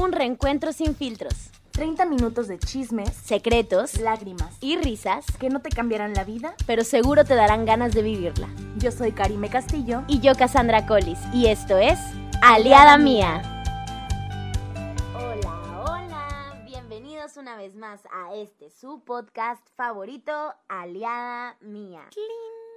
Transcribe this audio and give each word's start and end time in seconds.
Un 0.00 0.12
reencuentro 0.12 0.72
sin 0.72 0.94
filtros, 0.94 1.50
30 1.72 2.04
minutos 2.04 2.46
de 2.46 2.56
chismes, 2.60 3.12
secretos 3.16 3.98
lágrimas, 3.98 4.56
y 4.60 4.76
risas, 4.76 5.26
que 5.40 5.50
no 5.50 5.60
te 5.60 5.70
cambiarán 5.70 6.14
la 6.14 6.22
vida. 6.22 6.54
pero 6.68 6.84
seguro 6.84 7.24
te 7.24 7.34
darán 7.34 7.66
ganas 7.66 7.94
de 7.94 8.02
vivirla. 8.02 8.48
Yo 8.76 8.92
soy 8.92 9.10
Karime 9.10 9.50
Castillo. 9.50 10.04
Y 10.06 10.20
yo, 10.20 10.36
Cassandra 10.36 10.86
Collis, 10.86 11.18
y 11.32 11.48
esto 11.48 11.78
es 11.78 11.98
Aliada 12.42 12.96
Mía. 12.96 13.42
Hola, 15.16 15.82
hola, 15.84 16.62
bienvenidos 16.64 17.36
una 17.36 17.56
vez 17.56 17.74
más 17.74 18.00
a 18.12 18.36
este 18.36 18.70
su 18.70 19.00
podcast 19.00 19.66
favorito, 19.74 20.54
Aliada 20.68 21.56
Mía. 21.60 22.08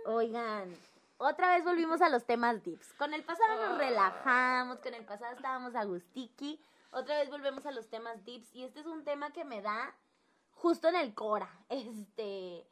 Oigan, 0.07 0.73
otra 1.19 1.55
vez 1.55 1.63
volvimos 1.63 2.01
a 2.01 2.09
los 2.09 2.25
temas 2.25 2.63
dips. 2.63 2.93
Con 2.97 3.13
el 3.13 3.23
pasado 3.23 3.67
nos 3.67 3.77
relajamos, 3.77 4.79
con 4.79 4.95
el 4.95 5.05
pasado 5.05 5.35
estábamos 5.35 5.75
a 5.75 5.83
gustiki. 5.83 6.59
Otra 6.91 7.19
vez 7.19 7.29
volvemos 7.29 7.65
a 7.65 7.71
los 7.71 7.87
temas 7.87 8.25
dips 8.25 8.53
y 8.53 8.63
este 8.63 8.81
es 8.81 8.85
un 8.85 9.05
tema 9.05 9.31
que 9.31 9.45
me 9.45 9.61
da 9.61 9.95
justo 10.51 10.89
en 10.89 10.95
el 10.95 11.13
cora. 11.13 11.49
Este, 11.69 12.67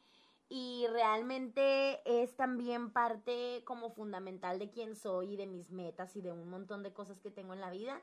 y 0.49 0.87
realmente 0.87 2.01
es 2.05 2.35
también 2.35 2.91
parte 2.91 3.63
como 3.65 3.91
fundamental 3.91 4.59
de 4.59 4.69
quién 4.71 4.95
soy 4.95 5.33
y 5.33 5.37
de 5.37 5.45
mis 5.45 5.71
metas 5.71 6.15
y 6.15 6.21
de 6.21 6.31
un 6.31 6.49
montón 6.49 6.83
de 6.83 6.91
cosas 6.91 7.19
que 7.21 7.31
tengo 7.31 7.53
en 7.53 7.61
la 7.61 7.69
vida. 7.69 8.01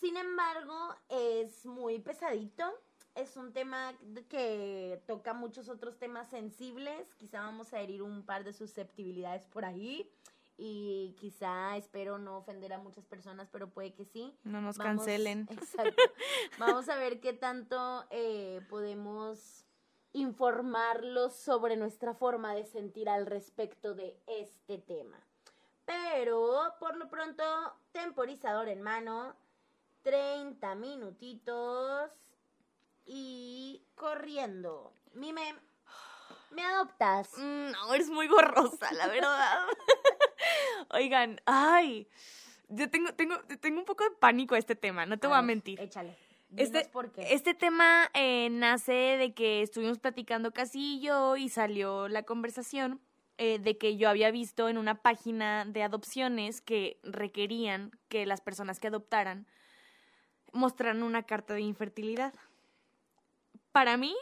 Sin 0.00 0.16
embargo, 0.16 0.94
es 1.08 1.64
muy 1.64 1.98
pesadito. 2.00 2.64
Es 3.14 3.36
un 3.36 3.52
tema 3.52 3.94
que 4.28 5.02
toca 5.06 5.32
muchos 5.32 5.68
otros 5.68 5.98
temas 5.98 6.28
sensibles. 6.28 7.14
Quizá 7.14 7.40
vamos 7.40 7.72
a 7.72 7.80
herir 7.80 8.02
un 8.02 8.24
par 8.26 8.42
de 8.42 8.52
susceptibilidades 8.52 9.46
por 9.46 9.64
ahí. 9.64 10.10
Y 10.56 11.16
quizá 11.18 11.76
espero 11.76 12.18
no 12.18 12.36
ofender 12.36 12.72
a 12.72 12.78
muchas 12.78 13.04
personas, 13.06 13.48
pero 13.50 13.70
puede 13.70 13.94
que 13.94 14.04
sí. 14.04 14.36
No 14.44 14.60
nos 14.60 14.76
Vamos- 14.78 14.98
cancelen. 15.04 15.48
Exacto. 15.50 16.02
Vamos 16.58 16.88
a 16.88 16.96
ver 16.96 17.20
qué 17.20 17.32
tanto 17.32 18.04
eh, 18.10 18.60
podemos 18.68 19.64
informarlos 20.12 21.34
sobre 21.34 21.76
nuestra 21.76 22.14
forma 22.14 22.54
de 22.54 22.64
sentir 22.66 23.08
al 23.08 23.24
respecto 23.26 23.94
de 23.94 24.16
este 24.26 24.78
tema. 24.78 25.18
Pero, 25.86 26.74
por 26.78 26.96
lo 26.96 27.08
pronto, 27.08 27.42
temporizador 27.92 28.68
en 28.68 28.82
mano, 28.82 29.34
30 30.02 30.74
minutitos 30.74 32.10
y 33.06 33.82
corriendo. 33.94 34.92
Mime, 35.14 35.54
¿me 36.50 36.62
adoptas? 36.64 37.30
Mm, 37.38 37.70
No, 37.72 37.94
eres 37.94 38.10
muy 38.10 38.28
gorrosa, 38.28 38.92
la 38.92 39.06
verdad. 39.08 39.66
Oigan, 40.92 41.40
ay, 41.46 42.08
yo 42.68 42.88
tengo, 42.90 43.12
tengo, 43.14 43.36
tengo 43.60 43.78
un 43.80 43.84
poco 43.84 44.04
de 44.04 44.10
pánico 44.10 44.54
a 44.54 44.58
este 44.58 44.74
tema, 44.74 45.06
no 45.06 45.18
te 45.18 45.26
voy 45.26 45.36
a 45.36 45.42
mentir. 45.42 45.80
Échale. 45.80 46.16
Este, 46.56 46.84
por 46.92 47.10
qué. 47.12 47.32
este 47.32 47.54
tema 47.54 48.10
eh, 48.12 48.50
nace 48.50 48.92
de 48.92 49.32
que 49.32 49.62
estuvimos 49.62 49.98
platicando 49.98 50.52
casi 50.52 50.96
y 50.96 51.00
yo 51.00 51.36
y 51.36 51.48
salió 51.48 52.08
la 52.08 52.24
conversación 52.24 53.00
eh, 53.38 53.58
de 53.58 53.78
que 53.78 53.96
yo 53.96 54.10
había 54.10 54.30
visto 54.30 54.68
en 54.68 54.76
una 54.76 55.00
página 55.00 55.64
de 55.64 55.82
adopciones 55.82 56.60
que 56.60 57.00
requerían 57.02 57.90
que 58.08 58.26
las 58.26 58.42
personas 58.42 58.78
que 58.78 58.88
adoptaran 58.88 59.46
mostraran 60.52 61.02
una 61.02 61.22
carta 61.22 61.54
de 61.54 61.62
infertilidad. 61.62 62.34
Para 63.72 63.96
mí, 63.96 64.14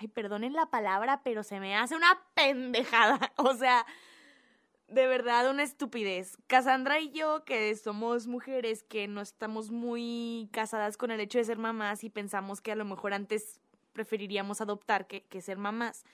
ay, 0.00 0.08
perdonen 0.08 0.54
la 0.54 0.66
palabra, 0.66 1.20
pero 1.22 1.42
se 1.42 1.60
me 1.60 1.76
hace 1.76 1.94
una 1.94 2.22
pendejada. 2.34 3.32
O 3.36 3.54
sea, 3.54 3.84
de 4.88 5.06
verdad 5.06 5.50
una 5.50 5.62
estupidez. 5.62 6.36
Cassandra 6.46 7.00
y 7.00 7.10
yo, 7.10 7.44
que 7.44 7.74
somos 7.76 8.26
mujeres 8.26 8.82
que 8.82 9.08
no 9.08 9.20
estamos 9.20 9.70
muy 9.70 10.48
casadas 10.52 10.96
con 10.96 11.10
el 11.10 11.20
hecho 11.20 11.38
de 11.38 11.44
ser 11.44 11.58
mamás 11.58 12.04
y 12.04 12.10
pensamos 12.10 12.60
que 12.60 12.72
a 12.72 12.76
lo 12.76 12.84
mejor 12.84 13.12
antes 13.14 13.60
preferiríamos 13.92 14.60
adoptar 14.60 15.06
que, 15.06 15.22
que 15.24 15.40
ser 15.40 15.58
mamás 15.58 16.04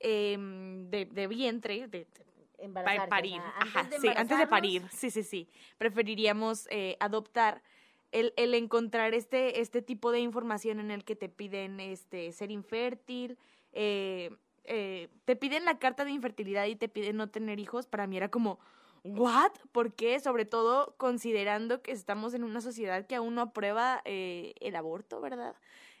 em, 0.00 0.88
de, 0.90 1.04
de 1.06 1.26
vientre, 1.26 1.86
de, 1.88 1.98
de- 1.98 2.06
pa- 2.06 2.64
Embarazarte, 2.64 3.08
parir. 3.08 3.40
o 3.40 3.44
sea, 3.44 3.54
Ajá, 3.60 3.80
antes 3.80 4.02
de 4.02 4.08
sí, 4.08 4.14
antes 4.16 4.38
de 4.38 4.46
parir. 4.48 4.82
Sí, 4.90 5.10
sí, 5.10 5.22
sí. 5.22 5.48
Preferiríamos 5.78 6.66
eh, 6.70 6.96
adoptar. 7.00 7.62
El, 8.10 8.32
el 8.38 8.54
encontrar 8.54 9.12
este, 9.12 9.60
este 9.60 9.82
tipo 9.82 10.10
de 10.12 10.20
información 10.20 10.80
en 10.80 10.90
el 10.90 11.04
que 11.04 11.14
te 11.14 11.28
piden 11.28 11.78
este, 11.78 12.32
ser 12.32 12.50
infértil, 12.50 13.36
eh, 13.72 14.30
eh, 14.68 15.08
te 15.24 15.34
piden 15.34 15.64
la 15.64 15.78
carta 15.78 16.04
de 16.04 16.10
infertilidad 16.10 16.66
y 16.66 16.76
te 16.76 16.88
piden 16.88 17.16
no 17.16 17.30
tener 17.30 17.58
hijos, 17.58 17.86
para 17.86 18.06
mí 18.06 18.18
era 18.18 18.28
como, 18.28 18.60
¿what? 19.02 19.52
¿Por 19.72 19.94
qué? 19.94 20.20
Sobre 20.20 20.44
todo 20.44 20.94
considerando 20.98 21.82
que 21.82 21.92
estamos 21.92 22.34
en 22.34 22.44
una 22.44 22.60
sociedad 22.60 23.06
que 23.06 23.14
aún 23.14 23.34
no 23.34 23.40
aprueba 23.40 24.02
eh, 24.04 24.54
el 24.60 24.76
aborto, 24.76 25.20
¿verdad? 25.20 25.56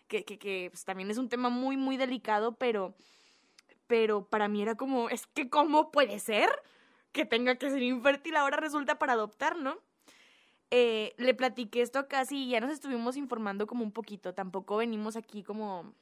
Que, 0.06 0.24
que, 0.24 0.38
que 0.38 0.68
pues, 0.70 0.84
también 0.84 1.10
es 1.10 1.16
un 1.16 1.28
tema 1.28 1.48
muy, 1.48 1.76
muy 1.78 1.96
delicado, 1.96 2.56
pero, 2.56 2.94
pero 3.86 4.28
para 4.28 4.48
mí 4.48 4.60
era 4.60 4.74
como, 4.74 5.08
es 5.08 5.26
que 5.26 5.48
¿cómo 5.48 5.90
puede 5.90 6.18
ser 6.18 6.50
que 7.12 7.24
tenga 7.24 7.56
que 7.56 7.70
ser 7.70 7.82
infértil 7.82 8.36
ahora 8.36 8.58
resulta 8.58 8.98
para 8.98 9.14
adoptar, 9.14 9.56
¿no? 9.56 9.78
Eh, 10.70 11.14
le 11.16 11.32
platiqué 11.32 11.80
esto 11.80 12.06
casi 12.08 12.44
y 12.44 12.50
ya 12.50 12.60
nos 12.60 12.70
estuvimos 12.70 13.16
informando 13.16 13.66
como 13.66 13.82
un 13.82 13.92
poquito. 13.92 14.34
Tampoco 14.34 14.76
venimos 14.76 15.16
aquí 15.16 15.42
como 15.42 15.94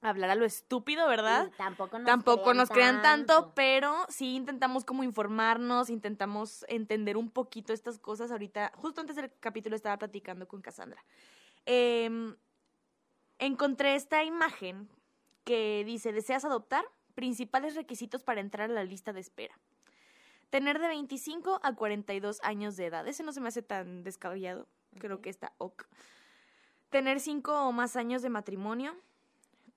hablar 0.00 0.30
a 0.30 0.34
lo 0.34 0.44
estúpido, 0.44 1.08
¿verdad? 1.08 1.50
tampoco 1.56 1.98
nos 1.98 2.06
Tampoco 2.06 2.42
crean 2.42 2.56
nos 2.56 2.68
crean 2.70 3.02
tanto, 3.02 3.52
pero 3.54 4.06
sí 4.08 4.36
intentamos 4.36 4.84
como 4.84 5.02
informarnos, 5.02 5.90
intentamos 5.90 6.64
entender 6.68 7.16
un 7.16 7.30
poquito 7.30 7.72
estas 7.72 7.98
cosas. 7.98 8.30
Ahorita, 8.30 8.72
justo 8.76 9.00
antes 9.00 9.16
del 9.16 9.32
capítulo 9.40 9.76
estaba 9.76 9.96
platicando 9.98 10.46
con 10.46 10.62
Cassandra. 10.62 11.02
Em, 11.66 12.36
encontré 13.38 13.94
esta 13.94 14.24
imagen 14.24 14.88
que 15.44 15.82
dice, 15.84 16.12
¿deseas 16.12 16.44
adoptar? 16.44 16.84
Principales 17.14 17.74
requisitos 17.74 18.22
para 18.22 18.40
entrar 18.40 18.70
a 18.70 18.74
la 18.74 18.84
lista 18.84 19.12
de 19.12 19.20
espera. 19.20 19.58
Tener 20.50 20.78
de 20.78 20.88
25 20.88 21.60
a 21.62 21.74
42 21.74 22.40
años 22.42 22.76
de 22.76 22.86
edad. 22.86 23.06
Ese 23.06 23.22
no 23.22 23.32
se 23.32 23.40
me 23.40 23.48
hace 23.48 23.62
tan 23.62 24.02
descabellado. 24.02 24.66
Creo 24.98 25.20
que 25.20 25.28
está 25.28 25.52
ok. 25.58 25.84
Tener 26.90 27.20
5 27.20 27.68
o 27.68 27.72
más 27.72 27.96
años 27.96 28.22
de 28.22 28.30
matrimonio. 28.30 28.96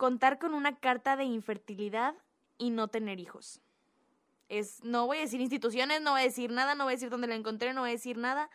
Contar 0.02 0.40
con 0.40 0.56
una 0.56 0.80
carta 0.80 1.16
de 1.16 1.26
infertilidad 1.26 2.16
y 2.58 2.72
no 2.72 2.88
tener 2.88 3.20
hijos. 3.20 3.62
Es, 4.50 4.84
no 4.84 5.06
voy 5.06 5.20
a 5.20 5.22
decir 5.22 5.40
instituciones, 5.42 6.02
no 6.02 6.14
voy 6.14 6.22
a 6.22 6.24
decir 6.24 6.50
nada, 6.50 6.74
no 6.74 6.86
voy 6.86 6.94
a 6.94 6.96
decir 6.96 7.12
dónde 7.12 7.28
la 7.28 7.36
encontré, 7.36 7.72
no 7.72 7.82
voy 7.82 7.92
a 7.92 7.94
decir 7.94 8.18
nada, 8.18 8.50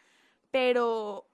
pero 0.51 1.25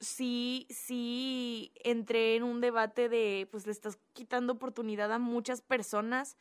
sí, 0.00 0.66
sí 0.68 1.70
entré 1.84 2.34
en 2.34 2.42
un 2.42 2.60
debate 2.60 3.08
de, 3.08 3.46
pues 3.52 3.66
le 3.66 3.72
estás 3.72 4.00
quitando 4.14 4.54
oportunidad 4.54 5.12
a 5.12 5.20
muchas 5.20 5.62
personas 5.62 6.36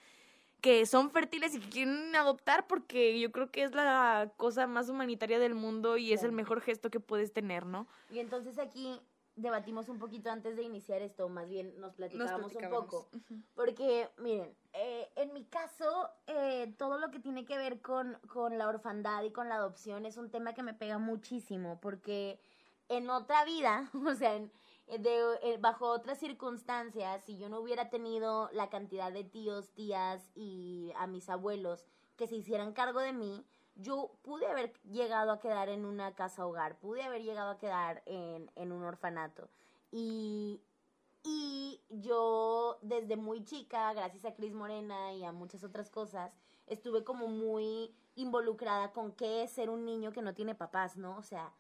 que 0.59 0.88
son 0.88 1.11
fértiles 1.11 1.53
y 1.53 1.59
que 1.59 1.69
quieren 1.69 2.16
adoptar 2.16 2.66
porque 2.66 3.19
yo 3.19 3.31
creo 3.31 3.51
que 3.51 3.61
es 3.61 3.75
la 3.75 4.33
cosa 4.35 4.66
más 4.66 4.89
humanitaria 4.89 5.38
del 5.38 5.53
mundo 5.53 5.97
y 5.97 6.11
es 6.11 6.23
el 6.23 6.31
mejor 6.31 6.59
gesto 6.59 6.89
que 6.89 6.99
puedes 6.99 7.33
tener, 7.33 7.67
¿no? 7.67 7.85
Y 8.11 8.17
entonces 8.17 8.57
aquí 8.57 8.99
debatimos 9.39 9.89
un 9.89 10.00
poquito 10.00 10.29
antes 10.29 10.55
de 10.55 10.63
iniciar 10.63 11.01
esto, 11.01 11.27
más 11.29 11.50
bien 11.50 11.79
nos 11.79 11.94
platicábamos 11.94 12.51
un 12.55 12.61
poco. 12.69 13.09
Porque, 13.55 14.09
miren, 14.17 14.55
eh, 14.73 15.09
en 15.16 15.33
mi 15.33 15.44
caso, 15.45 16.09
eh, 16.27 16.73
todo 16.77 16.97
lo 16.97 17.11
que 17.11 17.19
tiene 17.19 17.45
que 17.45 17.57
ver 17.57 17.81
con, 17.81 18.17
con 18.31 18.57
la 18.57 18.67
orfandad 18.67 19.23
y 19.23 19.31
con 19.31 19.49
la 19.49 19.55
adopción 19.55 20.05
es 20.05 20.17
un 20.17 20.29
tema 20.31 20.53
que 20.53 20.63
me 20.63 20.73
pega 20.73 20.97
muchísimo, 20.97 21.79
porque 21.81 22.39
en 22.88 23.09
otra 23.09 23.44
vida, 23.45 23.89
o 24.07 24.16
sea, 24.16 24.35
en- 24.35 24.51
de, 24.88 25.19
eh, 25.44 25.57
bajo 25.59 25.88
otras 25.88 26.17
circunstancias, 26.19 27.23
si 27.25 27.38
yo 27.38 27.47
no 27.49 27.59
hubiera 27.59 27.89
tenido 27.91 28.49
la 28.53 28.69
cantidad 28.69 29.11
de 29.11 29.23
tíos, 29.23 29.69
tías 29.73 30.31
y 30.35 30.91
a 30.95 31.05
mis 31.05 31.29
abuelos 31.29 31.85
que 32.16 32.25
se 32.28 32.35
hicieran 32.35 32.73
cargo 32.73 32.99
de 32.99 33.13
mí, 33.13 33.45
yo 33.81 34.12
pude 34.23 34.45
haber 34.45 34.73
llegado 34.84 35.31
a 35.31 35.40
quedar 35.40 35.69
en 35.69 35.85
una 35.85 36.13
casa 36.13 36.45
hogar, 36.45 36.78
pude 36.79 37.03
haber 37.03 37.23
llegado 37.23 37.51
a 37.51 37.57
quedar 37.57 38.03
en, 38.06 38.51
en 38.56 38.72
un 38.72 38.84
orfanato. 38.84 39.50
Y, 39.91 40.61
y 41.23 41.81
yo 41.90 42.78
desde 42.81 43.16
muy 43.16 43.43
chica, 43.43 43.91
gracias 43.93 44.26
a 44.26 44.34
Cris 44.34 44.53
Morena 44.53 45.14
y 45.14 45.23
a 45.23 45.31
muchas 45.31 45.64
otras 45.64 45.90
cosas, 45.90 46.37
estuve 46.67 47.03
como 47.03 47.28
muy 47.28 47.96
involucrada 48.16 48.91
con 48.91 49.14
qué 49.14 49.43
es 49.43 49.52
ser 49.52 49.70
un 49.70 49.85
niño 49.85 50.11
que 50.11 50.22
no 50.22 50.34
tiene 50.34 50.55
papás, 50.55 50.97
¿no? 50.97 51.17
O 51.17 51.23
sea, 51.23 51.53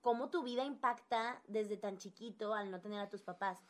cómo 0.00 0.28
tu 0.30 0.42
vida 0.42 0.64
impacta 0.64 1.40
desde 1.46 1.76
tan 1.76 1.98
chiquito 1.98 2.54
al 2.54 2.70
no 2.70 2.80
tener 2.80 3.00
a 3.00 3.08
tus 3.08 3.22
papás. 3.22 3.62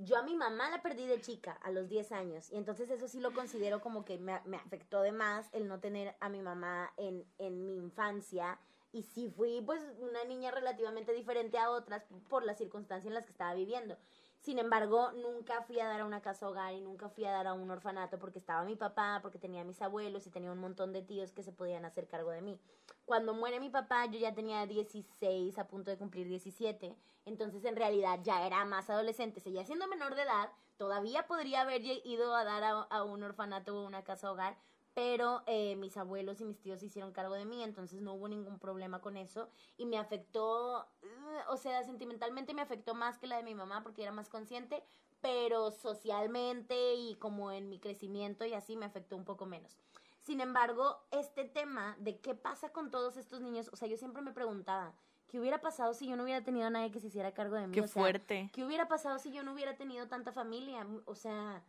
Yo 0.00 0.16
a 0.16 0.22
mi 0.22 0.36
mamá 0.36 0.70
la 0.70 0.80
perdí 0.80 1.06
de 1.06 1.20
chica, 1.20 1.58
a 1.60 1.72
los 1.72 1.88
10 1.88 2.12
años, 2.12 2.50
y 2.52 2.56
entonces 2.56 2.88
eso 2.88 3.08
sí 3.08 3.18
lo 3.18 3.34
considero 3.34 3.80
como 3.80 4.04
que 4.04 4.16
me, 4.16 4.32
afectó 4.32 5.02
de 5.02 5.10
más 5.10 5.48
el 5.52 5.66
no 5.66 5.80
tener 5.80 6.14
a 6.20 6.28
mi 6.28 6.40
mamá 6.40 6.92
en, 6.96 7.26
en 7.38 7.66
mi 7.66 7.74
infancia, 7.74 8.60
y 8.92 9.02
sí 9.02 9.28
fui 9.28 9.60
pues 9.60 9.82
una 9.98 10.24
niña 10.24 10.50
relativamente 10.50 11.12
diferente 11.12 11.58
a 11.58 11.70
otras 11.70 12.04
por 12.28 12.44
la 12.44 12.54
circunstancia 12.54 13.08
en 13.08 13.14
las 13.14 13.24
que 13.24 13.32
estaba 13.32 13.54
viviendo. 13.54 13.96
Sin 14.40 14.58
embargo, 14.58 15.12
nunca 15.12 15.62
fui 15.62 15.80
a 15.80 15.88
dar 15.88 16.00
a 16.00 16.04
una 16.04 16.22
casa 16.22 16.48
hogar 16.48 16.72
y 16.72 16.80
nunca 16.80 17.08
fui 17.08 17.24
a 17.24 17.32
dar 17.32 17.46
a 17.48 17.54
un 17.54 17.70
orfanato 17.70 18.18
porque 18.18 18.38
estaba 18.38 18.64
mi 18.64 18.76
papá, 18.76 19.18
porque 19.20 19.38
tenía 19.38 19.64
mis 19.64 19.82
abuelos 19.82 20.26
y 20.26 20.30
tenía 20.30 20.52
un 20.52 20.58
montón 20.58 20.92
de 20.92 21.02
tíos 21.02 21.32
que 21.32 21.42
se 21.42 21.52
podían 21.52 21.84
hacer 21.84 22.06
cargo 22.06 22.30
de 22.30 22.40
mí. 22.40 22.58
Cuando 23.04 23.34
muere 23.34 23.60
mi 23.60 23.68
papá, 23.68 24.06
yo 24.06 24.18
ya 24.18 24.34
tenía 24.34 24.66
16, 24.66 25.58
a 25.58 25.66
punto 25.66 25.90
de 25.90 25.98
cumplir 25.98 26.28
17, 26.28 26.96
entonces 27.26 27.64
en 27.64 27.76
realidad 27.76 28.20
ya 28.22 28.46
era 28.46 28.64
más 28.64 28.88
adolescente, 28.88 29.40
seguía 29.40 29.64
siendo 29.64 29.88
menor 29.88 30.14
de 30.14 30.22
edad, 30.22 30.50
todavía 30.76 31.26
podría 31.26 31.62
haber 31.62 31.82
ido 31.82 32.34
a 32.34 32.44
dar 32.44 32.62
a, 32.62 32.70
a 32.82 33.02
un 33.04 33.22
orfanato 33.22 33.76
o 33.76 33.86
una 33.86 34.04
casa 34.04 34.30
hogar, 34.30 34.56
pero 34.98 35.44
eh, 35.46 35.76
mis 35.76 35.96
abuelos 35.96 36.40
y 36.40 36.44
mis 36.44 36.60
tíos 36.60 36.80
se 36.80 36.86
hicieron 36.86 37.12
cargo 37.12 37.34
de 37.34 37.44
mí, 37.44 37.62
entonces 37.62 38.00
no 38.00 38.14
hubo 38.14 38.26
ningún 38.26 38.58
problema 38.58 39.00
con 39.00 39.16
eso 39.16 39.48
y 39.76 39.86
me 39.86 39.96
afectó, 39.96 40.88
o 41.48 41.56
sea, 41.56 41.84
sentimentalmente 41.84 42.52
me 42.52 42.62
afectó 42.62 42.96
más 42.96 43.16
que 43.16 43.28
la 43.28 43.36
de 43.36 43.44
mi 43.44 43.54
mamá 43.54 43.84
porque 43.84 44.02
era 44.02 44.10
más 44.10 44.28
consciente, 44.28 44.82
pero 45.20 45.70
socialmente 45.70 46.94
y 46.96 47.14
como 47.14 47.52
en 47.52 47.68
mi 47.68 47.78
crecimiento 47.78 48.44
y 48.44 48.54
así 48.54 48.76
me 48.76 48.86
afectó 48.86 49.14
un 49.14 49.24
poco 49.24 49.46
menos. 49.46 49.78
Sin 50.20 50.40
embargo, 50.40 50.98
este 51.12 51.44
tema 51.44 51.94
de 52.00 52.18
qué 52.18 52.34
pasa 52.34 52.70
con 52.70 52.90
todos 52.90 53.16
estos 53.18 53.40
niños, 53.40 53.70
o 53.72 53.76
sea, 53.76 53.86
yo 53.86 53.96
siempre 53.96 54.20
me 54.20 54.32
preguntaba, 54.32 54.94
¿qué 55.28 55.38
hubiera 55.38 55.60
pasado 55.60 55.94
si 55.94 56.08
yo 56.08 56.16
no 56.16 56.24
hubiera 56.24 56.42
tenido 56.42 56.66
a 56.66 56.70
nadie 56.70 56.90
que 56.90 56.98
se 56.98 57.06
hiciera 57.06 57.32
cargo 57.34 57.54
de 57.54 57.68
mí? 57.68 57.72
Qué 57.72 57.86
fuerte. 57.86 58.50
¿Qué 58.52 58.64
hubiera 58.64 58.88
pasado 58.88 59.20
si 59.20 59.30
yo 59.30 59.44
no 59.44 59.52
hubiera 59.52 59.76
tenido 59.76 60.08
tanta 60.08 60.32
familia? 60.32 60.84
O 61.04 61.14
sea, 61.14 61.62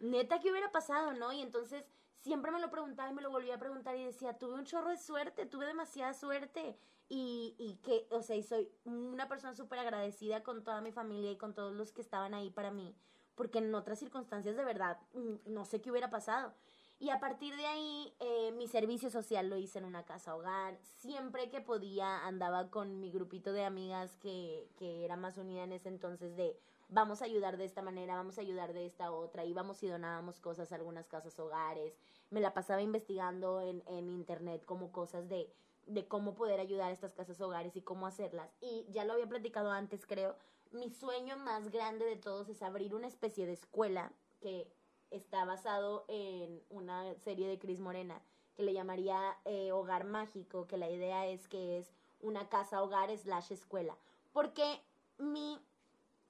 neta, 0.00 0.40
¿qué 0.40 0.50
hubiera 0.50 0.72
pasado, 0.72 1.12
no? 1.12 1.32
Y 1.32 1.40
entonces 1.40 1.84
siempre 2.20 2.50
me 2.50 2.60
lo 2.60 2.70
preguntaba 2.70 3.10
y 3.10 3.14
me 3.14 3.22
lo 3.22 3.30
volvía 3.30 3.54
a 3.54 3.58
preguntar 3.58 3.96
y 3.96 4.04
decía, 4.04 4.38
tuve 4.38 4.54
un 4.54 4.64
chorro 4.64 4.90
de 4.90 4.96
suerte, 4.96 5.46
tuve 5.46 5.66
demasiada 5.66 6.12
suerte 6.14 6.76
y, 7.08 7.54
y 7.58 7.76
que, 7.76 8.06
o 8.10 8.22
sea, 8.22 8.36
y 8.36 8.42
soy 8.42 8.70
una 8.84 9.28
persona 9.28 9.54
súper 9.54 9.78
agradecida 9.78 10.42
con 10.42 10.64
toda 10.64 10.80
mi 10.80 10.92
familia 10.92 11.30
y 11.30 11.36
con 11.36 11.54
todos 11.54 11.74
los 11.74 11.92
que 11.92 12.00
estaban 12.00 12.34
ahí 12.34 12.50
para 12.50 12.70
mí, 12.70 12.94
porque 13.34 13.58
en 13.58 13.74
otras 13.74 13.98
circunstancias 13.98 14.56
de 14.56 14.64
verdad 14.64 14.98
mm, 15.14 15.52
no 15.52 15.64
sé 15.64 15.80
qué 15.80 15.90
hubiera 15.90 16.10
pasado. 16.10 16.54
Y 17.00 17.10
a 17.10 17.20
partir 17.20 17.54
de 17.56 17.64
ahí, 17.64 18.12
eh, 18.18 18.50
mi 18.56 18.66
servicio 18.66 19.08
social 19.08 19.48
lo 19.48 19.56
hice 19.56 19.78
en 19.78 19.84
una 19.84 20.04
casa 20.04 20.34
hogar. 20.34 20.76
Siempre 20.96 21.48
que 21.48 21.60
podía, 21.60 22.26
andaba 22.26 22.70
con 22.70 22.98
mi 22.98 23.12
grupito 23.12 23.52
de 23.52 23.64
amigas 23.64 24.16
que, 24.16 24.68
que 24.76 25.04
era 25.04 25.14
más 25.16 25.38
unida 25.38 25.62
en 25.62 25.72
ese 25.72 25.90
entonces 25.90 26.36
de 26.36 26.58
vamos 26.88 27.22
a 27.22 27.26
ayudar 27.26 27.56
de 27.56 27.64
esta 27.64 27.82
manera, 27.82 28.16
vamos 28.16 28.38
a 28.38 28.40
ayudar 28.40 28.72
de 28.72 28.86
esta 28.86 29.10
otra, 29.12 29.44
íbamos 29.44 29.82
y 29.82 29.88
donábamos 29.88 30.40
cosas 30.40 30.72
a 30.72 30.76
algunas 30.76 31.06
casas 31.06 31.38
hogares, 31.38 31.96
me 32.30 32.40
la 32.40 32.54
pasaba 32.54 32.82
investigando 32.82 33.60
en, 33.60 33.82
en 33.86 34.08
internet 34.08 34.64
como 34.64 34.92
cosas 34.92 35.28
de, 35.28 35.52
de 35.86 36.06
cómo 36.06 36.34
poder 36.34 36.60
ayudar 36.60 36.90
a 36.90 36.94
estas 36.94 37.14
casas 37.14 37.40
hogares 37.40 37.76
y 37.76 37.82
cómo 37.82 38.06
hacerlas. 38.06 38.50
Y 38.60 38.86
ya 38.90 39.04
lo 39.04 39.14
había 39.14 39.28
platicado 39.28 39.70
antes, 39.70 40.06
creo, 40.06 40.36
mi 40.70 40.90
sueño 40.90 41.36
más 41.38 41.70
grande 41.70 42.04
de 42.04 42.16
todos 42.16 42.48
es 42.48 42.62
abrir 42.62 42.94
una 42.94 43.06
especie 43.06 43.46
de 43.46 43.52
escuela 43.52 44.12
que 44.40 44.70
está 45.10 45.44
basado 45.44 46.04
en 46.08 46.62
una 46.68 47.14
serie 47.16 47.48
de 47.48 47.58
Cris 47.58 47.80
Morena 47.80 48.20
que 48.58 48.64
le 48.64 48.72
llamaría 48.72 49.38
eh, 49.44 49.70
Hogar 49.70 50.02
Mágico, 50.02 50.66
que 50.66 50.76
la 50.76 50.90
idea 50.90 51.26
es 51.28 51.46
que 51.46 51.78
es 51.78 51.92
una 52.20 52.48
casa 52.48 52.82
hogar 52.82 53.16
slash 53.16 53.52
escuela. 53.52 53.96
Porque 54.32 54.82
mi 55.16 55.60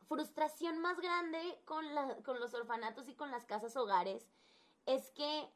frustración 0.09 0.79
más 0.81 0.99
grande 1.01 1.61
con, 1.65 1.95
la, 1.95 2.17
con 2.25 2.41
los 2.41 2.55
orfanatos 2.55 3.09
y 3.09 3.15
con 3.15 3.31
las 3.31 3.45
casas 3.45 3.77
hogares 3.77 4.27
es 4.87 5.11
que 5.11 5.49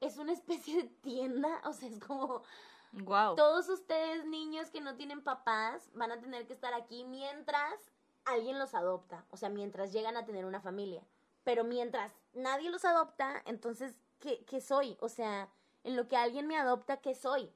es 0.00 0.18
una 0.18 0.32
especie 0.32 0.82
de 0.82 0.88
tienda, 0.88 1.60
o 1.64 1.72
sea, 1.72 1.88
es 1.88 1.98
como... 2.00 2.42
Wow. 2.92 3.34
Todos 3.34 3.68
ustedes 3.68 4.24
niños 4.24 4.70
que 4.70 4.80
no 4.80 4.96
tienen 4.96 5.22
papás 5.22 5.90
van 5.94 6.12
a 6.12 6.20
tener 6.20 6.46
que 6.46 6.52
estar 6.52 6.72
aquí 6.72 7.04
mientras 7.04 7.74
alguien 8.24 8.58
los 8.58 8.74
adopta, 8.74 9.26
o 9.30 9.36
sea, 9.36 9.48
mientras 9.50 9.92
llegan 9.92 10.16
a 10.16 10.24
tener 10.24 10.46
una 10.46 10.60
familia. 10.60 11.02
Pero 11.44 11.64
mientras 11.64 12.12
nadie 12.32 12.70
los 12.70 12.84
adopta, 12.84 13.42
entonces, 13.44 13.98
¿qué, 14.18 14.44
qué 14.46 14.60
soy? 14.60 14.96
O 15.00 15.08
sea, 15.08 15.50
en 15.84 15.94
lo 15.94 16.08
que 16.08 16.16
alguien 16.16 16.46
me 16.46 16.56
adopta, 16.56 16.98
¿qué 16.98 17.14
soy? 17.14 17.52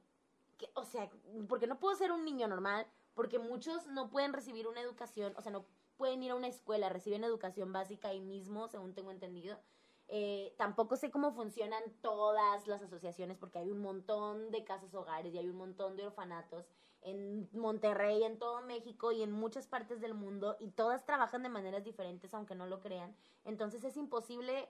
¿Qué, 0.57 0.69
o 0.75 0.85
sea, 0.85 1.09
porque 1.47 1.65
no 1.65 1.79
puedo 1.79 1.95
ser 1.95 2.11
un 2.11 2.23
niño 2.23 2.47
normal, 2.47 2.85
porque 3.15 3.39
muchos 3.39 3.87
no 3.87 4.09
pueden 4.09 4.33
recibir 4.33 4.67
una 4.67 4.81
educación, 4.81 5.33
o 5.37 5.41
sea, 5.41 5.51
no 5.51 5.65
pueden 5.97 6.23
ir 6.23 6.31
a 6.31 6.35
una 6.35 6.47
escuela, 6.47 6.89
reciben 6.89 7.23
educación 7.23 7.71
básica 7.71 8.09
ahí 8.09 8.21
mismo, 8.21 8.67
según 8.67 8.93
tengo 8.93 9.11
entendido. 9.11 9.59
Eh, 10.13 10.53
tampoco 10.57 10.97
sé 10.97 11.09
cómo 11.09 11.31
funcionan 11.31 11.81
todas 12.01 12.67
las 12.67 12.81
asociaciones 12.81 13.37
porque 13.37 13.59
hay 13.59 13.71
un 13.71 13.81
montón 13.81 14.51
de 14.51 14.65
casas 14.65 14.93
hogares 14.93 15.33
y 15.33 15.37
hay 15.37 15.47
un 15.47 15.55
montón 15.55 15.95
de 15.95 16.05
orfanatos 16.05 16.65
en 17.01 17.49
Monterrey, 17.53 18.23
en 18.23 18.37
todo 18.37 18.61
México 18.61 19.11
y 19.11 19.23
en 19.23 19.31
muchas 19.31 19.67
partes 19.67 20.01
del 20.01 20.13
mundo 20.13 20.57
y 20.59 20.71
todas 20.71 21.05
trabajan 21.05 21.43
de 21.43 21.49
maneras 21.49 21.83
diferentes 21.83 22.33
aunque 22.33 22.55
no 22.55 22.67
lo 22.67 22.81
crean. 22.81 23.15
Entonces 23.45 23.83
es 23.85 23.95
imposible 23.95 24.67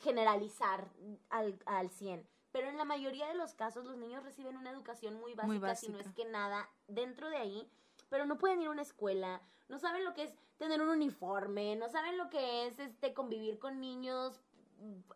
generalizar 0.00 0.88
al, 1.30 1.58
al 1.66 1.90
100. 1.90 2.26
Pero 2.50 2.68
en 2.68 2.78
la 2.78 2.84
mayoría 2.84 3.28
de 3.28 3.34
los 3.34 3.54
casos 3.54 3.84
los 3.84 3.98
niños 3.98 4.24
reciben 4.24 4.56
una 4.56 4.70
educación 4.70 5.14
muy 5.20 5.34
básica, 5.34 5.46
muy 5.46 5.58
básica. 5.58 5.92
si 5.92 5.92
no 5.92 6.00
es 6.00 6.14
que 6.14 6.24
nada, 6.24 6.68
dentro 6.86 7.28
de 7.28 7.36
ahí 7.36 7.70
pero 8.08 8.26
no 8.26 8.38
pueden 8.38 8.60
ir 8.60 8.68
a 8.68 8.72
una 8.72 8.82
escuela, 8.82 9.42
no 9.68 9.78
saben 9.78 10.04
lo 10.04 10.14
que 10.14 10.24
es 10.24 10.34
tener 10.56 10.80
un 10.80 10.88
uniforme, 10.88 11.76
no 11.76 11.88
saben 11.88 12.18
lo 12.18 12.30
que 12.30 12.66
es 12.66 12.78
este 12.78 13.14
convivir 13.14 13.58
con 13.58 13.80
niños 13.80 14.40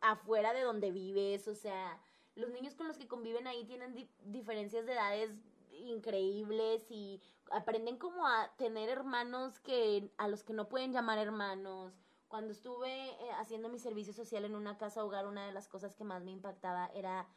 afuera 0.01 0.53
de 0.53 0.63
donde 0.63 0.91
vives, 0.91 1.49
o 1.49 1.55
sea, 1.55 2.01
los 2.35 2.51
niños 2.51 2.75
con 2.75 2.89
los 2.89 2.97
que 2.97 3.09
conviven 3.09 3.47
ahí 3.47 3.65
tienen 3.65 4.09
diferencias 4.25 4.87
de 4.87 4.93
edades 4.93 5.31
increíbles 5.73 6.91
y 6.91 7.21
aprenden 7.51 7.99
como 7.99 8.27
a 8.27 8.51
tener 8.57 8.89
hermanos 8.89 9.59
que 9.61 10.11
a 10.17 10.29
los 10.29 10.43
que 10.43 10.53
no 10.53 10.69
pueden 10.69 10.93
llamar 10.93 11.19
hermanos. 11.19 11.93
Cuando 12.29 12.53
estuve 12.53 13.11
eh, 13.11 13.31
haciendo 13.39 13.69
mi 13.69 13.79
servicio 13.79 14.15
social 14.15 14.45
en 14.45 14.55
una 14.55 14.79
casa 14.79 15.05
hogar, 15.05 15.27
una 15.27 15.47
de 15.47 15.53
las 15.53 15.69
cosas 15.69 15.95
que 15.95 16.05
más 16.05 16.23
me 16.23 16.31
impactaba 16.31 16.87
era 16.95 17.29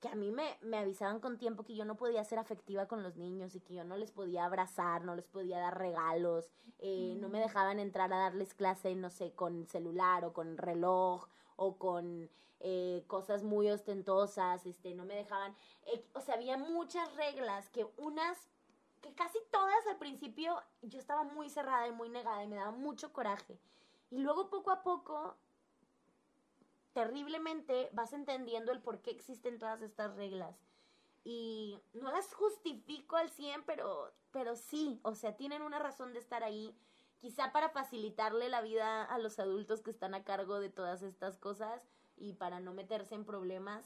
que 0.00 0.08
a 0.08 0.14
mí 0.14 0.30
me, 0.30 0.56
me 0.62 0.78
avisaban 0.78 1.20
con 1.20 1.38
tiempo 1.38 1.64
que 1.64 1.74
yo 1.74 1.84
no 1.84 1.96
podía 1.96 2.22
ser 2.24 2.38
afectiva 2.38 2.86
con 2.86 3.02
los 3.02 3.16
niños 3.16 3.54
y 3.54 3.60
que 3.60 3.74
yo 3.74 3.84
no 3.84 3.96
les 3.96 4.12
podía 4.12 4.44
abrazar, 4.44 5.04
no 5.04 5.16
les 5.16 5.26
podía 5.26 5.58
dar 5.58 5.76
regalos, 5.76 6.50
eh, 6.78 7.16
no 7.20 7.28
me 7.28 7.38
mm. 7.38 7.42
dejaban 7.42 7.78
entrar 7.80 8.12
a 8.12 8.18
darles 8.18 8.54
clase, 8.54 8.94
no 8.94 9.10
sé, 9.10 9.32
con 9.32 9.66
celular 9.66 10.24
o 10.24 10.32
con 10.32 10.56
reloj 10.56 11.26
o 11.56 11.76
con 11.76 12.30
eh, 12.60 13.04
cosas 13.08 13.42
muy 13.42 13.68
ostentosas, 13.70 14.64
este, 14.66 14.94
no 14.94 15.04
me 15.04 15.14
dejaban, 15.14 15.56
eh, 15.86 16.04
o 16.14 16.20
sea, 16.20 16.34
había 16.34 16.56
muchas 16.56 17.12
reglas 17.16 17.68
que 17.70 17.86
unas, 17.96 18.38
que 19.00 19.12
casi 19.14 19.38
todas 19.50 19.86
al 19.88 19.98
principio 19.98 20.62
yo 20.82 21.00
estaba 21.00 21.24
muy 21.24 21.50
cerrada 21.50 21.88
y 21.88 21.92
muy 21.92 22.08
negada 22.08 22.44
y 22.44 22.48
me 22.48 22.56
daba 22.56 22.70
mucho 22.70 23.12
coraje. 23.12 23.58
Y 24.10 24.18
luego 24.18 24.48
poco 24.48 24.70
a 24.70 24.82
poco 24.82 25.36
terriblemente 26.92 27.90
vas 27.92 28.12
entendiendo 28.12 28.72
el 28.72 28.80
por 28.80 29.00
qué 29.00 29.10
existen 29.10 29.58
todas 29.58 29.82
estas 29.82 30.14
reglas. 30.16 30.56
Y 31.24 31.78
no 31.94 32.10
las 32.10 32.32
justifico 32.32 33.16
al 33.16 33.30
100, 33.30 33.64
pero, 33.64 34.12
pero 34.32 34.56
sí, 34.56 35.00
o 35.02 35.14
sea, 35.14 35.36
tienen 35.36 35.62
una 35.62 35.78
razón 35.78 36.12
de 36.12 36.18
estar 36.18 36.42
ahí, 36.42 36.74
quizá 37.20 37.52
para 37.52 37.68
facilitarle 37.68 38.48
la 38.48 38.62
vida 38.62 39.04
a 39.04 39.18
los 39.18 39.38
adultos 39.38 39.82
que 39.82 39.90
están 39.90 40.14
a 40.14 40.24
cargo 40.24 40.60
de 40.60 40.70
todas 40.70 41.02
estas 41.02 41.36
cosas 41.36 41.82
y 42.16 42.34
para 42.34 42.60
no 42.60 42.72
meterse 42.72 43.14
en 43.14 43.24
problemas, 43.24 43.84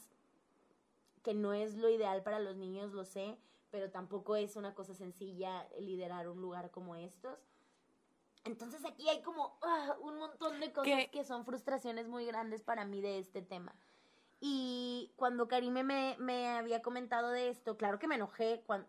que 1.23 1.33
no 1.33 1.53
es 1.53 1.75
lo 1.75 1.89
ideal 1.89 2.23
para 2.23 2.39
los 2.39 2.55
niños, 2.55 2.93
lo 2.93 3.05
sé, 3.05 3.37
pero 3.71 3.89
tampoco 3.89 4.35
es 4.35 4.55
una 4.55 4.75
cosa 4.75 4.93
sencilla 4.93 5.67
liderar 5.79 6.29
un 6.29 6.41
lugar 6.41 6.69
como 6.71 6.95
estos. 6.95 7.39
Entonces 8.45 8.83
aquí 8.85 9.07
hay 9.09 9.21
como 9.21 9.57
ah, 9.61 9.95
un 10.01 10.17
montón 10.17 10.59
de 10.59 10.71
cosas 10.73 11.07
que 11.11 11.23
son 11.23 11.45
frustraciones 11.45 12.07
muy 12.07 12.25
grandes 12.25 12.61
para 12.61 12.85
mí 12.85 13.01
de 13.01 13.19
este 13.19 13.41
tema. 13.41 13.73
Y 14.45 15.13
cuando 15.15 15.47
Karime 15.47 15.83
me, 15.83 16.17
me 16.19 16.49
había 16.49 16.81
comentado 16.81 17.29
de 17.29 17.47
esto, 17.47 17.77
claro 17.77 17.97
que 17.97 18.09
me 18.09 18.15
enojé 18.15 18.61
cuando, 18.65 18.87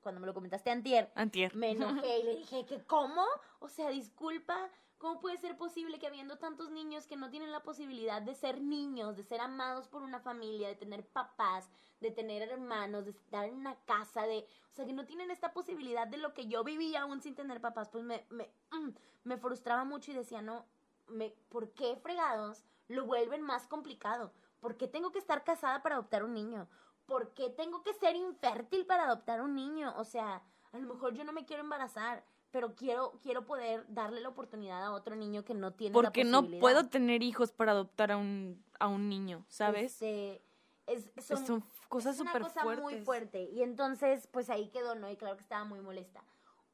cuando 0.00 0.22
me 0.22 0.26
lo 0.26 0.32
comentaste 0.32 0.70
antier. 0.70 1.12
Antier. 1.14 1.54
Me 1.54 1.72
enojé 1.72 2.20
y 2.20 2.22
le 2.22 2.36
dije 2.38 2.64
que, 2.64 2.82
¿cómo? 2.84 3.22
O 3.58 3.68
sea, 3.68 3.90
disculpa, 3.90 4.70
¿Cómo 4.98 5.20
puede 5.20 5.36
ser 5.36 5.58
posible 5.58 5.98
que 5.98 6.06
habiendo 6.06 6.38
tantos 6.38 6.70
niños 6.70 7.06
que 7.06 7.16
no 7.16 7.28
tienen 7.28 7.52
la 7.52 7.62
posibilidad 7.62 8.22
de 8.22 8.34
ser 8.34 8.62
niños, 8.62 9.16
de 9.16 9.24
ser 9.24 9.42
amados 9.42 9.88
por 9.88 10.02
una 10.02 10.20
familia, 10.20 10.68
de 10.68 10.74
tener 10.74 11.06
papás, 11.06 11.68
de 12.00 12.10
tener 12.10 12.42
hermanos, 12.48 13.04
de 13.04 13.10
estar 13.10 13.44
en 13.44 13.54
una 13.54 13.76
casa, 13.84 14.22
de, 14.22 14.46
o 14.70 14.74
sea, 14.74 14.86
que 14.86 14.94
no 14.94 15.04
tienen 15.04 15.30
esta 15.30 15.52
posibilidad 15.52 16.06
de 16.06 16.16
lo 16.16 16.32
que 16.32 16.46
yo 16.46 16.64
vivía 16.64 17.02
aún 17.02 17.20
sin 17.20 17.34
tener 17.34 17.60
papás, 17.60 17.90
pues 17.90 18.04
me, 18.04 18.26
me, 18.30 18.50
mm, 18.70 18.90
me 19.24 19.36
frustraba 19.36 19.84
mucho 19.84 20.12
y 20.12 20.14
decía, 20.14 20.40
no, 20.40 20.64
me, 21.08 21.30
¿por 21.50 21.72
qué 21.72 21.96
fregados 21.96 22.64
lo 22.88 23.04
vuelven 23.04 23.42
más 23.42 23.66
complicado? 23.66 24.32
¿Por 24.60 24.78
qué 24.78 24.88
tengo 24.88 25.12
que 25.12 25.18
estar 25.18 25.44
casada 25.44 25.82
para 25.82 25.96
adoptar 25.96 26.24
un 26.24 26.32
niño? 26.32 26.68
¿Por 27.04 27.34
qué 27.34 27.50
tengo 27.50 27.82
que 27.82 27.92
ser 27.92 28.16
infértil 28.16 28.86
para 28.86 29.04
adoptar 29.04 29.42
un 29.42 29.54
niño? 29.54 29.94
O 29.98 30.04
sea, 30.04 30.42
a 30.72 30.78
lo 30.78 30.94
mejor 30.94 31.14
yo 31.14 31.24
no 31.24 31.32
me 31.32 31.44
quiero 31.44 31.62
embarazar 31.62 32.24
pero 32.50 32.74
quiero, 32.74 33.18
quiero 33.22 33.44
poder 33.44 33.84
darle 33.88 34.20
la 34.20 34.28
oportunidad 34.28 34.84
a 34.84 34.92
otro 34.92 35.16
niño 35.16 35.44
que 35.44 35.54
no 35.54 35.72
tiene 35.72 35.92
Porque 35.92 36.24
la 36.24 36.30
no 36.30 36.48
puedo 36.58 36.88
tener 36.88 37.22
hijos 37.22 37.52
para 37.52 37.72
adoptar 37.72 38.12
a 38.12 38.16
un, 38.16 38.64
a 38.78 38.88
un 38.88 39.08
niño, 39.08 39.44
¿sabes? 39.48 39.94
Este, 39.94 40.42
es, 40.86 41.10
son, 41.24 41.64
cosas 41.88 42.16
súper 42.16 42.42
fuertes. 42.42 42.62
una 42.62 42.64
cosa 42.64 42.82
muy 42.82 43.00
fuerte. 43.00 43.42
Y 43.42 43.62
entonces, 43.62 44.28
pues 44.28 44.50
ahí 44.50 44.68
quedó, 44.68 44.94
¿no? 44.94 45.10
Y 45.10 45.16
claro 45.16 45.36
que 45.36 45.42
estaba 45.42 45.64
muy 45.64 45.80
molesta. 45.80 46.22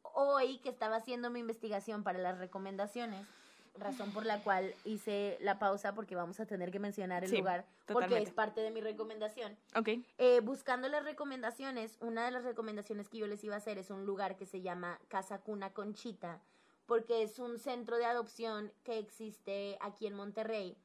Hoy 0.03 0.59
que 0.59 0.69
estaba 0.69 0.97
haciendo 0.97 1.31
mi 1.31 1.41
investigación 1.41 2.03
para 2.05 2.19
las 2.19 2.39
recomendaciones, 2.39 3.27
razón 3.75 4.13
por 4.13 4.27
la 4.27 4.43
cual 4.43 4.75
hice 4.85 5.39
la 5.41 5.59
pausa 5.59 5.95
porque 5.95 6.15
vamos 6.15 6.41
a 6.41 6.47
tener 6.47 6.71
que 6.71 6.79
mencionar 6.79 7.25
el 7.25 7.31
lugar 7.31 7.65
porque 7.87 8.19
es 8.19 8.31
parte 8.31 8.61
de 8.61 8.71
mi 8.71 8.81
recomendación. 8.81 9.57
Ok. 9.75 9.89
Eh, 10.19 10.41
buscando 10.43 10.89
las 10.89 11.05
recomendaciones, 11.05 11.97
una 12.01 12.25
de 12.25 12.31
las 12.31 12.45
recomendaciones 12.45 13.09
que 13.09 13.19
yo 13.19 13.27
les 13.27 13.43
iba 13.45 13.55
a 13.55 13.59
hacer 13.59 13.79
es 13.79 13.91
un 13.91 14.05
lugar 14.07 14.37
que 14.37 14.47
se 14.47 14.61
llama 14.61 15.01
Casa 15.09 15.39
Cuna 15.39 15.73
Conchita 15.73 16.41
porque 16.87 17.23
es 17.23 17.39
un 17.39 17.59
centro 17.59 17.97
de 17.97 18.05
adopción 18.05 18.73
que 18.85 18.99
existe 18.99 19.79
aquí 19.81 20.07
en 20.07 20.15
Monterrey. 20.15 20.77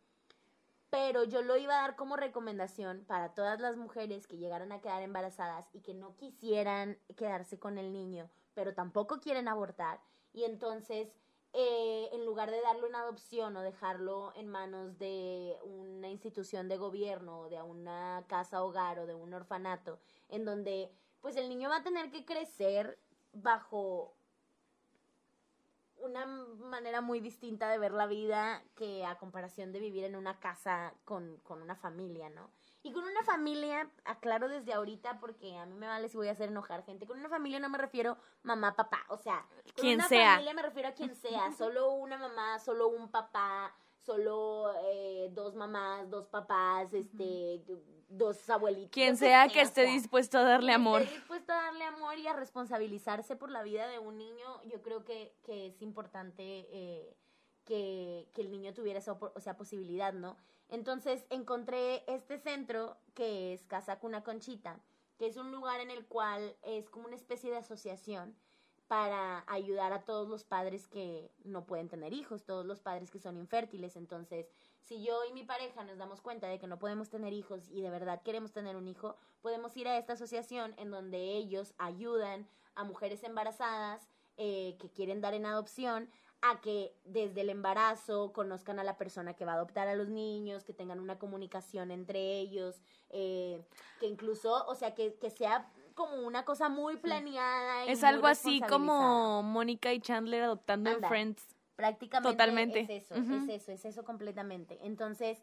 Pero 0.89 1.25
yo 1.25 1.41
lo 1.41 1.57
iba 1.57 1.77
a 1.77 1.81
dar 1.81 1.95
como 1.97 2.15
recomendación 2.15 3.03
para 3.05 3.33
todas 3.33 3.59
las 3.59 3.75
mujeres 3.75 4.25
que 4.25 4.37
llegaran 4.37 4.71
a 4.71 4.79
quedar 4.79 5.01
embarazadas 5.01 5.67
y 5.73 5.81
que 5.81 5.93
no 5.93 6.15
quisieran 6.15 6.97
quedarse 7.17 7.59
con 7.59 7.77
el 7.77 7.91
niño, 7.91 8.29
pero 8.53 8.73
tampoco 8.73 9.19
quieren 9.19 9.49
abortar. 9.49 9.99
Y 10.31 10.45
entonces 10.45 11.09
eh, 11.53 12.09
en 12.11 12.25
lugar 12.25 12.51
de 12.51 12.61
darlo 12.61 12.87
en 12.87 12.95
adopción 12.95 13.55
o 13.57 13.61
dejarlo 13.61 14.33
en 14.35 14.47
manos 14.47 14.97
de 14.97 15.57
una 15.63 16.09
institución 16.09 16.67
de 16.67 16.77
gobierno 16.77 17.41
o 17.41 17.49
de 17.49 17.61
una 17.61 18.25
casa 18.27 18.63
hogar 18.63 18.99
o 18.99 19.07
de 19.07 19.15
un 19.15 19.33
orfanato, 19.33 19.99
en 20.29 20.45
donde 20.45 20.91
pues 21.21 21.35
el 21.35 21.49
niño 21.49 21.69
va 21.69 21.77
a 21.77 21.83
tener 21.83 22.11
que 22.11 22.25
crecer 22.25 22.99
bajo 23.33 24.15
una 25.97 26.25
manera 26.25 27.01
muy 27.01 27.19
distinta 27.19 27.69
de 27.69 27.79
ver 27.79 27.91
la 27.91 28.05
vida 28.05 28.63
que 28.75 29.05
a 29.05 29.17
comparación 29.17 29.71
de 29.71 29.79
vivir 29.79 30.03
en 30.03 30.15
una 30.15 30.39
casa 30.39 30.93
con, 31.05 31.37
con 31.37 31.61
una 31.61 31.75
familia, 31.75 32.29
¿no? 32.29 32.51
Y 32.87 32.91
con 32.93 33.03
una 33.03 33.21
familia, 33.23 33.89
aclaro 34.05 34.47
desde 34.47 34.73
ahorita 34.73 35.19
porque 35.19 35.57
a 35.57 35.65
mí 35.65 35.75
me 35.75 35.87
vale 35.87 36.07
si 36.07 36.15
voy 36.15 36.29
a 36.29 36.31
hacer 36.31 36.47
enojar 36.47 36.85
gente. 36.85 37.05
Con 37.05 37.19
una 37.19 37.27
familia 37.27 37.59
no 37.59 37.67
me 37.67 37.77
refiero 37.77 38.17
mamá, 38.43 38.77
papá. 38.77 39.03
O 39.09 39.17
sea, 39.17 39.45
con 39.75 39.83
quien 39.83 39.95
una 39.95 40.07
sea. 40.07 40.31
familia 40.31 40.53
me 40.53 40.61
refiero 40.61 40.87
a 40.87 40.93
quien 40.93 41.13
sea. 41.13 41.51
Solo 41.57 41.91
una 41.91 42.17
mamá, 42.17 42.59
solo 42.59 42.87
un 42.87 43.11
papá, 43.11 43.75
solo 43.99 44.73
eh, 44.85 45.29
dos 45.33 45.53
mamás, 45.55 46.09
dos 46.09 46.27
papás, 46.27 46.93
este, 46.93 47.61
dos 48.07 48.49
abuelitos. 48.49 48.91
Quien 48.91 49.17
sea 49.17 49.49
que 49.49 49.59
esté 49.59 49.83
dispuesto 49.85 50.37
a 50.37 50.43
darle 50.43 50.71
amor. 50.71 51.01
Esté 51.01 51.15
dispuesto 51.15 51.51
a 51.51 51.57
darle 51.57 51.83
amor 51.83 52.17
y 52.17 52.27
a 52.27 52.33
responsabilizarse 52.33 53.35
por 53.35 53.51
la 53.51 53.63
vida 53.63 53.87
de 53.87 53.99
un 53.99 54.17
niño, 54.17 54.63
yo 54.63 54.81
creo 54.81 55.03
que, 55.03 55.35
que 55.43 55.67
es 55.67 55.81
importante 55.81 56.41
eh, 56.71 57.17
que, 57.65 58.29
que, 58.33 58.41
el 58.41 58.49
niño 58.49 58.73
tuviera 58.73 58.99
esa 58.99 59.11
o 59.11 59.39
sea, 59.41 59.57
posibilidad, 59.57 60.13
¿no? 60.13 60.37
Entonces 60.69 61.25
encontré 61.29 62.03
este 62.07 62.39
centro 62.39 62.97
que 63.13 63.53
es 63.53 63.65
Casa 63.65 63.99
Cuna 63.99 64.23
Conchita, 64.23 64.79
que 65.17 65.27
es 65.27 65.37
un 65.37 65.51
lugar 65.51 65.79
en 65.79 65.91
el 65.91 66.05
cual 66.05 66.55
es 66.61 66.89
como 66.89 67.07
una 67.07 67.15
especie 67.15 67.49
de 67.51 67.57
asociación 67.57 68.35
para 68.87 69.43
ayudar 69.47 69.91
a 69.91 70.05
todos 70.05 70.29
los 70.29 70.45
padres 70.45 70.87
que 70.87 71.29
no 71.43 71.65
pueden 71.65 71.89
tener 71.89 72.13
hijos, 72.13 72.45
todos 72.45 72.65
los 72.65 72.79
padres 72.79 73.11
que 73.11 73.19
son 73.19 73.37
infértiles. 73.37 73.97
Entonces, 73.97 74.49
si 74.81 75.03
yo 75.03 75.25
y 75.25 75.33
mi 75.33 75.43
pareja 75.43 75.83
nos 75.83 75.97
damos 75.97 76.21
cuenta 76.21 76.47
de 76.47 76.59
que 76.59 76.67
no 76.67 76.79
podemos 76.79 77.09
tener 77.09 77.33
hijos 77.33 77.69
y 77.69 77.81
de 77.81 77.89
verdad 77.89 78.21
queremos 78.21 78.53
tener 78.53 78.77
un 78.77 78.87
hijo, 78.87 79.17
podemos 79.41 79.75
ir 79.75 79.87
a 79.87 79.97
esta 79.97 80.13
asociación 80.13 80.73
en 80.77 80.91
donde 80.91 81.17
ellos 81.17 81.73
ayudan 81.77 82.47
a 82.75 82.85
mujeres 82.85 83.23
embarazadas 83.23 84.07
eh, 84.37 84.77
que 84.79 84.89
quieren 84.89 85.19
dar 85.19 85.33
en 85.33 85.45
adopción 85.45 86.09
a 86.41 86.61
que 86.61 86.93
desde 87.03 87.41
el 87.41 87.49
embarazo 87.49 88.31
conozcan 88.31 88.79
a 88.79 88.83
la 88.83 88.97
persona 88.97 89.33
que 89.33 89.45
va 89.45 89.53
a 89.53 89.55
adoptar 89.55 89.87
a 89.87 89.95
los 89.95 90.09
niños, 90.09 90.63
que 90.63 90.73
tengan 90.73 90.99
una 90.99 91.17
comunicación 91.17 91.91
entre 91.91 92.39
ellos, 92.39 92.81
eh, 93.09 93.61
que 93.99 94.07
incluso, 94.07 94.65
o 94.67 94.75
sea, 94.75 94.93
que, 94.93 95.15
que 95.15 95.29
sea 95.29 95.71
como 95.95 96.17
una 96.27 96.45
cosa 96.45 96.69
muy 96.69 96.97
planeada. 96.97 97.85
es 97.85 98.03
algo 98.03 98.27
así 98.27 98.61
como 98.61 99.41
Mónica 99.41 99.91
y 99.93 99.99
Chandler 99.99 100.43
adoptando 100.43 100.91
en 100.91 101.03
Friends. 101.03 101.43
Prácticamente 101.75 102.31
Totalmente. 102.31 102.79
es 102.81 102.89
eso, 102.89 103.15
es 103.15 103.49
eso, 103.49 103.71
es 103.71 103.85
eso 103.85 104.03
completamente. 104.03 104.79
Entonces, 104.81 105.39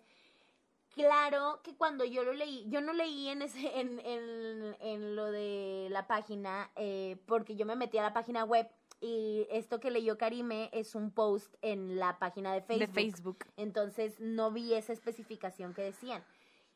claro 0.94 1.60
que 1.62 1.76
cuando 1.76 2.04
yo 2.04 2.24
lo 2.24 2.32
leí, 2.32 2.64
yo 2.68 2.80
no 2.80 2.92
leí 2.92 3.28
en 3.28 3.42
ese, 3.42 3.78
en, 3.80 4.00
en, 4.00 4.76
en 4.80 5.16
lo 5.16 5.30
de 5.30 5.88
la 5.90 6.06
página, 6.06 6.70
eh, 6.76 7.18
porque 7.26 7.56
yo 7.56 7.66
me 7.66 7.76
metí 7.76 7.98
a 7.98 8.02
la 8.02 8.12
página 8.12 8.44
web 8.44 8.68
y 9.00 9.46
esto 9.50 9.80
que 9.80 9.90
leyó 9.90 10.16
Karime 10.16 10.70
es 10.72 10.94
un 10.94 11.10
post 11.10 11.54
en 11.62 11.98
la 11.98 12.18
página 12.18 12.52
de 12.52 12.62
Facebook. 12.62 12.86
De 12.86 12.92
Facebook. 12.92 13.38
Entonces 13.56 14.18
no 14.20 14.50
vi 14.50 14.74
esa 14.74 14.92
especificación 14.92 15.74
que 15.74 15.82
decían. 15.82 16.24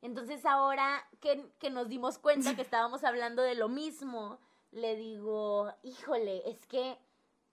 Entonces 0.02 0.44
ahora 0.44 1.06
que, 1.20 1.50
que 1.58 1.70
nos 1.70 1.88
dimos 1.88 2.18
cuenta 2.18 2.54
que 2.54 2.62
estábamos 2.62 3.04
hablando 3.04 3.42
de 3.42 3.54
lo 3.54 3.68
mismo, 3.68 4.38
le 4.70 4.96
digo, 4.96 5.72
híjole, 5.82 6.48
es 6.48 6.66
que 6.66 6.98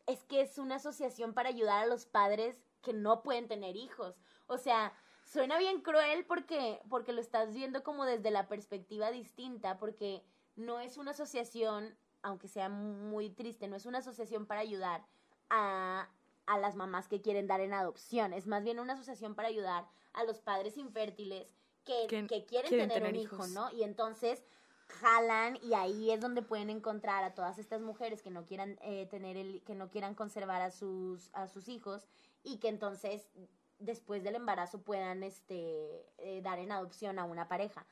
es 0.07 0.23
que 0.25 0.41
es 0.41 0.57
una 0.57 0.75
asociación 0.75 1.33
para 1.33 1.49
ayudar 1.49 1.83
a 1.83 1.87
los 1.87 2.05
padres 2.05 2.55
que 2.81 2.93
no 2.93 3.23
pueden 3.23 3.47
tener 3.47 3.75
hijos. 3.75 4.15
O 4.47 4.57
sea, 4.57 4.93
suena 5.23 5.57
bien 5.57 5.81
cruel 5.81 6.25
porque, 6.25 6.79
porque 6.89 7.11
lo 7.11 7.21
estás 7.21 7.53
viendo 7.53 7.83
como 7.83 8.05
desde 8.05 8.29
la 8.31 8.47
perspectiva 8.47 9.11
distinta, 9.11 9.77
porque 9.77 10.23
no 10.55 10.79
es 10.79 10.97
una 10.97 11.11
asociación 11.11 11.97
aunque 12.25 12.47
sea 12.47 12.69
muy 12.69 13.29
triste, 13.29 13.67
no 13.67 13.75
es 13.75 13.85
una 13.85 13.99
asociación 13.99 14.47
para 14.47 14.61
ayudar 14.61 15.05
a, 15.51 16.09
a 16.47 16.57
las 16.57 16.75
mamás 16.75 17.07
que 17.07 17.21
quieren 17.21 17.45
dar 17.45 17.61
en 17.61 17.71
adopción, 17.71 18.33
es 18.33 18.47
más 18.47 18.63
bien 18.63 18.79
una 18.79 18.93
asociación 18.93 19.35
para 19.35 19.47
ayudar 19.47 19.87
a 20.13 20.23
los 20.23 20.39
padres 20.39 20.75
infértiles 20.77 21.55
que, 21.85 22.07
que 22.27 22.45
quieren, 22.45 22.71
tener, 22.71 23.03
un 23.03 23.15
hijo, 23.15 23.45
¿no? 23.47 23.71
Y 23.71 23.83
entonces 23.83 24.43
jalan 24.87 25.59
y 25.61 25.75
ahí 25.75 26.11
es 26.11 26.19
donde 26.19 26.41
pueden 26.41 26.71
encontrar 26.71 27.23
a 27.23 27.35
todas 27.35 27.59
estas 27.59 27.81
mujeres 27.81 28.23
que 28.23 28.31
no 28.31 28.43
quieran 28.45 28.79
eh, 28.81 29.05
tener 29.05 29.37
el, 29.37 29.61
que 29.63 29.75
no 29.75 29.89
quieran 29.89 30.15
conservar 30.15 30.63
a 30.63 30.71
sus, 30.71 31.29
a 31.33 31.47
sus 31.47 31.67
hijos 31.67 32.07
y 32.43 32.57
que 32.57 32.69
entonces 32.69 33.29
después 33.77 34.23
del 34.23 34.35
embarazo 34.35 34.81
puedan 34.81 35.21
este 35.21 36.07
eh, 36.17 36.41
dar 36.41 36.57
en 36.57 36.71
adopción 36.71 37.19
a 37.19 37.25
una 37.25 37.47
pareja. 37.47 37.85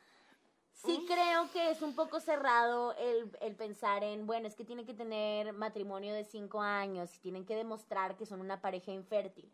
Sí 0.74 1.06
creo 1.08 1.50
que 1.52 1.72
es 1.72 1.82
un 1.82 1.96
poco 1.96 2.20
cerrado 2.20 2.94
el, 2.98 3.32
el, 3.42 3.56
pensar 3.56 4.04
en, 4.04 4.26
bueno, 4.26 4.48
es 4.48 4.56
que 4.56 4.66
tienen 4.66 4.86
que 4.86 4.94
tener 4.94 5.54
matrimonio 5.54 6.14
de 6.14 6.26
cinco 6.26 6.62
años 6.62 7.16
y 7.16 7.20
tienen 7.20 7.46
que 7.46 7.56
demostrar 7.56 8.18
que 8.18 8.26
son 8.26 8.42
una 8.42 8.60
pareja 8.60 8.92
infértil. 8.92 9.50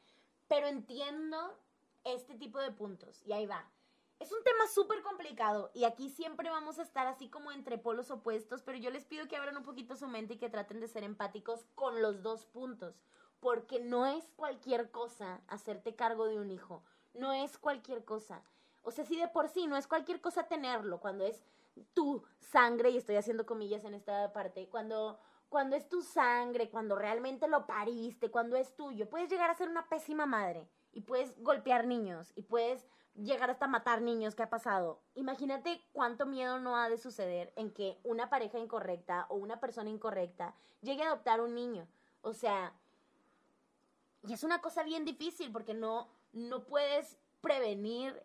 Pero 0.48 0.68
entiendo 0.68 1.60
este 2.04 2.36
tipo 2.36 2.60
de 2.60 2.72
puntos 2.72 3.22
y 3.26 3.34
ahí 3.34 3.46
va. 3.46 3.70
Es 4.20 4.34
un 4.34 4.44
tema 4.44 4.68
súper 4.68 5.02
complicado 5.02 5.72
y 5.74 5.86
aquí 5.86 6.10
siempre 6.10 6.50
vamos 6.50 6.78
a 6.78 6.84
estar 6.84 7.08
así 7.08 7.30
como 7.30 7.52
entre 7.52 7.78
polos 7.78 8.12
opuestos, 8.12 8.62
pero 8.64 8.78
yo 8.78 8.90
les 8.90 9.06
pido 9.06 9.28
que 9.28 9.38
abran 9.38 9.56
un 9.56 9.64
poquito 9.64 9.96
su 9.96 10.08
mente 10.08 10.34
y 10.34 10.38
que 10.38 10.50
traten 10.50 10.82
de 10.82 10.90
ser 10.90 11.04
empáticos 11.04 11.66
con 11.74 12.02
los 12.02 12.22
dos 12.22 12.46
puntos, 12.46 13.00
porque 13.40 13.80
no 13.80 14.06
es 14.06 14.30
cualquier 14.36 14.92
cosa 14.92 15.42
hacerte 15.48 15.96
cargo 15.96 16.26
de 16.26 16.38
un 16.38 16.52
hijo, 16.52 16.84
no 17.14 17.32
es 17.32 17.58
cualquier 17.58 18.04
cosa. 18.04 18.44
O 18.84 18.92
sea, 18.92 19.06
si 19.06 19.18
de 19.20 19.28
por 19.28 19.50
sí 19.50 19.68
no 19.68 19.78
es 19.78 19.88
cualquier 19.88 20.22
cosa 20.22 20.44
tenerlo, 20.44 21.00
cuando 21.00 21.26
es 21.26 21.42
tu 21.94 22.24
sangre, 22.40 22.90
y 22.90 22.98
estoy 22.98 23.16
haciendo 23.16 23.46
comillas 23.46 23.84
en 23.84 23.94
esta 23.94 24.32
parte, 24.34 24.68
cuando, 24.70 25.20
cuando 25.50 25.76
es 25.76 25.88
tu 25.88 26.02
sangre, 26.02 26.70
cuando 26.70 26.96
realmente 26.96 27.48
lo 27.48 27.66
pariste, 27.66 28.32
cuando 28.32 28.56
es 28.56 28.76
tuyo, 28.76 29.10
puedes 29.10 29.30
llegar 29.30 29.50
a 29.50 29.56
ser 29.56 29.70
una 29.70 29.88
pésima 29.88 30.26
madre 30.26 30.68
y 30.92 31.02
puedes 31.02 31.38
golpear 31.42 31.86
niños 31.86 32.32
y 32.36 32.44
puedes 32.44 32.86
llegar 33.16 33.50
hasta 33.50 33.68
matar 33.68 34.02
niños 34.02 34.36
¿qué 34.36 34.44
ha 34.44 34.50
pasado. 34.50 35.02
Imagínate 35.16 35.82
cuánto 35.92 36.26
miedo 36.26 36.60
no 36.60 36.78
ha 36.78 36.90
de 36.90 36.98
suceder 36.98 37.52
en 37.56 37.72
que 37.72 38.00
una 38.04 38.30
pareja 38.30 38.60
incorrecta 38.60 39.26
o 39.30 39.36
una 39.36 39.60
persona 39.60 39.90
incorrecta 39.90 40.56
llegue 40.82 41.04
a 41.04 41.08
adoptar 41.08 41.42
un 41.42 41.54
niño. 41.54 41.88
O 42.22 42.34
sea, 42.34 42.74
y 44.28 44.34
es 44.34 44.44
una 44.44 44.62
cosa 44.62 44.84
bien 44.84 45.06
difícil 45.06 45.52
porque 45.52 45.74
no, 45.74 46.10
no 46.34 46.66
puedes 46.66 47.18
prevenir 47.42 48.22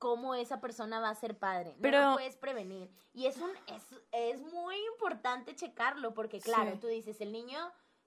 cómo 0.00 0.34
esa 0.34 0.60
persona 0.62 0.98
va 0.98 1.10
a 1.10 1.14
ser 1.14 1.38
padre. 1.38 1.76
No 1.78 1.90
lo 1.90 2.14
puedes 2.14 2.36
prevenir. 2.36 2.90
Y 3.12 3.26
es, 3.26 3.36
un, 3.36 3.50
es, 3.66 3.84
es 4.12 4.40
muy 4.40 4.74
importante 4.94 5.54
checarlo, 5.54 6.14
porque 6.14 6.40
claro, 6.40 6.78
tú 6.80 6.86
dices, 6.86 7.20
el 7.20 7.30
niño, 7.30 7.58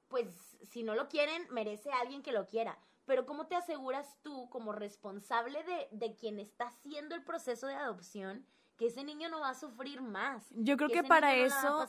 pues 0.08 0.58
si 0.64 0.82
no 0.84 0.96
lo 0.96 1.08
quieren, 1.08 1.48
merece 1.52 1.92
a 1.92 2.00
alguien 2.00 2.24
que 2.24 2.32
lo 2.32 2.48
quiera. 2.48 2.80
Pero 3.06 3.28
¿cómo 3.28 3.46
te 3.46 3.56
aseguras 3.56 4.18
tú, 4.24 4.50
como 4.50 4.72
responsable 4.72 5.64
de, 5.64 5.88
de 5.92 6.16
quien 6.16 6.40
está 6.40 6.68
haciendo 6.68 7.14
el 7.14 7.24
proceso 7.24 7.68
de 7.68 7.76
adopción, 7.76 8.44
que 8.78 8.88
ese 8.88 9.04
niño 9.04 9.30
no 9.30 9.40
va 9.40 9.50
a 9.50 9.54
sufrir 9.54 10.02
más. 10.02 10.48
Yo 10.52 10.78
creo 10.78 10.90
que, 10.90 11.04
para 11.04 11.36
eso, 11.36 11.88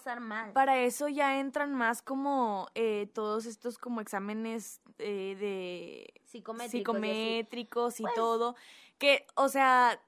para 0.53 0.79
eso 0.81 1.09
ya 1.09 1.41
entran 1.41 1.73
más 1.73 2.03
como 2.03 2.69
eh, 2.75 3.11
todos 3.15 3.47
estos 3.47 3.79
como 3.79 4.01
exámenes 4.01 4.83
eh, 4.99 5.35
de 5.41 6.21
psicométricos, 6.25 8.01
y, 8.01 8.03
pues 8.03 8.15
todo, 8.15 8.55
que, 8.99 9.27
o 9.35 9.49
sea, 9.49 10.01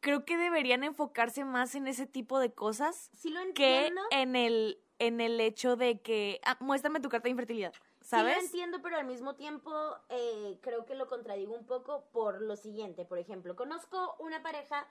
creo 0.00 0.24
que 0.24 0.36
deberían 0.36 0.84
enfocarse 0.84 1.44
más 1.44 1.74
en 1.74 1.86
ese 1.86 2.06
tipo 2.06 2.38
de 2.38 2.52
cosas 2.52 3.10
sí 3.12 3.30
lo 3.30 3.40
que 3.54 3.90
en 4.10 4.36
el 4.36 4.78
en 5.00 5.20
el 5.20 5.40
hecho 5.40 5.76
de 5.76 6.00
que 6.00 6.40
ah, 6.44 6.56
muéstrame 6.60 7.00
tu 7.00 7.08
carta 7.08 7.24
de 7.24 7.30
infertilidad. 7.30 7.72
¿Sabes? 8.02 8.34
Sí 8.34 8.40
lo 8.40 8.44
entiendo, 8.46 8.82
pero 8.82 8.96
al 8.96 9.06
mismo 9.06 9.34
tiempo 9.34 9.72
eh, 10.10 10.58
creo 10.60 10.84
que 10.84 10.94
lo 10.94 11.08
contradigo 11.08 11.54
un 11.54 11.66
poco 11.66 12.04
por 12.12 12.42
lo 12.42 12.56
siguiente. 12.56 13.04
Por 13.04 13.18
ejemplo, 13.18 13.56
conozco 13.56 14.16
una 14.18 14.42
pareja, 14.42 14.86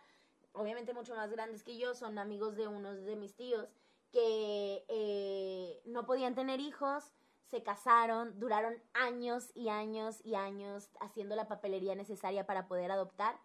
obviamente 0.52 0.94
mucho 0.94 1.16
más 1.16 1.32
grandes 1.32 1.64
que 1.64 1.78
yo, 1.78 1.94
son 1.94 2.18
amigos 2.18 2.56
de 2.56 2.68
unos 2.68 3.06
de 3.06 3.16
mis 3.16 3.36
tíos, 3.36 3.68
que 4.12 4.84
eh, 4.88 5.80
no 5.86 6.06
podían 6.06 6.34
tener 6.34 6.60
hijos, 6.60 7.14
se 7.50 7.64
casaron, 7.64 8.40
duraron 8.40 8.76
años 8.94 9.52
y 9.56 9.70
años 9.70 10.22
y 10.24 10.36
años 10.36 10.92
haciendo 11.00 11.36
la 11.36 11.48
papelería 11.48 11.96
necesaria 11.96 12.46
para 12.46 12.68
poder 12.68 12.92
adoptar. 12.92 13.40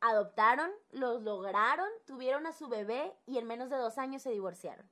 Adoptaron, 0.00 0.70
los 0.90 1.22
lograron, 1.22 1.88
tuvieron 2.06 2.46
a 2.46 2.52
su 2.52 2.68
bebé 2.68 3.16
y 3.26 3.38
en 3.38 3.46
menos 3.46 3.70
de 3.70 3.76
dos 3.76 3.96
años 3.96 4.22
se 4.22 4.30
divorciaron. 4.30 4.88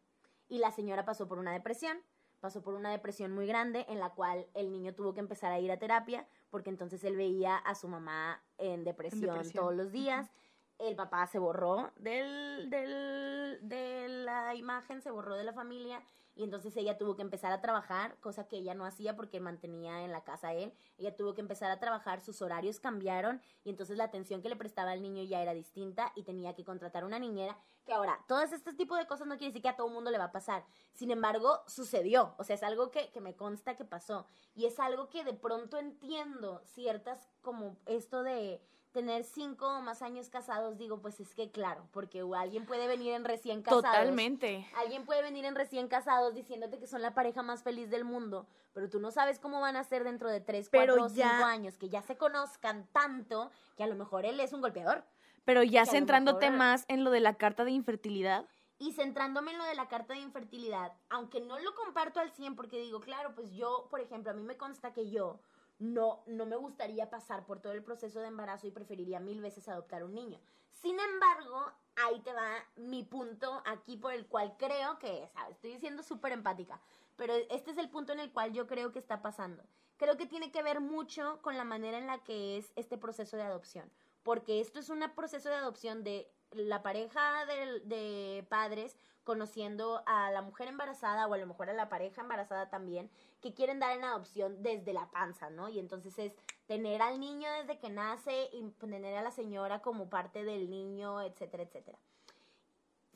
Y 0.49 0.59
la 0.59 0.71
señora 0.71 1.05
pasó 1.05 1.29
por 1.29 1.39
una 1.39 1.53
depresión, 1.53 1.99
pasó 2.41 2.63
por 2.63 2.75
una 2.75 2.91
depresión 2.91 3.33
muy 3.33 3.47
grande 3.47 3.85
en 3.89 4.01
la 4.01 4.11
cual 4.11 4.47
el 4.55 4.73
niño 4.73 4.95
tuvo 4.95 5.13
que 5.13 5.21
empezar 5.21 5.53
a 5.53 5.61
ir 5.61 5.71
a 5.71 5.79
terapia 5.79 6.27
porque 6.51 6.71
entonces 6.71 7.05
él 7.05 7.17
veía 7.17 7.57
a 7.57 7.75
su 7.75 7.89
mamá 7.89 8.43
en 8.57 8.85
depresión, 8.85 9.51
todos 9.53 9.75
los 9.75 9.93
días. 9.93 10.31
El 10.79 10.95
papá 10.95 11.27
se 11.27 11.39
borró 11.39 11.91
del, 11.97 12.69
del, 12.69 13.59
de 13.63 14.09
la 14.09 14.55
imagen, 14.55 15.01
se 15.01 15.11
borró 15.11 15.35
de 15.35 15.45
la 15.45 15.53
familia 15.53 16.03
y 16.37 16.45
entonces 16.45 16.77
ella 16.77 16.99
tuvo 16.99 17.17
que 17.17 17.23
empezar 17.23 17.51
a 17.51 17.63
trabajar, 17.63 18.19
cosa 18.21 18.47
que 18.47 18.59
ella 18.59 18.75
no 18.75 18.85
hacía 18.85 19.17
porque 19.17 19.41
mantenía 19.41 20.05
en 20.05 20.13
la 20.13 20.23
casa 20.23 20.53
él. 20.53 20.75
Ella 20.99 21.17
tuvo 21.17 21.33
que 21.33 21.41
empezar 21.41 21.71
a 21.71 21.81
trabajar, 21.81 22.21
sus 22.21 22.43
horarios 22.43 22.79
cambiaron 22.79 23.41
y 23.65 23.71
entonces 23.71 23.97
la 23.97 24.05
atención 24.05 24.43
que 24.43 24.51
le 24.51 24.57
prestaba 24.57 24.91
al 24.91 25.01
niño 25.01 25.23
ya 25.23 25.41
era 25.41 25.55
distinta 25.55 26.13
y 26.15 26.25
tenía 26.25 26.55
que 26.55 26.63
contratar 26.63 27.07
una 27.07 27.19
niñera. 27.19 27.59
Que 27.87 27.95
ahora, 27.95 28.23
todo 28.29 28.43
este 28.43 28.75
tipo 28.75 28.97
de 28.97 29.07
cosas 29.07 29.27
no 29.27 29.39
quiere 29.39 29.53
decir 29.53 29.63
que 29.63 29.71
a 29.71 29.77
todo 29.77 29.89
mundo 29.89 30.11
le 30.11 30.19
va 30.19 30.25
a 30.25 30.33
pasar. 30.33 30.67
Sin 30.93 31.11
embargo, 31.11 31.63
sucedió. 31.67 32.35
O 32.37 32.45
sea, 32.45 32.55
es 32.55 32.63
algo 32.63 32.91
que, 32.91 33.11
que 33.13 33.23
me 33.23 33.35
consta 33.35 33.77
que 33.77 33.87
pasó. 33.87 34.27
Y 34.55 34.67
es 34.67 34.79
algo 34.79 35.09
que 35.09 35.25
de 35.25 35.33
pronto 35.33 35.79
entiendo 35.79 36.61
ciertas 36.67 37.31
como 37.41 37.79
esto 37.87 38.23
de 38.23 38.61
tener 38.97 39.25
cinco 39.25 39.69
o 39.69 39.83
más 39.83 40.01
años 40.01 40.31
casados, 40.31 40.79
digo, 40.79 41.03
pues 41.03 41.21
es 41.21 41.35
que 41.35 41.51
claro, 41.51 41.87
porque 41.93 42.25
alguien 42.35 42.65
puede 42.65 42.87
venir 42.87 43.13
en 43.13 43.27
recién 43.27 43.61
casados. 43.61 43.85
Totalmente. 43.85 44.67
Alguien 44.75 45.05
puede 45.05 45.21
venir 45.21 45.45
en 45.45 45.55
recién 45.55 45.87
casados 45.87 46.35
diciéndote 46.35 46.79
que 46.79 46.87
son 46.87 47.03
la 47.03 47.13
pareja 47.13 47.43
más 47.43 47.63
feliz 47.63 47.91
del 47.91 48.07
mundo, 48.07 48.47
pero 48.73 48.89
tú 48.89 48.99
no 48.99 49.11
sabes 49.11 49.39
cómo 49.39 49.61
van 49.61 49.77
a 49.77 49.85
ser 49.85 50.03
dentro 50.03 50.31
de 50.31 50.41
tres, 50.41 50.71
cuatro 50.71 51.05
o 51.05 51.09
cinco 51.11 51.45
años, 51.45 51.77
que 51.77 51.91
ya 51.91 52.01
se 52.01 52.17
conozcan 52.17 52.87
tanto 52.93 53.51
que 53.77 53.85
a 53.85 53.87
lo 53.87 53.97
mejor 53.97 54.25
él 54.25 54.41
es 54.41 54.55
un 54.55 54.63
golpeador. 54.63 55.05
Pero 55.45 55.63
ya 55.63 55.85
centrándote 55.85 56.51
más 56.51 56.87
en 56.89 57.05
lo 57.05 57.11
de 57.11 57.21
la 57.21 57.35
carta 57.35 57.67
de 57.67 57.73
infertilidad. 57.73 58.47
Y 58.79 58.93
centrándome 58.93 59.51
en 59.51 59.59
lo 59.59 59.65
de 59.65 59.75
la 59.75 59.89
carta 59.89 60.15
de 60.15 60.21
infertilidad, 60.21 60.95
aunque 61.11 61.43
no 61.43 61.59
lo 61.59 61.75
comparto 61.75 62.19
al 62.19 62.31
100 62.31 62.57
porque 62.57 62.81
digo, 62.81 63.01
claro, 63.01 63.35
pues 63.35 63.53
yo, 63.53 63.89
por 63.91 64.01
ejemplo, 64.01 64.31
a 64.31 64.35
mí 64.35 64.43
me 64.43 64.57
consta 64.57 64.95
que 64.95 65.11
yo 65.11 65.39
no, 65.79 66.23
no 66.27 66.47
me 66.47 66.57
gustaría 66.57 67.11
pasar 67.11 67.45
por 67.45 67.61
todo 67.61 67.73
el 67.73 67.83
proceso 67.83 68.21
de 68.21 68.29
embarazo 68.29 68.67
y 68.67 68.71
preferiría 68.71 69.21
mil 69.21 69.41
veces 69.41 69.69
adoptar 69.69 70.05
un 70.05 70.15
niño. 70.15 70.41
Sin 70.73 70.99
embargo, 70.99 71.73
ahí 71.97 72.21
te 72.21 72.33
va 72.33 72.65
mi 72.77 73.03
punto 73.03 73.63
aquí 73.67 73.97
por 73.97 74.13
el 74.13 74.27
cual 74.27 74.55
creo 74.59 74.99
que, 74.99 75.29
¿sabes? 75.35 75.57
Estoy 75.57 75.79
siendo 75.79 76.03
súper 76.03 76.33
empática, 76.33 76.81
pero 77.17 77.35
este 77.51 77.71
es 77.71 77.79
el 77.79 77.91
punto 77.91 78.13
en 78.13 78.21
el 78.21 78.33
cual 78.33 78.53
yo 78.53 78.67
creo 78.67 78.93
que 78.93 78.99
está 78.99 79.23
pasando. 79.23 79.65
Creo 79.97 80.17
que 80.17 80.27
tiene 80.27 80.53
que 80.53 80.63
ver 80.63 80.81
mucho 80.81 81.41
con 81.41 81.57
la 81.57 81.65
manera 81.65 81.99
en 81.99 82.07
la 82.07 82.23
que 82.23 82.59
es 82.59 82.73
este 82.77 82.99
proceso 82.99 83.37
de 83.37 83.45
adopción, 83.45 83.91
porque 84.23 84.61
esto 84.61 84.79
es 84.79 84.91
un 84.91 85.01
proceso 85.15 85.49
de 85.49 85.55
adopción 85.55 86.05
de 86.05 86.31
la 86.53 86.83
pareja 86.83 87.47
de, 87.47 87.81
de 87.81 88.47
padres 88.49 88.97
conociendo 89.27 90.05
a 90.07 90.31
la 90.31 90.41
mujer 90.41 90.69
embarazada 90.69 91.27
o 91.27 91.35
a 91.35 91.39
lo 91.39 91.47
mejor 91.47 91.69
a 91.69 91.75
la 91.75 91.89
pareja 91.89 92.23
embarazada 92.23 92.71
también, 92.71 93.11
que 93.43 93.53
quieren 93.53 93.81
dar 93.81 93.91
en 93.91 94.05
adopción 94.05 94.63
desde 94.63 94.93
la 94.93 95.11
panza, 95.11 95.51
¿no? 95.51 95.69
Y 95.69 95.81
entonces 95.81 96.17
es 96.19 96.33
tener 96.67 97.03
al 97.03 97.19
niño 97.19 97.51
desde 97.51 97.79
que 97.79 97.91
nace 97.91 98.49
y 98.53 98.63
tener 98.79 99.17
a 99.17 99.23
la 99.23 99.33
señora 99.33 99.83
como 99.83 100.09
parte 100.09 100.45
del 100.45 100.71
niño, 100.71 101.21
etcétera, 101.21 101.65
etcétera. 101.65 101.99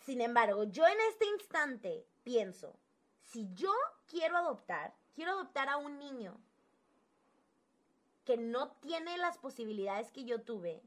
Sin 0.04 0.20
embargo, 0.20 0.64
yo 0.64 0.84
en 0.86 0.98
este 1.08 1.26
instante 1.26 2.04
pienso, 2.24 2.74
si 3.22 3.48
yo 3.54 3.72
quiero 4.08 4.36
adoptar, 4.36 4.92
quiero 5.14 5.30
adoptar 5.30 5.68
a 5.68 5.76
un 5.76 5.98
niño 6.00 6.36
que 8.24 8.36
no 8.36 8.72
tiene 8.80 9.16
las 9.16 9.38
posibilidades 9.38 10.10
que 10.10 10.24
yo 10.24 10.42
tuve, 10.42 10.82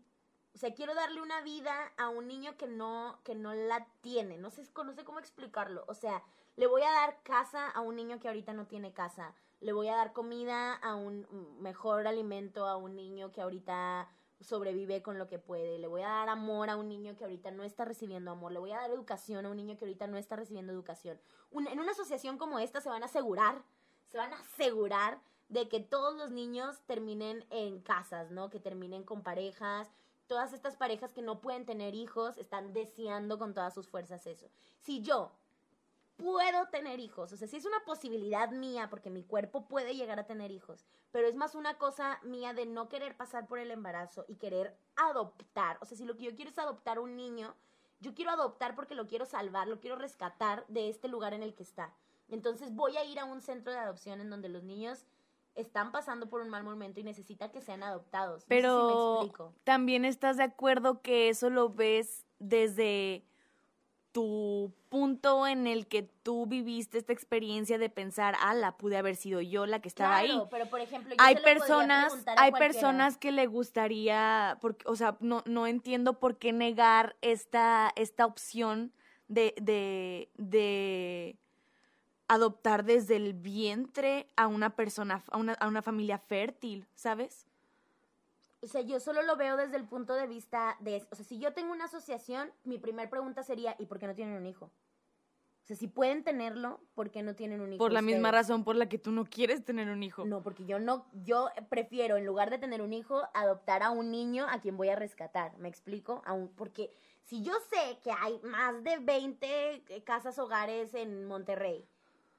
o 0.54 0.58
sea, 0.58 0.74
quiero 0.74 0.94
darle 0.94 1.22
una 1.22 1.42
vida 1.42 1.74
a 1.98 2.10
un 2.10 2.28
niño 2.28 2.56
que 2.58 2.68
no, 2.68 3.20
que 3.24 3.34
no 3.34 3.54
la 3.54 3.88
tiene. 4.02 4.38
No 4.38 4.52
sé, 4.52 4.64
no 4.86 4.94
sé 4.94 5.04
cómo 5.04 5.20
explicarlo. 5.20 5.84
O 5.88 5.96
sea, 5.96 6.24
le 6.56 6.68
voy 6.68 6.84
a 6.84 6.92
dar 6.92 7.22
casa 7.24 7.70
a 7.70 7.82
un 7.82 7.96
niño 7.96 8.20
que 8.20 8.28
ahorita 8.28 8.54
no 8.54 8.68
tiene 8.68 8.94
casa. 8.94 9.34
Le 9.62 9.74
voy 9.74 9.88
a 9.88 9.96
dar 9.96 10.14
comida 10.14 10.76
a 10.76 10.96
un 10.96 11.26
mejor 11.60 12.06
alimento 12.08 12.68
a 12.68 12.78
un 12.78 12.96
niño 12.96 13.32
que 13.32 13.42
ahorita 13.42 14.08
sobrevive 14.42 15.02
con 15.02 15.18
lo 15.18 15.28
que 15.28 15.40
puede. 15.40 15.80
Le 15.80 15.88
voy 15.88 16.02
a 16.02 16.10
dar 16.10 16.30
amor 16.30 16.70
a 16.70 16.76
un 16.76 16.88
niño 16.88 17.16
que 17.16 17.24
ahorita 17.24 17.50
no 17.50 17.63
está 17.63 17.86
recibiendo 17.86 18.30
amor. 18.30 18.52
Le 18.52 18.60
voy 18.60 18.72
a 18.74 18.78
dar 18.78 18.92
educación 18.92 19.46
a 19.48 19.50
un 19.50 19.58
niño 19.58 19.76
que 19.76 19.86
ahorita 19.86 20.06
no 20.06 20.18
está 20.18 20.36
recibiendo 20.36 20.72
educación. 20.72 21.20
en 21.52 21.80
una 21.80 21.92
asociación 21.92 22.38
como 22.38 22.60
esta 22.60 22.80
se 22.80 22.89
van 22.89 23.02
a 23.02 23.08
asegurar, 23.08 23.63
se 24.08 24.18
van 24.18 24.34
a 24.34 24.39
asegurar 24.39 25.20
de 25.50 25.68
que 25.68 25.80
todos 25.80 26.16
los 26.16 26.30
niños 26.32 26.82
terminen 26.86 27.46
en 27.50 27.80
casas, 27.82 28.32
¿no? 28.32 28.50
Que 28.50 28.60
terminen 28.60 29.04
con 29.04 29.24
parejas, 29.24 29.89
todas 30.28 30.54
estas 30.54 30.76
parejas 30.76 31.14
que 31.14 31.22
no 31.22 31.42
pueden 31.42 31.66
tener 31.66 31.96
hijos 31.96 32.38
están 32.38 32.74
deseando 32.74 33.38
con 33.38 33.54
todas 33.54 33.74
sus 33.74 33.88
fuerzas 33.88 34.26
eso. 34.28 34.50
Si 34.80 35.02
yo 35.02 35.32
puedo 36.18 36.68
tener 36.68 37.00
hijos, 37.00 37.32
o 37.34 37.38
sea, 37.38 37.48
si 37.48 37.58
es 37.58 37.66
una 37.66 37.84
posibilidad 37.86 38.50
mía, 38.52 38.90
porque 38.90 39.10
mi 39.10 39.24
cuerpo 39.24 39.68
puede 39.68 39.96
llegar 39.96 40.20
a 40.20 40.28
tener 40.28 40.52
hijos, 40.52 40.86
pero 41.12 41.28
es 41.28 41.36
más 41.36 41.56
una 41.56 41.78
cosa 41.78 42.20
mía 42.24 42.54
de 42.54 42.66
no 42.66 42.88
querer 42.90 43.18
pasar 43.18 43.48
por 43.48 43.60
el 43.60 43.72
embarazo 43.72 44.26
y 44.28 44.36
querer 44.36 44.78
adoptar, 44.96 45.78
o 45.82 45.86
sea, 45.86 45.98
si 45.98 46.06
lo 46.06 46.16
que 46.16 46.24
yo 46.24 46.36
quiero 46.36 46.52
es 46.52 46.60
adoptar 46.60 47.00
un 47.00 47.16
niño, 47.16 47.56
yo 48.00 48.14
quiero 48.14 48.32
adoptar 48.32 48.76
porque 48.76 48.96
lo 48.96 49.08
quiero 49.08 49.26
salvar, 49.26 49.68
lo 49.68 49.80
quiero 49.80 49.96
rescatar 49.96 50.66
de 50.68 50.90
este 50.90 51.08
lugar 51.08 51.34
en 51.34 51.42
el 51.42 51.56
que 51.56 51.64
está. 51.64 51.94
Entonces 52.30 52.74
voy 52.74 52.98
a 52.98 53.06
ir 53.06 53.20
a 53.20 53.26
un 53.26 53.42
centro 53.42 53.72
de 53.72 53.80
adopción 53.80 54.20
en 54.20 54.30
donde 54.30 54.50
los 54.50 54.64
niños 54.64 55.06
están 55.56 55.92
pasando 55.92 56.30
por 56.30 56.42
un 56.42 56.50
mal 56.50 56.63
momento 56.63 57.00
y 57.00 57.04
necesitan 57.04 57.52
que 57.52 57.62
sean 57.62 57.84
adoptados. 57.84 58.46
Pero 58.48 59.32
también 59.63 60.06
estás 60.06 60.38
de 60.38 60.44
acuerdo 60.44 61.02
que 61.02 61.30
eso 61.30 61.50
lo 61.50 61.70
ves 61.70 62.26
desde 62.39 63.24
tu 64.13 64.72
punto 64.89 65.48
en 65.48 65.66
el 65.66 65.88
que 65.88 66.04
tú 66.04 66.46
viviste 66.46 67.00
esta 67.00 67.12
experiencia 67.12 67.80
de 67.80 67.89
pensar, 67.89 68.36
ah, 68.39 68.54
la 68.54 68.78
pude 68.78 68.96
haber 68.96 69.16
sido 69.16 69.42
yo 69.42 69.66
la 69.66 69.80
que 69.80 69.88
estaba 69.88 70.18
ahí. 70.18 70.39
Pero 70.52 70.70
por 70.70 70.82
ejemplo, 70.82 71.16
hay 71.18 71.36
personas, 71.38 72.13
hay 72.38 72.52
personas 72.52 73.18
que 73.18 73.32
le 73.32 73.48
gustaría, 73.48 74.60
porque, 74.62 74.86
o 74.88 74.96
sea, 74.96 75.18
no, 75.20 75.42
no 75.46 75.66
entiendo 75.66 76.20
por 76.20 76.38
qué 76.38 76.54
negar 76.54 77.16
esta, 77.22 77.92
esta 77.96 78.28
opción 78.28 78.94
de, 79.28 79.56
de, 79.60 80.30
de 80.38 81.39
adoptar 82.28 82.84
desde 82.84 83.16
el 83.16 83.34
vientre 83.34 84.28
a 84.36 84.48
una 84.48 84.76
persona, 84.76 85.24
a 85.32 85.38
una, 85.38 85.54
a 85.54 85.68
una 85.68 85.82
familia 85.82 86.18
fértil, 86.18 86.88
¿sabes? 86.96 87.48
O 88.62 88.68
sea, 88.68 88.82
yo 88.82 89.00
solo 89.00 89.22
lo 89.24 89.36
veo 89.36 89.58
desde 89.58 89.76
el 89.76 89.86
punto 89.86 90.14
de 90.14 90.26
vista 90.26 90.78
de, 90.80 91.06
o 91.12 91.16
sea, 91.16 91.26
si 91.26 91.38
yo 91.38 91.54
tengo 91.54 91.74
una 91.74 91.86
asociación, 91.86 92.52
mi 92.64 92.78
primera 92.78 93.10
pregunta 93.10 93.44
sería, 93.44 93.76
¿y 93.78 93.88
por 93.88 94.00
qué 94.00 94.08
no 94.08 94.16
tienen 94.16 94.38
un 94.38 94.46
hijo? 94.46 94.72
O 95.64 95.66
sea, 95.66 95.78
si 95.78 95.88
pueden 95.88 96.24
tenerlo, 96.24 96.82
¿por 96.94 97.10
qué 97.10 97.24
no 97.24 97.36
tienen 97.36 97.62
un 97.62 97.74
hijo? 97.74 97.78
Por 97.78 97.94
la 97.94 98.02
misma 98.02 98.32
razón 98.32 98.66
por 98.66 98.76
la 98.76 98.90
que 98.90 98.98
tú 98.98 99.12
no 99.12 99.24
quieres 99.26 99.64
tener 99.64 99.90
un 99.90 100.04
hijo. 100.04 100.26
No, 100.26 100.44
porque 100.44 100.66
yo 100.66 100.78
no, 100.78 101.06
yo 101.14 101.50
prefiero, 101.70 102.18
en 102.18 102.26
lugar 102.26 102.50
de 102.50 102.58
tener 102.58 102.82
un 102.82 102.92
hijo, 102.92 103.22
adoptar 103.34 103.82
a 103.82 103.90
un 103.90 104.12
niño 104.12 104.46
a 104.50 104.60
quien 104.60 104.76
voy 104.76 104.90
a 104.90 104.96
rescatar. 104.98 105.58
¿Me 105.58 105.70
explico? 105.70 106.22
Porque 106.58 106.94
si 107.24 107.44
yo 107.44 107.54
sé 107.70 107.98
que 108.04 108.12
hay 108.12 108.40
más 108.44 108.84
de 108.84 108.98
20 108.98 110.04
casas 110.06 110.38
hogares 110.38 110.94
en 110.94 111.26
Monterrey 111.26 111.88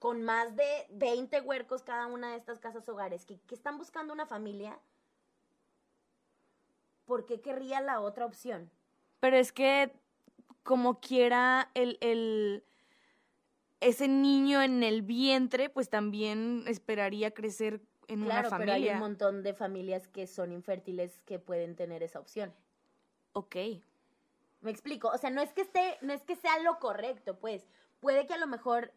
con 0.04 0.22
más 0.22 0.54
de 0.54 0.86
20 0.90 1.40
huercos 1.40 1.82
cada 1.82 2.08
una 2.08 2.32
de 2.32 2.36
estas 2.36 2.58
casas 2.58 2.86
hogares 2.90 3.24
que, 3.24 3.40
están 3.50 3.78
buscando 3.78 4.12
una 4.12 4.26
familia, 4.26 4.78
¿por 7.06 7.24
qué 7.24 7.40
querría 7.40 7.80
la 7.80 8.02
otra 8.02 8.26
opción? 8.26 8.70
Pero 9.20 9.38
es 9.38 9.50
que 9.50 9.94
como 10.62 11.00
quiera 11.00 11.70
el, 11.72 11.96
el 12.02 12.64
ese 13.80 14.06
niño 14.06 14.60
en 14.60 14.82
el 14.82 15.00
vientre, 15.00 15.70
pues 15.70 15.88
también 15.88 16.64
esperaría 16.66 17.30
crecer 17.30 17.80
en 18.06 18.24
una 18.24 18.44
familia. 18.44 18.74
Pero 18.74 18.84
hay 18.84 18.90
un 18.90 18.98
montón 18.98 19.42
de 19.42 19.54
familias 19.54 20.06
que 20.06 20.26
son 20.26 20.52
infértiles 20.52 21.22
que 21.24 21.38
pueden 21.38 21.76
tener 21.76 22.02
esa 22.02 22.20
opción. 22.20 22.52
Ok. 23.32 23.56
Me 24.60 24.70
explico. 24.70 25.08
O 25.08 25.16
sea, 25.16 25.30
no 25.30 25.40
es 25.40 25.54
que 25.54 25.62
esté, 25.62 25.96
no 26.02 26.12
es 26.12 26.20
que 26.24 26.36
sea 26.36 26.58
lo 26.58 26.78
correcto, 26.78 27.38
pues. 27.38 27.66
Puede 28.00 28.26
que 28.26 28.34
a 28.34 28.38
lo 28.38 28.46
mejor 28.46 28.92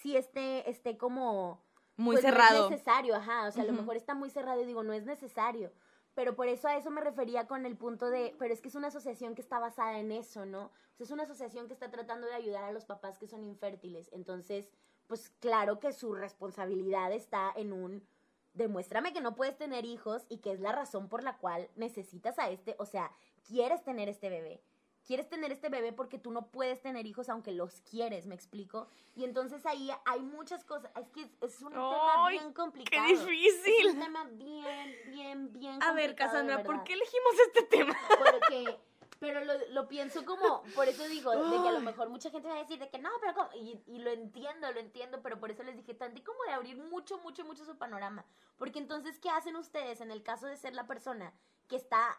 si 0.00 0.16
esté, 0.16 0.68
esté 0.68 0.96
como... 0.96 1.62
Muy 1.96 2.16
cerrado. 2.16 2.60
No 2.60 2.64
es 2.64 2.70
necesario, 2.70 3.14
ajá. 3.14 3.46
O 3.48 3.52
sea, 3.52 3.62
a 3.62 3.66
lo 3.66 3.74
mejor 3.74 3.96
está 3.96 4.14
muy 4.14 4.30
cerrado 4.30 4.62
y 4.62 4.64
digo, 4.64 4.82
no 4.82 4.94
es 4.94 5.04
necesario. 5.04 5.70
Pero 6.14 6.34
por 6.34 6.48
eso 6.48 6.66
a 6.66 6.76
eso 6.76 6.90
me 6.90 7.02
refería 7.02 7.46
con 7.46 7.66
el 7.66 7.76
punto 7.76 8.08
de, 8.08 8.34
pero 8.38 8.54
es 8.54 8.62
que 8.62 8.68
es 8.68 8.74
una 8.74 8.88
asociación 8.88 9.34
que 9.34 9.42
está 9.42 9.58
basada 9.58 9.98
en 9.98 10.10
eso, 10.10 10.46
¿no? 10.46 10.64
O 10.64 10.96
sea, 10.96 11.04
es 11.04 11.10
una 11.10 11.24
asociación 11.24 11.66
que 11.66 11.74
está 11.74 11.90
tratando 11.90 12.26
de 12.26 12.34
ayudar 12.34 12.64
a 12.64 12.72
los 12.72 12.86
papás 12.86 13.18
que 13.18 13.26
son 13.26 13.44
infértiles. 13.44 14.08
Entonces, 14.12 14.70
pues 15.06 15.28
claro 15.40 15.78
que 15.78 15.92
su 15.92 16.14
responsabilidad 16.14 17.12
está 17.12 17.52
en 17.54 17.72
un, 17.72 18.06
demuéstrame 18.54 19.12
que 19.12 19.20
no 19.20 19.34
puedes 19.34 19.58
tener 19.58 19.84
hijos 19.84 20.24
y 20.30 20.38
que 20.38 20.52
es 20.52 20.60
la 20.60 20.72
razón 20.72 21.08
por 21.08 21.22
la 21.22 21.36
cual 21.36 21.68
necesitas 21.76 22.38
a 22.38 22.48
este, 22.48 22.76
o 22.78 22.86
sea, 22.86 23.12
quieres 23.46 23.84
tener 23.84 24.08
este 24.08 24.30
bebé 24.30 24.62
quieres 25.06 25.28
tener 25.28 25.52
este 25.52 25.68
bebé 25.68 25.92
porque 25.92 26.18
tú 26.18 26.30
no 26.30 26.48
puedes 26.48 26.80
tener 26.80 27.06
hijos 27.06 27.28
aunque 27.28 27.52
los 27.52 27.80
quieres, 27.82 28.26
¿me 28.26 28.34
explico? 28.34 28.88
Y 29.16 29.24
entonces 29.24 29.66
ahí 29.66 29.90
hay 30.04 30.20
muchas 30.20 30.64
cosas, 30.64 30.90
es 30.96 31.08
que 31.10 31.28
es, 31.40 31.60
un 31.62 31.72
tema 31.72 32.28
bien 32.28 32.52
complicado. 32.52 33.06
¡Qué 33.06 33.16
difícil! 33.16 33.86
Es 33.86 33.94
un 33.94 34.00
tema 34.00 34.24
bien, 34.24 34.96
bien, 35.06 35.52
bien 35.52 35.72
complicado. 35.72 35.92
A 35.92 35.94
ver, 35.94 36.14
Cassandra, 36.14 36.62
¿por 36.62 36.84
qué 36.84 36.94
elegimos 36.94 37.32
este 37.48 37.62
tema? 37.64 37.96
Porque 38.18 38.78
pero 39.20 39.44
lo, 39.44 39.52
lo, 39.68 39.86
pienso 39.86 40.24
como, 40.24 40.62
por 40.74 40.88
eso 40.88 41.06
digo, 41.06 41.30
de 41.30 41.62
que 41.62 41.68
a 41.68 41.72
lo 41.72 41.80
mejor 41.80 42.08
mucha 42.08 42.30
gente 42.30 42.48
va 42.48 42.54
a 42.54 42.62
decir 42.62 42.78
de 42.78 42.88
que 42.88 42.98
no, 42.98 43.10
pero 43.20 43.34
¿cómo? 43.34 43.50
Y, 43.52 43.78
y 43.86 43.98
lo 43.98 44.08
entiendo, 44.10 44.72
lo 44.72 44.80
entiendo, 44.80 45.20
pero 45.22 45.38
por 45.38 45.50
eso 45.50 45.62
les 45.62 45.76
dije 45.76 45.92
tanto 45.92 46.18
y 46.18 46.24
como 46.24 46.42
de 46.44 46.52
abrir 46.52 46.78
mucho, 46.78 47.18
mucho, 47.18 47.44
mucho 47.44 47.66
su 47.66 47.76
panorama. 47.76 48.24
Porque 48.56 48.78
entonces, 48.78 49.18
¿qué 49.18 49.28
hacen 49.28 49.56
ustedes 49.56 50.00
en 50.00 50.10
el 50.10 50.22
caso 50.22 50.46
de 50.46 50.56
ser 50.56 50.74
la 50.74 50.86
persona 50.86 51.34
que 51.68 51.76
está 51.76 52.18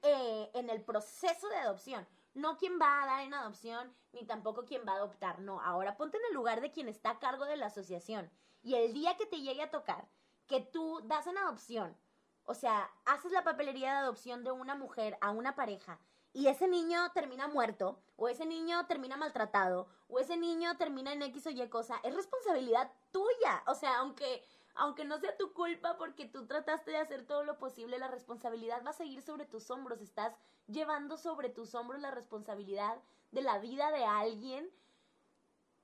eh, 0.00 0.50
en 0.54 0.70
el 0.70 0.80
proceso 0.80 1.50
de 1.50 1.56
adopción? 1.56 2.08
No 2.38 2.56
quien 2.56 2.78
va 2.80 3.02
a 3.02 3.06
dar 3.06 3.22
en 3.22 3.34
adopción, 3.34 3.92
ni 4.12 4.24
tampoco 4.24 4.64
quien 4.64 4.86
va 4.86 4.92
a 4.92 4.96
adoptar, 4.98 5.40
no. 5.40 5.60
Ahora 5.60 5.96
ponte 5.96 6.18
en 6.18 6.22
el 6.28 6.34
lugar 6.34 6.60
de 6.60 6.70
quien 6.70 6.86
está 6.88 7.10
a 7.10 7.18
cargo 7.18 7.46
de 7.46 7.56
la 7.56 7.66
asociación. 7.66 8.30
Y 8.62 8.76
el 8.76 8.92
día 8.92 9.16
que 9.16 9.26
te 9.26 9.40
llegue 9.40 9.62
a 9.62 9.72
tocar, 9.72 10.08
que 10.46 10.60
tú 10.60 11.00
das 11.02 11.26
en 11.26 11.36
adopción, 11.36 11.96
o 12.44 12.54
sea, 12.54 12.88
haces 13.06 13.32
la 13.32 13.42
papelería 13.42 13.90
de 13.90 13.98
adopción 13.98 14.44
de 14.44 14.52
una 14.52 14.76
mujer 14.76 15.18
a 15.20 15.32
una 15.32 15.56
pareja 15.56 15.98
y 16.32 16.46
ese 16.46 16.68
niño 16.68 17.10
termina 17.12 17.48
muerto, 17.48 18.00
o 18.14 18.28
ese 18.28 18.46
niño 18.46 18.86
termina 18.86 19.16
maltratado, 19.16 19.88
o 20.06 20.20
ese 20.20 20.36
niño 20.36 20.76
termina 20.76 21.12
en 21.12 21.22
X 21.22 21.48
o 21.48 21.50
Y 21.50 21.68
cosa, 21.68 21.98
es 22.04 22.14
responsabilidad 22.14 22.92
tuya. 23.10 23.64
O 23.66 23.74
sea, 23.74 23.98
aunque, 23.98 24.46
aunque 24.78 25.04
no 25.04 25.18
sea 25.18 25.36
tu 25.36 25.52
culpa 25.52 25.98
porque 25.98 26.24
tú 26.24 26.46
trataste 26.46 26.92
de 26.92 26.98
hacer 26.98 27.26
todo 27.26 27.42
lo 27.42 27.58
posible, 27.58 27.98
la 27.98 28.06
responsabilidad 28.06 28.82
va 28.86 28.90
a 28.90 28.94
seguir 28.94 29.22
sobre 29.22 29.44
tus 29.44 29.70
hombros. 29.70 30.00
Estás 30.00 30.32
llevando 30.68 31.18
sobre 31.18 31.48
tus 31.48 31.74
hombros 31.74 32.00
la 32.00 32.12
responsabilidad 32.12 32.96
de 33.32 33.42
la 33.42 33.58
vida 33.58 33.90
de 33.90 34.04
alguien 34.04 34.70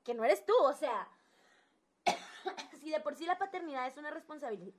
que 0.04 0.14
no 0.14 0.24
eres 0.24 0.46
tú. 0.46 0.54
O 0.62 0.72
sea, 0.72 1.08
si 2.80 2.90
de 2.90 3.00
por 3.00 3.16
sí 3.16 3.26
la 3.26 3.36
paternidad 3.36 3.88
es 3.88 3.96
una 3.96 4.12
responsabilidad, 4.12 4.74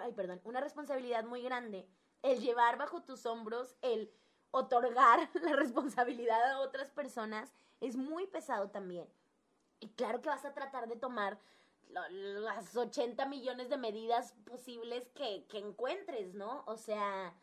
ay, 0.00 0.12
perdón, 0.12 0.40
una 0.44 0.60
responsabilidad 0.60 1.24
muy 1.24 1.42
grande, 1.42 1.86
el 2.22 2.40
llevar 2.40 2.78
bajo 2.78 3.02
tus 3.02 3.26
hombros 3.26 3.76
el 3.82 4.10
otorgar 4.50 5.28
la 5.42 5.52
responsabilidad 5.56 6.42
a 6.52 6.60
otras 6.60 6.90
personas 6.90 7.52
es 7.80 7.96
muy 7.96 8.26
pesado 8.26 8.70
también. 8.70 9.06
Y 9.78 9.90
claro 9.90 10.22
que 10.22 10.30
vas 10.30 10.46
a 10.46 10.54
tratar 10.54 10.88
de 10.88 10.96
tomar 10.96 11.38
las 11.90 12.76
80 12.76 13.26
millones 13.26 13.68
de 13.68 13.76
medidas 13.76 14.32
posibles 14.44 15.08
que, 15.10 15.46
que 15.48 15.58
encuentres, 15.58 16.34
¿no? 16.34 16.64
O 16.66 16.76
sea, 16.76 17.34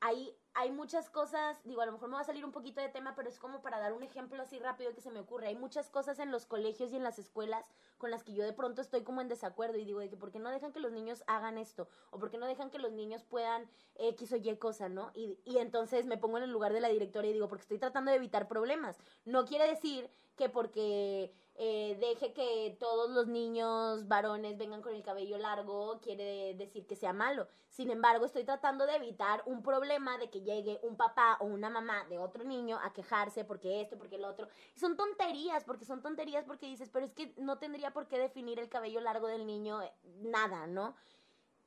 hay, 0.00 0.34
hay 0.54 0.72
muchas 0.72 1.10
cosas, 1.10 1.62
digo, 1.64 1.82
a 1.82 1.86
lo 1.86 1.92
mejor 1.92 2.08
me 2.08 2.14
va 2.14 2.22
a 2.22 2.24
salir 2.24 2.44
un 2.44 2.52
poquito 2.52 2.80
de 2.80 2.88
tema, 2.88 3.14
pero 3.14 3.28
es 3.28 3.38
como 3.38 3.60
para 3.60 3.78
dar 3.78 3.92
un 3.92 4.02
ejemplo 4.02 4.42
así 4.42 4.58
rápido 4.58 4.94
que 4.94 5.02
se 5.02 5.10
me 5.10 5.20
ocurre. 5.20 5.48
Hay 5.48 5.56
muchas 5.56 5.90
cosas 5.90 6.18
en 6.18 6.30
los 6.30 6.46
colegios 6.46 6.90
y 6.90 6.96
en 6.96 7.04
las 7.04 7.18
escuelas 7.18 7.66
con 7.98 8.10
las 8.10 8.24
que 8.24 8.32
yo 8.32 8.42
de 8.42 8.54
pronto 8.54 8.80
estoy 8.80 9.02
como 9.02 9.20
en 9.20 9.28
desacuerdo 9.28 9.76
y 9.76 9.84
digo, 9.84 10.00
de 10.00 10.08
que 10.08 10.16
¿por 10.16 10.30
qué 10.32 10.38
no 10.38 10.50
dejan 10.50 10.72
que 10.72 10.80
los 10.80 10.92
niños 10.92 11.22
hagan 11.26 11.58
esto? 11.58 11.88
¿O 12.10 12.18
por 12.18 12.30
qué 12.30 12.38
no 12.38 12.46
dejan 12.46 12.70
que 12.70 12.78
los 12.78 12.92
niños 12.92 13.24
puedan 13.24 13.68
X 13.96 14.32
o 14.32 14.36
Y 14.36 14.56
cosa, 14.56 14.88
¿no? 14.88 15.10
Y, 15.14 15.38
y 15.44 15.58
entonces 15.58 16.06
me 16.06 16.16
pongo 16.16 16.38
en 16.38 16.44
el 16.44 16.50
lugar 16.50 16.72
de 16.72 16.80
la 16.80 16.88
directora 16.88 17.26
y 17.26 17.34
digo, 17.34 17.48
porque 17.48 17.62
estoy 17.62 17.78
tratando 17.78 18.10
de 18.10 18.16
evitar 18.16 18.48
problemas. 18.48 18.98
No 19.26 19.44
quiere 19.44 19.68
decir 19.68 20.10
que 20.34 20.48
porque 20.48 21.34
eh, 21.62 21.98
deje 22.00 22.32
que 22.32 22.74
todos 22.80 23.10
los 23.10 23.26
niños 23.26 24.08
varones 24.08 24.56
vengan 24.56 24.80
con 24.80 24.94
el 24.94 25.02
cabello 25.02 25.36
largo, 25.36 26.00
quiere 26.00 26.54
decir 26.54 26.86
que 26.86 26.96
sea 26.96 27.12
malo. 27.12 27.48
Sin 27.68 27.90
embargo, 27.90 28.24
estoy 28.24 28.44
tratando 28.44 28.86
de 28.86 28.96
evitar 28.96 29.42
un 29.44 29.62
problema 29.62 30.16
de 30.16 30.30
que 30.30 30.40
llegue 30.40 30.80
un 30.82 30.96
papá 30.96 31.36
o 31.38 31.44
una 31.44 31.68
mamá 31.68 32.06
de 32.08 32.18
otro 32.18 32.44
niño 32.44 32.78
a 32.82 32.94
quejarse 32.94 33.44
porque 33.44 33.82
esto, 33.82 33.98
porque 33.98 34.16
el 34.16 34.24
otro. 34.24 34.48
Y 34.74 34.80
son 34.80 34.96
tonterías, 34.96 35.64
porque 35.64 35.84
son 35.84 36.00
tonterías 36.00 36.46
porque 36.46 36.64
dices, 36.64 36.88
pero 36.90 37.04
es 37.04 37.12
que 37.12 37.34
no 37.36 37.58
tendría 37.58 37.92
por 37.92 38.08
qué 38.08 38.18
definir 38.18 38.58
el 38.58 38.70
cabello 38.70 39.02
largo 39.02 39.26
del 39.26 39.46
niño 39.46 39.82
eh, 39.82 39.92
nada, 40.22 40.66
¿no? 40.66 40.96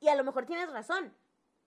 Y 0.00 0.08
a 0.08 0.16
lo 0.16 0.24
mejor 0.24 0.44
tienes 0.44 0.72
razón, 0.72 1.14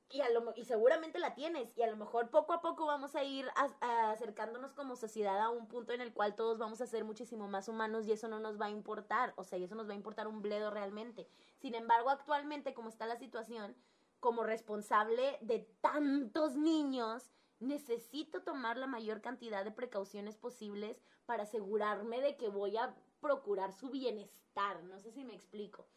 y, 0.09 0.21
a 0.21 0.29
lo, 0.29 0.53
y 0.55 0.63
seguramente 0.63 1.19
la 1.19 1.35
tienes 1.35 1.77
y 1.77 1.81
a 1.81 1.87
lo 1.87 1.97
mejor 1.97 2.29
poco 2.29 2.53
a 2.53 2.61
poco 2.61 2.85
vamos 2.85 3.15
a 3.15 3.23
ir 3.23 3.47
acercándonos 3.81 4.73
como 4.73 4.95
sociedad 4.95 5.39
a 5.41 5.49
un 5.49 5.67
punto 5.67 5.93
en 5.93 6.01
el 6.01 6.13
cual 6.13 6.35
todos 6.35 6.57
vamos 6.57 6.79
a 6.81 6.87
ser 6.87 7.03
muchísimo 7.03 7.47
más 7.47 7.67
humanos 7.67 8.05
y 8.05 8.13
eso 8.13 8.27
no 8.27 8.39
nos 8.39 8.59
va 8.59 8.67
a 8.67 8.69
importar, 8.69 9.33
o 9.35 9.43
sea, 9.43 9.57
y 9.57 9.63
eso 9.65 9.75
nos 9.75 9.87
va 9.87 9.93
a 9.93 9.97
importar 9.97 10.27
un 10.27 10.41
bledo 10.41 10.71
realmente. 10.71 11.27
Sin 11.57 11.75
embargo, 11.75 12.09
actualmente 12.09 12.73
como 12.73 12.89
está 12.89 13.05
la 13.05 13.17
situación, 13.17 13.75
como 14.19 14.43
responsable 14.43 15.37
de 15.41 15.59
tantos 15.81 16.55
niños, 16.55 17.29
necesito 17.59 18.43
tomar 18.43 18.77
la 18.77 18.87
mayor 18.87 19.21
cantidad 19.21 19.63
de 19.63 19.71
precauciones 19.71 20.37
posibles 20.37 21.01
para 21.25 21.43
asegurarme 21.43 22.21
de 22.21 22.37
que 22.37 22.49
voy 22.49 22.77
a 22.77 22.95
procurar 23.19 23.73
su 23.73 23.89
bienestar, 23.89 24.83
no 24.83 24.99
sé 24.99 25.11
si 25.11 25.25
me 25.25 25.33
explico. 25.33 25.87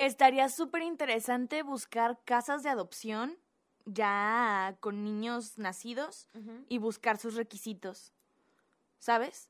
Estaría 0.00 0.48
súper 0.48 0.82
interesante 0.82 1.62
buscar 1.62 2.20
casas 2.24 2.62
de 2.62 2.68
adopción 2.68 3.36
ya 3.84 4.76
con 4.80 5.02
niños 5.02 5.58
nacidos 5.58 6.28
y 6.68 6.78
buscar 6.78 7.18
sus 7.18 7.34
requisitos, 7.34 8.12
¿sabes? 8.98 9.48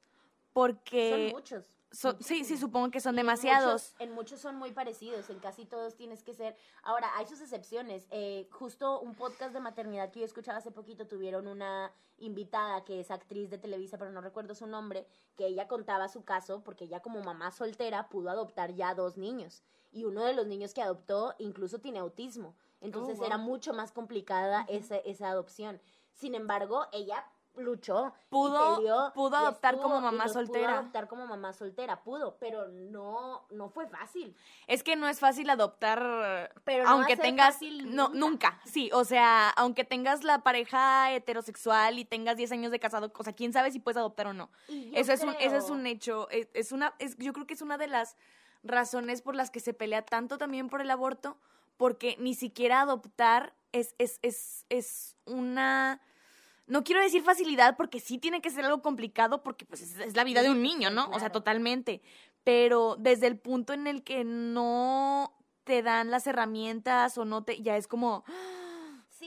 Porque... 0.53 1.31
Son 1.31 1.41
muchos. 1.41 1.77
sí, 2.21 2.45
sí, 2.45 2.57
supongo 2.57 2.91
que 2.91 3.01
son 3.01 3.17
demasiados. 3.17 3.95
En 3.99 4.13
muchos, 4.13 4.41
son 4.41 4.57
muy 4.57 4.73
parecidos, 4.73 5.29
en 5.31 5.39
casi 5.41 5.67
todos 5.67 5.97
tienes 5.97 6.23
que 6.23 6.35
ser. 6.35 6.57
Ahora, 6.83 7.11
hay 7.17 7.27
sus 7.27 7.41
excepciones. 7.41 8.07
Eh, 8.11 8.49
justo 8.51 9.01
un 9.01 9.15
podcast 9.15 9.53
de 9.53 9.61
maternidad 9.61 10.11
que 10.11 10.21
yo 10.21 10.27
escuchaba 10.27 10.59
hace 10.59 10.71
poquito, 10.71 11.07
tuvieron 11.07 11.47
una 11.47 11.93
invitada 12.19 12.85
que 12.85 13.01
es 13.01 13.11
actriz 13.11 13.51
de 13.51 13.59
Televisa, 13.59 13.99
pero 13.99 14.11
no 14.11 14.21
recuerdo 14.21 14.55
su 14.55 14.67
nombre, 14.67 15.07
que 15.37 15.47
ella 15.47 15.69
contaba 15.69 16.09
su 16.09 16.25
caso 16.25 16.63
porque 16.65 16.85
ella 16.85 17.01
como 17.01 17.23
mamá 17.23 17.51
soltera 17.51 18.09
pudo 18.09 18.31
adoptar 18.31 18.75
ya 18.75 18.95
dos 18.95 19.17
niños 19.17 19.63
y 19.93 20.05
uno 20.05 20.25
de 20.25 20.35
los 20.35 20.47
niños 20.47 20.75
que 20.75 20.83
adoptó 20.83 21.35
incluso 21.39 21.79
tiene 21.79 21.99
autismo. 21.99 22.55
Entonces 22.81 23.19
oh, 23.21 23.25
era 23.25 23.39
mucho 23.39 23.73
más 23.73 23.93
complicada 23.93 24.65
esa, 24.69 24.97
esa 24.99 25.29
adopción. 25.29 25.81
Sin 26.13 26.35
embargo, 26.35 26.87
ella 26.93 27.25
luchó. 27.59 28.13
Pudo, 28.29 29.13
pudo 29.15 29.37
adoptar 29.37 29.79
como 29.79 30.01
mamá 30.01 30.29
soltera. 30.29 30.69
Pudo 30.69 30.79
adoptar 30.79 31.09
como 31.09 31.27
mamá 31.27 31.53
soltera, 31.53 32.03
pudo, 32.03 32.37
pero 32.39 32.69
no, 32.69 33.47
no 33.51 33.69
fue 33.69 33.87
fácil. 33.87 34.37
Es 34.67 34.83
que 34.83 34.97
no 34.97 35.09
es 35.09 35.21
fácil 35.21 35.49
adoptar, 35.51 36.53
pero 36.65 36.87
aunque 36.87 37.17
tengas, 37.17 37.59
no, 37.85 38.09
nunca. 38.11 38.61
sí, 38.65 38.91
o 38.93 39.05
sea, 39.05 39.51
aunque 39.51 39.85
tengas 39.85 40.25
la 40.25 40.43
pareja 40.43 41.13
heterosexual 41.13 41.99
y 41.99 42.05
tengas 42.05 42.37
10 42.37 42.53
años 42.53 42.73
de 42.73 42.79
casado, 42.79 43.13
o 43.17 43.25
sea, 43.25 43.33
quién 43.33 43.53
sabe 43.53 43.71
si 43.71 43.81
puedes 43.81 43.99
adoptar 43.99 44.29
o 44.29 44.33
no. 44.33 44.51
Eso 44.95 45.13
es 45.13 45.23
un, 45.23 45.35
eso 45.41 45.57
es 45.57 45.71
un 45.71 45.87
hecho, 45.87 46.29
es, 46.31 46.73
una, 46.73 46.95
es, 46.99 47.17
yo 47.19 47.33
creo 47.33 47.47
que 47.47 47.55
es 47.55 47.63
una 47.63 47.79
de 47.79 47.89
las 47.89 48.17
razones 48.63 49.23
por 49.23 49.35
las 49.35 49.51
que 49.51 49.61
se 49.61 49.75
pelea 49.75 50.03
tanto 50.03 50.39
también 50.39 50.69
por 50.69 50.81
el 50.81 50.91
aborto, 50.91 51.37
porque 51.77 52.17
ni 52.19 52.35
siquiera 52.35 52.81
adoptar 52.81 53.55
es, 53.73 53.95
es, 53.99 54.19
es, 54.23 54.67
es 54.69 55.17
una... 55.27 56.01
No 56.67 56.85
quiero 56.85 57.01
decir 57.01 57.23
facilidad 57.23 57.77
porque 57.77 57.99
sí 57.99 58.19
tiene 58.19 58.43
que 58.43 58.51
ser 58.51 58.65
algo 58.65 58.83
complicado 58.83 59.43
porque 59.43 59.65
pues 59.65 59.81
es, 59.81 60.15
la 60.15 60.25
vida 60.25 60.43
de 60.43 60.51
un 60.51 60.63
niño, 60.63 60.91
¿no? 60.91 61.09
O 61.11 61.19
sea, 61.19 61.31
totalmente. 61.31 62.03
Pero 62.45 62.97
desde 62.99 63.27
el 63.27 63.39
punto 63.39 63.73
en 63.73 63.87
el 63.87 64.03
que 64.03 64.23
no 64.25 65.33
te 65.65 65.83
dan 65.83 66.11
las 66.11 66.27
herramientas 66.27 67.17
o 67.17 67.25
no 67.25 67.45
te... 67.45 67.63
ya 67.63 67.77
es 67.77 67.89
como... 67.89 68.25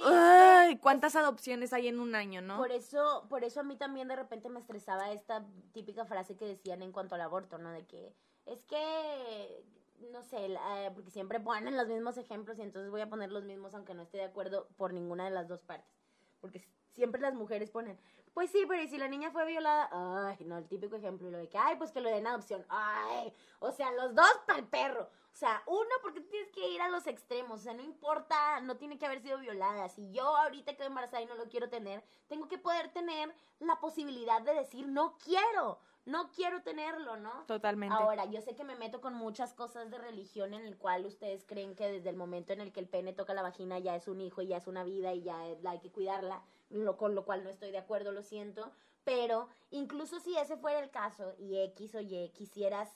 Ay, 0.04 0.78
¿Cuántas 0.78 1.16
adopciones 1.16 1.74
hay 1.74 1.88
en 1.88 2.00
un 2.00 2.16
año, 2.16 2.42
no? 2.42 2.58
Por 2.58 2.72
eso, 2.72 3.26
por 3.30 3.44
eso 3.44 3.60
a 3.60 3.64
mí 3.64 3.76
también 3.76 4.08
de 4.08 4.16
repente 4.16 4.50
me 4.50 4.60
estresaba 4.60 5.12
esta 5.12 5.46
típica 5.74 6.06
frase 6.06 6.38
que 6.38 6.46
decían 6.46 6.82
en 6.82 6.92
cuanto 6.92 7.16
al 7.16 7.22
aborto, 7.22 7.58
¿no? 7.58 7.72
De 7.72 7.86
que 7.86 8.14
es 8.46 8.64
que, 8.66 9.66
no 10.12 10.24
sé, 10.24 10.46
eh, 10.46 10.92
porque 10.94 11.12
siempre 11.12 11.40
ponen 11.40 11.78
los 11.78 11.88
mismos 11.88 12.18
ejemplos 12.18 12.58
y 12.58 12.62
entonces 12.62 12.92
voy 12.92 13.02
a 13.02 13.10
poner 13.10 13.32
los 13.32 13.44
mismos 13.44 13.74
aunque 13.74 13.94
no 13.94 14.04
esté 14.04 14.18
de 14.18 14.26
acuerdo 14.26 14.68
por 14.78 14.94
ninguna 14.94 15.26
de 15.26 15.32
las 15.32 15.48
dos 15.48 15.64
partes. 15.64 15.92
Porque 16.40 16.68
siempre 16.94 17.22
las 17.22 17.34
mujeres 17.34 17.70
ponen, 17.70 18.00
pues 18.34 18.50
sí, 18.50 18.64
pero 18.68 18.82
¿y 18.82 18.88
si 18.88 18.98
la 18.98 19.10
niña 19.10 19.32
fue 19.32 19.46
violada? 19.46 19.90
Ay, 19.92 20.46
no, 20.46 20.58
el 20.58 20.68
típico 20.68 20.96
ejemplo, 20.96 21.30
lo 21.30 21.38
de 21.38 21.50
que, 21.50 21.58
ay, 21.58 21.76
pues 21.76 21.92
que 21.92 22.00
lo 22.00 22.10
den 22.10 22.28
adopción. 22.28 22.66
Ay, 22.70 23.34
o 23.60 23.72
sea, 23.72 23.92
los 23.92 24.16
dos 24.16 24.32
para 24.48 24.60
el 24.60 24.68
perro. 24.68 25.10
O 25.34 25.36
sea, 25.36 25.62
uno, 25.66 25.90
porque 26.02 26.22
tienes 26.22 26.50
que 26.52 26.70
ir 26.70 26.82
a 26.82 26.90
los 26.90 27.08
extremos. 27.08 27.60
O 27.60 27.64
sea, 27.64 27.74
no 27.74 27.82
importa, 27.82 28.62
no 28.62 28.78
tiene 28.78 28.98
que 28.98 29.06
haber 29.06 29.22
sido 29.22 29.38
violada. 29.38 29.90
Si 29.90 30.12
yo 30.12 30.38
ahorita 30.38 30.76
quedo 30.76 30.88
embarazada 30.88 31.22
y 31.22 31.26
no 31.26 31.36
lo 31.36 31.50
quiero 31.50 31.70
tener, 31.70 32.04
tengo 32.28 32.48
que 32.48 32.58
poder 32.58 32.92
tener 32.94 33.34
la 33.60 33.80
posibilidad 33.80 34.42
de 34.42 34.54
decir, 34.54 34.88
no 34.88 35.18
quiero 35.18 35.80
no 36.06 36.32
quiero 36.32 36.62
tenerlo, 36.64 37.18
¿no? 37.18 37.46
Totalmente. 37.46 37.96
Ahora, 37.96 38.26
yo 38.26 38.42
sé 38.42 38.56
que 38.56 38.64
me 38.64 38.76
meto 38.76 39.02
con 39.02 39.14
muchas 39.14 39.54
cosas 39.54 39.92
de 39.92 39.98
religión 39.98 40.54
en 40.54 40.66
el 40.66 40.78
cual 40.78 41.06
ustedes 41.06 41.46
creen 41.46 41.76
que 41.76 41.92
desde 41.92 42.10
el 42.10 42.16
momento 42.16 42.54
en 42.54 42.62
el 42.62 42.72
que 42.72 42.80
el 42.80 42.88
pene 42.88 43.14
toca 43.14 43.34
la 43.34 43.42
vagina 43.44 43.78
ya 43.80 43.96
es 43.96 44.08
un 44.08 44.22
hijo 44.22 44.42
y 44.42 44.48
ya 44.48 44.58
es 44.58 44.68
una 44.68 44.84
vida 44.84 45.14
y 45.14 45.22
ya 45.22 45.38
hay 45.40 45.80
que 45.80 45.92
cuidarla, 45.92 46.42
lo, 46.70 46.98
con 46.98 47.16
lo 47.16 47.26
cual 47.26 47.44
no 47.44 47.50
estoy 47.50 47.72
de 47.72 47.78
acuerdo, 47.78 48.12
lo 48.12 48.24
siento, 48.24 48.72
pero 49.04 49.48
incluso 49.70 50.20
si 50.20 50.38
ese 50.38 50.58
fuera 50.58 50.80
el 50.80 50.90
caso 50.90 51.34
y 51.38 51.60
X 51.60 51.96
o 51.96 52.02
Y 52.02 52.30
quisieras 52.30 52.96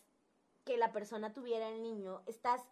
que 0.64 0.78
la 0.78 0.92
persona 0.92 1.34
tuviera 1.34 1.70
el 1.70 1.84
niño, 1.84 2.24
estás 2.26 2.66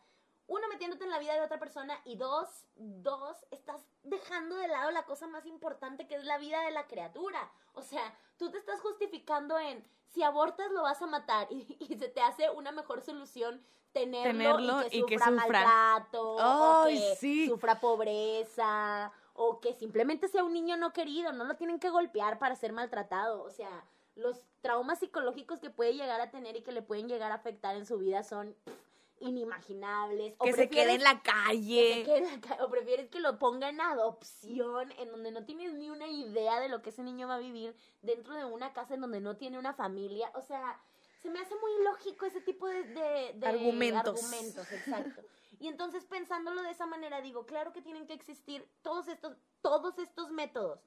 uno 0.48 0.67
metiéndote 0.67 1.06
en 1.06 1.10
la 1.10 1.19
vida 1.19 1.34
de 1.36 1.41
otra 1.41 1.60
persona 1.60 1.98
y 2.06 2.17
dos, 2.17 2.65
dos, 2.76 3.46
estás 3.52 3.86
dejando 4.04 4.56
de 4.58 4.67
lado 4.67 4.91
la 4.91 5.06
cosa 5.06 5.26
más 5.28 5.46
importante 5.46 6.06
que 6.06 6.15
es 6.15 6.26
la 6.26 6.38
vida 6.38 6.62
de 6.65 6.72
la 6.72 6.86
criatura. 6.86 7.52
O 7.74 7.82
sea, 7.82 8.13
tú 8.43 8.51
te 8.51 8.58
estás 8.58 8.82
justificando 8.82 9.58
en 9.58 9.84
si 10.13 10.21
abortas 10.21 10.69
lo 10.71 10.84
vas 10.84 11.01
a 11.01 11.08
matar 11.08 11.47
y, 11.51 11.95
se 11.97 12.10
te 12.10 12.21
hace 12.21 12.49
una 12.49 12.71
mejor 12.71 13.01
solución 13.01 13.63
tenerlo, 13.93 14.82
y 14.89 15.06
que 15.06 15.19
sufra, 15.19 15.32
maltrato, 15.32 16.36
o 16.36 16.88
que 16.88 17.47
sufra 17.47 17.79
pobreza, 17.79 19.12
o 19.36 19.60
que 19.60 19.73
simplemente 19.73 20.27
sea 20.27 20.43
un 20.43 20.51
niño 20.51 20.77
no 20.77 20.93
querido, 20.93 21.32
no 21.32 21.43
lo 21.43 21.56
tienen 21.56 21.79
que 21.79 21.91
golpear 21.91 22.39
para 22.39 22.56
ser 22.56 22.73
maltratado. 22.73 23.43
O 23.43 23.51
sea, 23.51 23.86
los 24.15 24.41
traumas 24.62 24.97
psicológicos 24.97 25.60
que 25.60 25.69
puede 25.69 25.93
llegar 25.93 26.19
a 26.21 26.32
tener 26.32 26.56
y 26.56 26.63
que 26.63 26.71
le 26.71 26.82
pueden 26.82 27.08
llegar 27.08 27.32
a 27.32 27.36
afectar 27.36 27.75
en 27.75 27.86
su 27.86 27.99
vida 27.99 28.23
son 28.23 28.56
inimaginables. 29.23 30.36
Que 30.41 30.53
se 30.53 30.69
quede 30.69 30.93
en 30.93 31.03
la 31.03 31.21
calle. 31.21 32.05
o 32.59 32.69
prefieres 32.69 33.09
que 33.09 33.19
lo 33.19 33.39
ponga 33.39 33.69
en 33.69 33.81
adopción, 33.81 34.91
en 34.99 35.09
donde 35.09 35.31
no 35.31 35.45
tienes 35.45 35.73
ni 35.73 35.89
una 35.89 36.07
idea 36.07 36.59
de 36.59 36.69
lo 36.69 36.81
que 36.81 36.89
ese 36.89 37.03
niño 37.03 37.27
va 37.27 37.36
a 37.36 37.39
vivir 37.39 37.75
dentro 38.01 38.36
de 38.36 38.45
una 38.45 38.73
casa 38.73 38.93
en 38.93 39.01
donde 39.01 39.21
no 39.21 39.38
tiene 39.38 39.57
una 39.57 39.73
familia. 39.73 40.31
O 40.36 40.41
sea, 40.41 40.79
se 41.21 41.29
me 41.29 41.39
hace 41.39 41.55
muy 41.55 41.83
lógico 41.83 42.25
ese 42.25 42.41
tipo 42.41 42.67
de, 42.67 42.83
de, 42.83 43.47
argumentos. 43.47 44.23
argumentos. 44.23 44.71
Exacto. 44.71 45.21
Y 45.59 45.69
entonces 45.69 46.03
pensándolo 46.05 46.62
de 46.62 46.71
esa 46.71 46.86
manera 46.86 47.21
digo, 47.21 47.45
claro 47.45 47.71
que 47.71 47.81
tienen 47.81 48.05
que 48.05 48.13
existir 48.13 48.67
todos 48.81 49.07
estos, 49.07 49.38
todos 49.62 49.97
estos 49.97 50.29
métodos. 50.29 50.81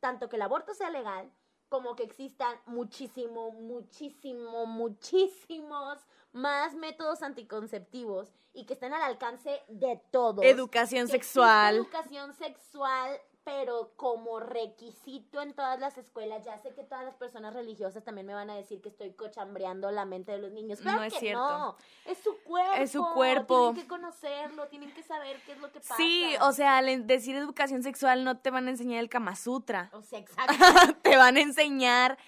Tanto 0.00 0.28
que 0.28 0.34
el 0.34 0.42
aborto 0.42 0.74
sea 0.74 0.90
legal, 0.90 1.30
como 1.68 1.94
que 1.94 2.02
existan 2.04 2.58
muchísimo, 2.66 3.52
muchísimo, 3.52 4.66
muchísimos 4.66 6.06
más 6.36 6.74
métodos 6.74 7.22
anticonceptivos 7.22 8.32
y 8.52 8.66
que 8.66 8.74
estén 8.74 8.94
al 8.94 9.02
alcance 9.02 9.62
de 9.68 10.00
todos. 10.10 10.44
Educación 10.44 11.08
sexual. 11.08 11.76
Educación 11.76 12.34
sexual 12.34 13.20
pero 13.46 13.92
como 13.94 14.40
requisito 14.40 15.40
en 15.40 15.54
todas 15.54 15.78
las 15.78 15.96
escuelas, 15.96 16.44
ya 16.44 16.58
sé 16.58 16.74
que 16.74 16.82
todas 16.82 17.04
las 17.04 17.14
personas 17.14 17.54
religiosas 17.54 18.02
también 18.02 18.26
me 18.26 18.34
van 18.34 18.50
a 18.50 18.56
decir 18.56 18.82
que 18.82 18.88
estoy 18.88 19.12
cochambreando 19.12 19.88
la 19.92 20.04
mente 20.04 20.32
de 20.32 20.38
los 20.38 20.50
niños. 20.50 20.80
Claro 20.80 20.98
no 20.98 21.04
es 21.04 21.14
cierto. 21.14 21.40
No, 21.40 21.76
es 22.06 22.18
su 22.18 22.36
cuerpo. 22.42 22.74
Es 22.74 22.90
su 22.90 23.04
cuerpo. 23.14 23.72
Tienen 23.72 23.82
que 23.82 23.88
conocerlo, 23.88 24.66
tienen 24.66 24.92
que 24.92 25.04
saber 25.04 25.40
qué 25.46 25.52
es 25.52 25.60
lo 25.60 25.70
que 25.70 25.78
pasa. 25.78 25.94
Sí, 25.96 26.34
o 26.40 26.50
sea, 26.50 26.78
al 26.78 27.06
decir 27.06 27.36
educación 27.36 27.84
sexual 27.84 28.24
no 28.24 28.36
te 28.36 28.50
van 28.50 28.66
a 28.66 28.70
enseñar 28.70 28.98
el 28.98 29.08
Kama 29.08 29.36
Sutra. 29.36 29.90
O 29.92 30.02
sea, 30.02 30.18
exacto. 30.18 30.52
te 31.02 31.16
van 31.16 31.36
a 31.36 31.40
enseñar 31.40 32.18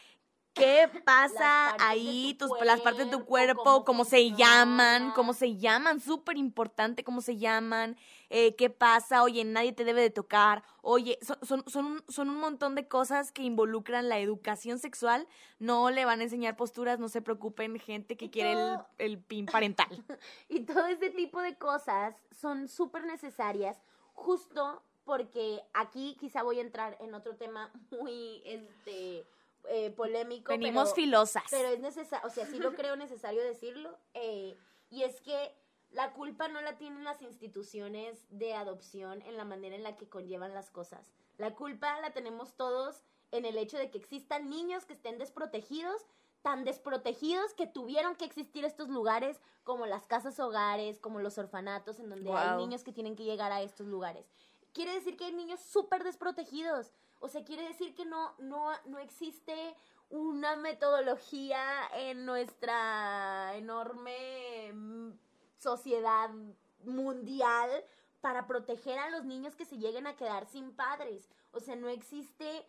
qué 0.59 0.89
pasa 1.05 1.77
ahí, 1.79 2.35
tus, 2.39 2.51
las 2.65 2.81
partes 2.81 3.07
de 3.07 3.17
tu 3.17 3.25
cuerpo, 3.25 3.85
cómo, 3.85 4.05
se 4.05 4.33
llaman, 4.33 5.13
cómo 5.13 5.33
se 5.33 5.57
llaman, 5.57 6.01
súper 6.01 6.37
importante 6.37 7.05
cómo 7.05 7.21
se 7.21 7.37
llaman, 7.37 7.97
eh, 8.31 8.55
qué 8.57 8.71
pasa, 8.71 9.23
oye, 9.23 9.45
nadie 9.45 9.73
te 9.73 9.85
debe 9.85 10.03
de 10.03 10.11
tocar, 10.11 10.63
oye, 10.83 11.19
son, 11.23 11.39
son, 11.43 11.65
son, 11.67 12.05
son, 12.09 12.31
un 12.31 12.41
montón 12.41 12.75
de 12.75 12.89
cosas 12.89 13.33
que 13.33 13.43
involucran 13.43 14.09
la 14.09 14.19
educación 14.19 14.79
sexual, 14.79 15.27
no 15.59 15.91
le 15.91 16.05
van 16.05 16.21
a 16.21 16.25
enseñar 16.25 16.57
posturas, 16.57 16.99
no 16.99 17.09
se 17.09 17.23
preocupen, 17.23 17.79
gente 17.79 18.17
que 18.17 18.31
quiere 18.31 18.53
el, 18.53 18.79
el 18.99 19.19
pin 19.19 19.47
parental. 19.47 19.89
y 20.49 20.61
todo 20.61 20.87
ese 20.87 21.11
tipo 21.11 21.41
de 21.41 21.57
cosas 21.57 22.15
son 22.31 22.69
súper 22.69 23.05
necesarias, 23.05 23.81
justo 24.13 24.83
porque 25.05 25.63
aquí 25.73 26.19
quizá 26.21 26.43
voy 26.43 26.59
a 26.59 26.63
entrar 26.63 26.99
en 27.01 27.15
otro 27.15 27.35
tema 27.37 27.73
muy, 27.91 28.43
este 28.45 29.27
eh, 29.69 29.91
polémico. 29.91 30.51
Venimos 30.51 30.95
filosas. 30.95 31.45
Pero 31.51 31.69
es 31.69 31.81
necesario, 31.81 32.27
o 32.27 32.31
sea, 32.31 32.47
sí 32.47 32.59
lo 32.59 32.75
creo 32.75 32.97
necesario 32.97 33.43
decirlo. 33.43 33.97
Eh, 34.15 34.57
y 34.91 35.03
es 35.03 35.21
que 35.21 35.55
la 35.91 36.13
culpa 36.13 36.49
no 36.49 36.61
la 36.61 36.77
tienen 36.77 37.05
las 37.05 37.23
instituciones 37.23 38.27
de 38.31 38.55
adopción 38.55 39.23
en 39.23 39.37
la 39.37 39.45
manera 39.45 39.77
en 39.77 39.83
la 39.83 39.97
que 39.97 40.09
conllevan 40.09 40.55
las 40.55 40.71
cosas. 40.71 41.13
La 41.37 41.55
culpa 41.55 42.01
la 42.01 42.13
tenemos 42.13 42.55
todos 42.55 43.03
en 43.31 43.45
el 43.45 43.59
hecho 43.59 43.79
de 43.79 43.91
que 43.91 43.99
existan 43.99 44.51
niños 44.51 44.85
que 44.85 44.95
estén 44.95 45.19
desprotegidos, 45.19 46.07
tan 46.43 46.65
desprotegidos 46.65 47.55
que 47.55 47.67
tuvieron 47.67 48.17
que 48.17 48.25
existir 48.25 48.65
estos 48.65 48.89
lugares 48.89 49.41
como 49.65 49.87
las 49.87 50.07
casas 50.07 50.39
hogares, 50.41 50.99
como 50.99 51.21
los 51.21 51.37
orfanatos, 51.39 51.99
en 52.01 52.09
donde 52.09 52.33
hay 52.33 52.57
niños 52.57 52.85
que 52.85 52.93
tienen 52.93 53.17
que 53.17 53.25
llegar 53.25 53.53
a 53.53 53.63
estos 53.63 53.87
lugares. 53.87 54.27
Quiere 54.73 54.95
decir 54.95 55.17
que 55.17 55.25
hay 55.25 55.33
niños 55.33 55.61
súper 55.61 56.05
desprotegidos 56.05 56.93
o 57.21 57.29
sea, 57.29 57.45
quiere 57.45 57.67
decir 57.67 57.95
que 57.95 58.05
no, 58.05 58.35
no, 58.39 58.71
no 58.87 58.99
existe 58.99 59.75
una 60.11 60.57
metodología 60.57 61.61
en 61.95 62.25
nuestra 62.25 63.55
enorme 63.57 64.73
mm, 64.73 65.11
sociedad 65.59 66.31
mundial 66.85 67.71
para 68.21 68.47
proteger 68.47 68.99
a 68.99 69.11
los 69.11 69.25
niños 69.25 69.55
que 69.55 69.65
se 69.65 69.79
lleguen 69.79 70.07
a 70.07 70.17
quedar 70.17 70.47
sin 70.47 70.73
padres. 70.75 71.29
O 71.53 71.61
sea, 71.61 71.77
no 71.77 71.89
existe 71.89 72.67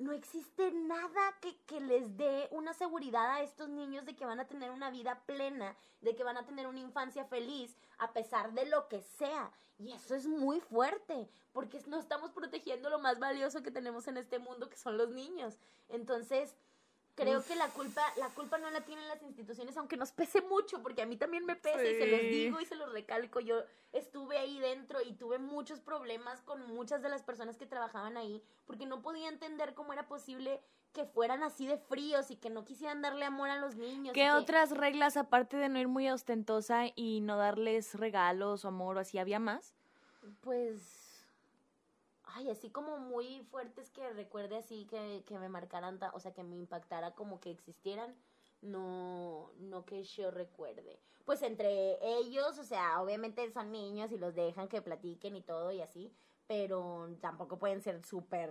no 0.00 0.12
existe 0.12 0.72
nada 0.72 1.38
que, 1.40 1.56
que, 1.66 1.80
les 1.80 2.16
dé 2.16 2.48
una 2.52 2.72
seguridad 2.72 3.32
a 3.32 3.42
estos 3.42 3.68
niños 3.68 4.06
de 4.06 4.16
que 4.16 4.24
van 4.24 4.40
a 4.40 4.46
tener 4.46 4.70
una 4.70 4.90
vida 4.90 5.22
plena, 5.26 5.76
de 6.00 6.16
que 6.16 6.24
van 6.24 6.38
a 6.38 6.46
tener 6.46 6.66
una 6.66 6.80
infancia 6.80 7.24
feliz, 7.26 7.76
a 7.98 8.12
pesar 8.12 8.52
de 8.52 8.64
lo 8.66 8.88
que 8.88 9.02
sea. 9.02 9.52
Y 9.78 9.92
eso 9.92 10.14
es 10.14 10.26
muy 10.26 10.60
fuerte, 10.60 11.28
porque 11.52 11.80
no 11.86 11.98
estamos 11.98 12.32
protegiendo 12.32 12.90
lo 12.90 12.98
más 12.98 13.18
valioso 13.18 13.62
que 13.62 13.70
tenemos 13.70 14.08
en 14.08 14.16
este 14.16 14.38
mundo, 14.38 14.68
que 14.68 14.76
son 14.76 14.96
los 14.96 15.10
niños. 15.10 15.58
Entonces, 15.88 16.56
creo 17.20 17.44
que 17.44 17.54
la 17.54 17.68
culpa, 17.68 18.02
la 18.16 18.28
culpa 18.28 18.58
no 18.58 18.70
la 18.70 18.80
tienen 18.82 19.06
las 19.08 19.22
instituciones, 19.22 19.76
aunque 19.76 19.96
nos 19.96 20.12
pese 20.12 20.40
mucho, 20.40 20.82
porque 20.82 21.02
a 21.02 21.06
mí 21.06 21.16
también 21.16 21.44
me 21.44 21.56
pesa 21.56 21.84
y 21.84 21.94
se 21.94 22.06
los 22.06 22.20
digo 22.20 22.60
y 22.60 22.66
se 22.66 22.76
los 22.76 22.92
recalco. 22.92 23.40
Yo 23.40 23.62
estuve 23.92 24.38
ahí 24.38 24.58
dentro 24.58 25.00
y 25.02 25.12
tuve 25.12 25.38
muchos 25.38 25.80
problemas 25.80 26.40
con 26.42 26.66
muchas 26.66 27.02
de 27.02 27.08
las 27.08 27.22
personas 27.22 27.56
que 27.56 27.66
trabajaban 27.66 28.16
ahí, 28.16 28.42
porque 28.66 28.86
no 28.86 29.02
podía 29.02 29.28
entender 29.28 29.74
cómo 29.74 29.92
era 29.92 30.06
posible 30.06 30.60
que 30.92 31.04
fueran 31.04 31.42
así 31.42 31.66
de 31.66 31.76
fríos 31.76 32.30
y 32.30 32.36
que 32.36 32.50
no 32.50 32.64
quisieran 32.64 33.00
darle 33.00 33.24
amor 33.24 33.48
a 33.50 33.58
los 33.58 33.76
niños. 33.76 34.12
¿Qué 34.12 34.32
otras 34.32 34.70
reglas, 34.70 35.16
aparte 35.16 35.56
de 35.56 35.68
no 35.68 35.78
ir 35.78 35.88
muy 35.88 36.10
ostentosa 36.10 36.86
y 36.96 37.20
no 37.20 37.36
darles 37.36 37.94
regalos 37.94 38.64
o 38.64 38.68
amor 38.68 38.96
o 38.96 39.00
así, 39.00 39.18
había 39.18 39.38
más? 39.38 39.74
Pues 40.40 40.99
ay, 42.34 42.50
así 42.50 42.70
como 42.70 42.98
muy 42.98 43.42
fuertes 43.50 43.90
que 43.90 44.08
recuerde 44.10 44.56
así 44.56 44.86
que, 44.86 45.24
que 45.26 45.38
me 45.38 45.48
marcaran, 45.48 45.98
o 46.12 46.20
sea, 46.20 46.32
que 46.32 46.42
me 46.42 46.56
impactara 46.56 47.14
como 47.14 47.40
que 47.40 47.50
existieran, 47.50 48.14
no, 48.62 49.52
no 49.58 49.84
que 49.84 50.02
yo 50.02 50.30
recuerde. 50.30 51.00
Pues 51.24 51.42
entre 51.42 51.98
ellos, 52.18 52.58
o 52.58 52.64
sea, 52.64 53.00
obviamente 53.00 53.50
son 53.52 53.70
niños 53.70 54.10
y 54.12 54.18
los 54.18 54.34
dejan 54.34 54.68
que 54.68 54.82
platiquen 54.82 55.36
y 55.36 55.42
todo 55.42 55.70
y 55.70 55.80
así, 55.80 56.12
pero 56.46 57.08
tampoco 57.20 57.58
pueden 57.58 57.80
ser 57.82 58.04
súper 58.04 58.50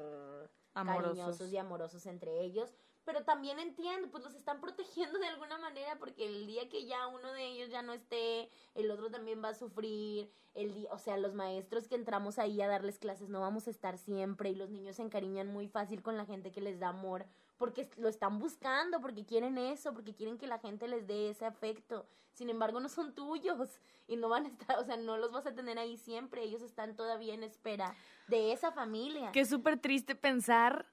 cariñosos 0.73 1.51
y 1.51 1.57
amorosos 1.57 2.05
entre 2.05 2.41
ellos 2.41 2.73
pero 3.10 3.24
también 3.24 3.58
entiendo, 3.58 4.08
pues 4.12 4.24
los 4.24 4.36
están 4.36 4.62
protegiendo 4.62 5.17
de 5.17 5.26
alguna 5.26 5.58
manera 5.58 5.98
porque 5.98 6.28
el 6.28 6.45
día 6.45 6.69
que 6.69 6.86
ya 6.86 7.08
uno 7.08 7.34
de 7.34 7.43
ellos 7.43 7.72
ya 7.72 7.82
no 7.82 7.93
esté, 7.93 8.52
el 8.76 8.91
otro 8.91 9.10
también 9.10 9.43
va 9.43 9.50
a 9.50 9.56
sufrir, 9.56 10.30
el 10.54 10.76
día, 10.76 10.93
o 10.93 11.00
sea, 11.00 11.17
los 11.17 11.34
maestros 11.34 11.88
que 11.88 11.95
entramos 11.95 12.38
ahí 12.38 12.62
a 12.62 12.67
darles 12.67 13.00
clases 13.00 13.28
no 13.28 13.41
vamos 13.41 13.65
a 13.65 13.72
estar 13.72 13.98
siempre 13.98 14.52
y 14.52 14.56
los 14.56 14.69
niños 14.69 14.98
se 14.98 15.02
encariñan 15.02 15.48
muy 15.48 15.67
fácil 15.67 16.04
con 16.04 16.17
la 16.17 16.26
gente 16.28 16.52
que 16.52 16.62
les 16.62 16.80
da 16.80 16.89
amor 16.89 17.26
porque 17.58 17.89
lo 17.98 18.10
están 18.10 18.38
buscando, 18.38 19.02
porque 19.02 19.26
quieren 19.26 19.58
eso, 19.58 19.91
porque 19.91 20.13
quieren 20.13 20.38
que 20.38 20.45
la 20.45 20.60
gente 20.60 20.88
les 20.88 21.08
dé 21.08 21.32
ese 21.32 21.48
afecto. 21.48 22.06
Sin 22.34 22.52
embargo, 22.52 22.80
no 22.80 22.89
son 22.89 23.15
tuyos 23.15 23.82
y 24.08 24.17
no 24.17 24.30
van 24.30 24.45
a 24.45 24.50
estar, 24.50 24.78
o 24.78 24.86
sea, 24.86 24.98
no 24.98 25.17
los 25.17 25.32
vas 25.32 25.48
a 25.48 25.56
tener 25.56 25.80
ahí 25.80 25.98
siempre, 25.98 26.43
ellos 26.43 26.62
están 26.62 26.95
todavía 26.95 27.34
en 27.34 27.41
espera 27.41 27.95
de 28.28 28.52
esa 28.52 28.72
familia. 28.72 29.32
Qué 29.32 29.45
súper 29.45 29.80
triste 29.80 30.13
pensar 30.13 30.86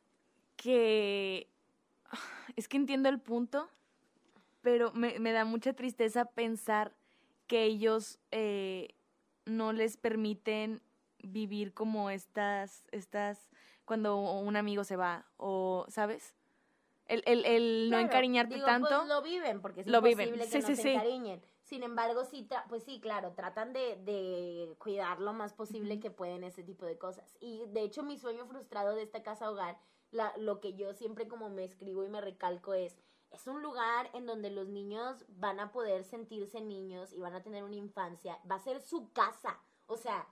que 0.56 1.50
es 2.56 2.68
que 2.68 2.76
entiendo 2.76 3.08
el 3.08 3.20
punto, 3.20 3.68
pero 4.62 4.92
me, 4.92 5.18
me 5.18 5.32
da 5.32 5.44
mucha 5.44 5.72
tristeza 5.72 6.24
pensar 6.24 6.94
que 7.46 7.64
ellos 7.64 8.18
eh, 8.30 8.94
no 9.44 9.72
les 9.72 9.96
permiten 9.96 10.82
vivir 11.18 11.72
como 11.72 12.10
estas, 12.10 12.84
estas, 12.90 13.50
cuando 13.84 14.16
un 14.16 14.56
amigo 14.56 14.84
se 14.84 14.96
va, 14.96 15.26
o, 15.36 15.86
¿sabes? 15.88 16.34
El, 17.06 17.22
el, 17.26 17.44
el 17.44 17.90
no 17.90 17.98
encariñarte 17.98 18.58
tanto. 18.58 18.88
Pues, 18.88 19.08
lo 19.08 19.22
viven, 19.22 19.60
porque 19.60 19.82
es 19.82 19.86
lo 19.86 19.98
imposible 19.98 20.32
viven. 20.32 20.50
que 20.50 20.60
no 20.60 20.76
se 20.76 20.92
encariñen. 20.92 21.42
Sin 21.62 21.82
embargo, 21.82 22.24
sí, 22.24 22.48
pues 22.68 22.84
sí, 22.84 23.00
claro, 23.00 23.32
tratan 23.32 23.72
de, 23.72 23.96
de 24.04 24.74
cuidar 24.78 25.20
lo 25.20 25.32
más 25.32 25.52
posible 25.52 25.98
que 25.98 26.10
pueden 26.10 26.44
ese 26.44 26.62
tipo 26.62 26.84
de 26.84 26.96
cosas. 26.96 27.36
Y 27.40 27.64
de 27.68 27.82
hecho, 27.82 28.02
mi 28.02 28.18
sueño 28.18 28.46
frustrado 28.46 28.94
de 28.94 29.02
esta 29.02 29.22
casa 29.22 29.50
hogar 29.50 29.76
la, 30.10 30.32
lo 30.36 30.60
que 30.60 30.74
yo 30.74 30.92
siempre 30.94 31.28
como 31.28 31.48
me 31.48 31.64
escribo 31.64 32.04
y 32.04 32.08
me 32.08 32.20
recalco 32.20 32.74
es, 32.74 32.96
es 33.30 33.46
un 33.46 33.62
lugar 33.62 34.10
en 34.14 34.26
donde 34.26 34.50
los 34.50 34.68
niños 34.68 35.24
van 35.28 35.60
a 35.60 35.72
poder 35.72 36.04
sentirse 36.04 36.60
niños 36.60 37.12
y 37.12 37.20
van 37.20 37.34
a 37.34 37.42
tener 37.42 37.64
una 37.64 37.76
infancia, 37.76 38.38
va 38.50 38.56
a 38.56 38.60
ser 38.60 38.80
su 38.80 39.12
casa, 39.12 39.60
o 39.86 39.96
sea, 39.96 40.26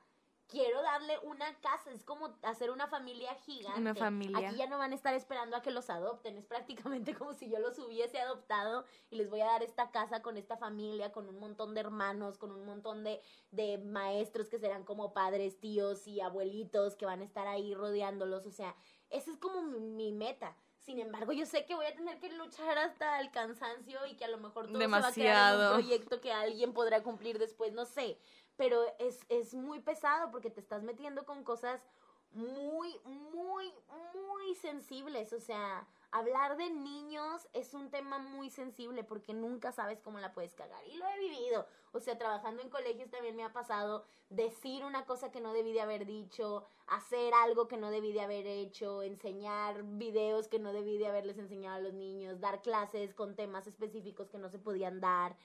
quiero 0.48 0.82
darle 0.82 1.18
una 1.20 1.58
casa, 1.60 1.90
es 1.90 2.04
como 2.04 2.36
hacer 2.42 2.70
una 2.70 2.86
familia 2.86 3.34
gigante. 3.34 3.80
Una 3.80 3.94
familia. 3.94 4.48
Aquí 4.48 4.56
ya 4.56 4.66
no 4.66 4.78
van 4.78 4.92
a 4.92 4.94
estar 4.94 5.14
esperando 5.14 5.56
a 5.56 5.62
que 5.62 5.70
los 5.70 5.90
adopten, 5.90 6.36
es 6.36 6.46
prácticamente 6.46 7.14
como 7.14 7.34
si 7.34 7.48
yo 7.48 7.58
los 7.58 7.78
hubiese 7.78 8.20
adoptado 8.20 8.84
y 9.10 9.16
les 9.16 9.30
voy 9.30 9.40
a 9.40 9.46
dar 9.46 9.62
esta 9.62 9.90
casa 9.90 10.22
con 10.22 10.36
esta 10.36 10.56
familia, 10.56 11.12
con 11.12 11.28
un 11.28 11.38
montón 11.38 11.74
de 11.74 11.80
hermanos, 11.80 12.38
con 12.38 12.52
un 12.52 12.64
montón 12.66 13.04
de, 13.04 13.20
de 13.50 13.78
maestros 13.78 14.48
que 14.48 14.58
serán 14.58 14.84
como 14.84 15.12
padres, 15.12 15.58
tíos 15.60 16.06
y 16.06 16.20
abuelitos 16.20 16.96
que 16.96 17.06
van 17.06 17.20
a 17.20 17.24
estar 17.24 17.46
ahí 17.46 17.74
rodeándolos, 17.74 18.46
o 18.46 18.50
sea, 18.50 18.76
esa 19.14 19.30
es 19.30 19.38
como 19.38 19.62
mi, 19.62 20.12
meta. 20.12 20.56
Sin 20.78 20.98
embargo, 20.98 21.32
yo 21.32 21.46
sé 21.46 21.64
que 21.64 21.74
voy 21.74 21.86
a 21.86 21.94
tener 21.94 22.18
que 22.18 22.30
luchar 22.32 22.76
hasta 22.76 23.20
el 23.20 23.30
cansancio 23.30 24.04
y 24.06 24.16
que 24.16 24.26
a 24.26 24.28
lo 24.28 24.36
mejor 24.36 24.66
todo 24.66 24.78
Demasiado. 24.78 25.14
se 25.14 25.24
va 25.24 25.48
a 25.48 25.50
quedar 25.50 25.54
en 25.54 25.66
un 25.66 25.72
proyecto 25.80 26.20
que 26.20 26.32
alguien 26.32 26.74
podrá 26.74 27.02
cumplir 27.02 27.38
después, 27.38 27.72
no 27.72 27.86
sé 27.86 28.18
pero 28.56 28.84
es, 28.98 29.20
es 29.28 29.54
muy 29.54 29.80
pesado 29.80 30.30
porque 30.30 30.50
te 30.50 30.60
estás 30.60 30.82
metiendo 30.82 31.24
con 31.24 31.42
cosas 31.44 31.80
muy, 32.32 32.96
muy, 33.04 33.72
muy 34.14 34.54
sensibles. 34.56 35.32
O 35.32 35.40
sea, 35.40 35.86
hablar 36.10 36.56
de 36.56 36.70
niños 36.70 37.48
es 37.52 37.74
un 37.74 37.90
tema 37.90 38.18
muy 38.18 38.50
sensible 38.50 39.04
porque 39.04 39.34
nunca 39.34 39.72
sabes 39.72 40.00
cómo 40.00 40.20
la 40.20 40.32
puedes 40.32 40.54
cagar. 40.54 40.86
Y 40.86 40.96
lo 40.96 41.06
he 41.08 41.18
vivido. 41.18 41.66
O 41.94 42.00
sea, 42.00 42.18
trabajando 42.18 42.60
en 42.60 42.70
colegios 42.70 43.08
también 43.08 43.36
me 43.36 43.44
ha 43.44 43.52
pasado 43.52 44.04
decir 44.28 44.84
una 44.84 45.06
cosa 45.06 45.30
que 45.30 45.40
no 45.40 45.52
debí 45.52 45.72
de 45.72 45.80
haber 45.80 46.06
dicho, 46.06 46.64
hacer 46.88 47.32
algo 47.34 47.68
que 47.68 47.76
no 47.76 47.92
debí 47.92 48.12
de 48.12 48.20
haber 48.20 48.48
hecho, 48.48 49.04
enseñar 49.04 49.84
videos 49.84 50.48
que 50.48 50.58
no 50.58 50.72
debí 50.72 50.98
de 50.98 51.06
haberles 51.06 51.38
enseñado 51.38 51.76
a 51.76 51.80
los 51.80 51.92
niños, 51.92 52.40
dar 52.40 52.62
clases 52.62 53.14
con 53.14 53.36
temas 53.36 53.68
específicos 53.68 54.28
que 54.28 54.38
no 54.38 54.48
se 54.48 54.58
podían 54.58 55.00
dar. 55.00 55.36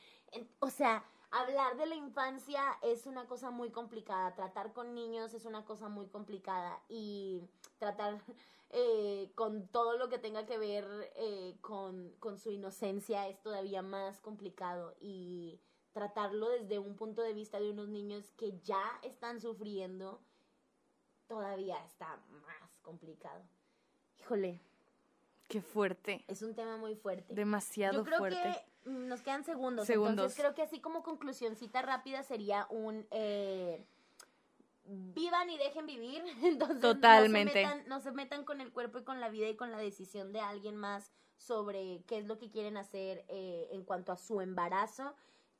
O 0.59 0.71
sea, 0.71 1.05
hablar 1.29 1.77
de 1.77 1.85
la 1.85 1.95
infancia 1.95 2.63
es 2.81 3.05
una 3.05 3.27
cosa 3.27 3.51
muy 3.51 3.69
complicada, 3.69 4.33
tratar 4.33 4.73
con 4.73 4.95
niños 4.95 5.35
es 5.35 5.45
una 5.45 5.65
cosa 5.65 5.87
muy 5.87 6.07
complicada 6.07 6.81
y 6.89 7.43
tratar 7.77 8.23
eh, 8.71 9.31
con 9.35 9.67
todo 9.67 9.99
lo 9.99 10.09
que 10.09 10.17
tenga 10.17 10.47
que 10.47 10.57
ver 10.57 11.11
eh, 11.15 11.57
con, 11.61 12.11
con 12.19 12.39
su 12.39 12.49
inocencia 12.49 13.27
es 13.27 13.39
todavía 13.39 13.83
más 13.83 14.19
complicado 14.19 14.95
y 14.99 15.59
tratarlo 15.99 16.49
desde 16.49 16.79
un 16.79 16.95
punto 16.95 17.21
de 17.21 17.33
vista 17.33 17.59
de 17.59 17.71
unos 17.71 17.89
niños 17.89 18.31
que 18.37 18.57
ya 18.61 18.81
están 19.03 19.41
sufriendo 19.41 20.21
todavía 21.27 21.77
está 21.83 22.17
más 22.45 22.79
complicado. 22.81 23.41
Híjole. 24.21 24.61
Qué 25.49 25.61
fuerte. 25.61 26.23
Es 26.29 26.41
un 26.41 26.55
tema 26.55 26.77
muy 26.77 26.95
fuerte. 26.95 27.33
Demasiado 27.33 27.97
Yo 27.97 28.03
creo 28.05 28.17
fuerte. 28.17 28.63
Que 28.85 28.89
nos 28.89 29.21
quedan 29.21 29.43
segundos. 29.43 29.87
segundos. 29.87 30.11
Entonces 30.11 30.39
creo 30.39 30.55
que 30.55 30.61
así 30.61 30.79
como 30.79 31.03
conclusioncita 31.03 31.81
rápida 31.81 32.23
sería 32.23 32.65
un 32.69 33.05
eh, 33.11 33.85
vivan 34.85 35.49
y 35.49 35.57
dejen 35.57 35.85
vivir. 35.85 36.23
Entonces 36.43 36.79
Totalmente. 36.79 37.61
No 37.61 37.69
se, 37.69 37.75
metan, 37.75 37.89
no 37.89 37.99
se 37.99 38.11
metan 38.11 38.45
con 38.45 38.61
el 38.61 38.71
cuerpo 38.71 38.99
y 38.99 39.03
con 39.03 39.19
la 39.19 39.27
vida 39.27 39.49
y 39.49 39.57
con 39.57 39.71
la 39.71 39.79
decisión 39.79 40.31
de 40.31 40.39
alguien 40.39 40.77
más 40.77 41.11
sobre 41.35 42.03
qué 42.07 42.19
es 42.19 42.25
lo 42.25 42.37
que 42.37 42.49
quieren 42.49 42.77
hacer 42.77 43.25
eh, 43.27 43.67
en 43.71 43.83
cuanto 43.83 44.13
a 44.13 44.17
su 44.17 44.39
embarazo 44.39 45.13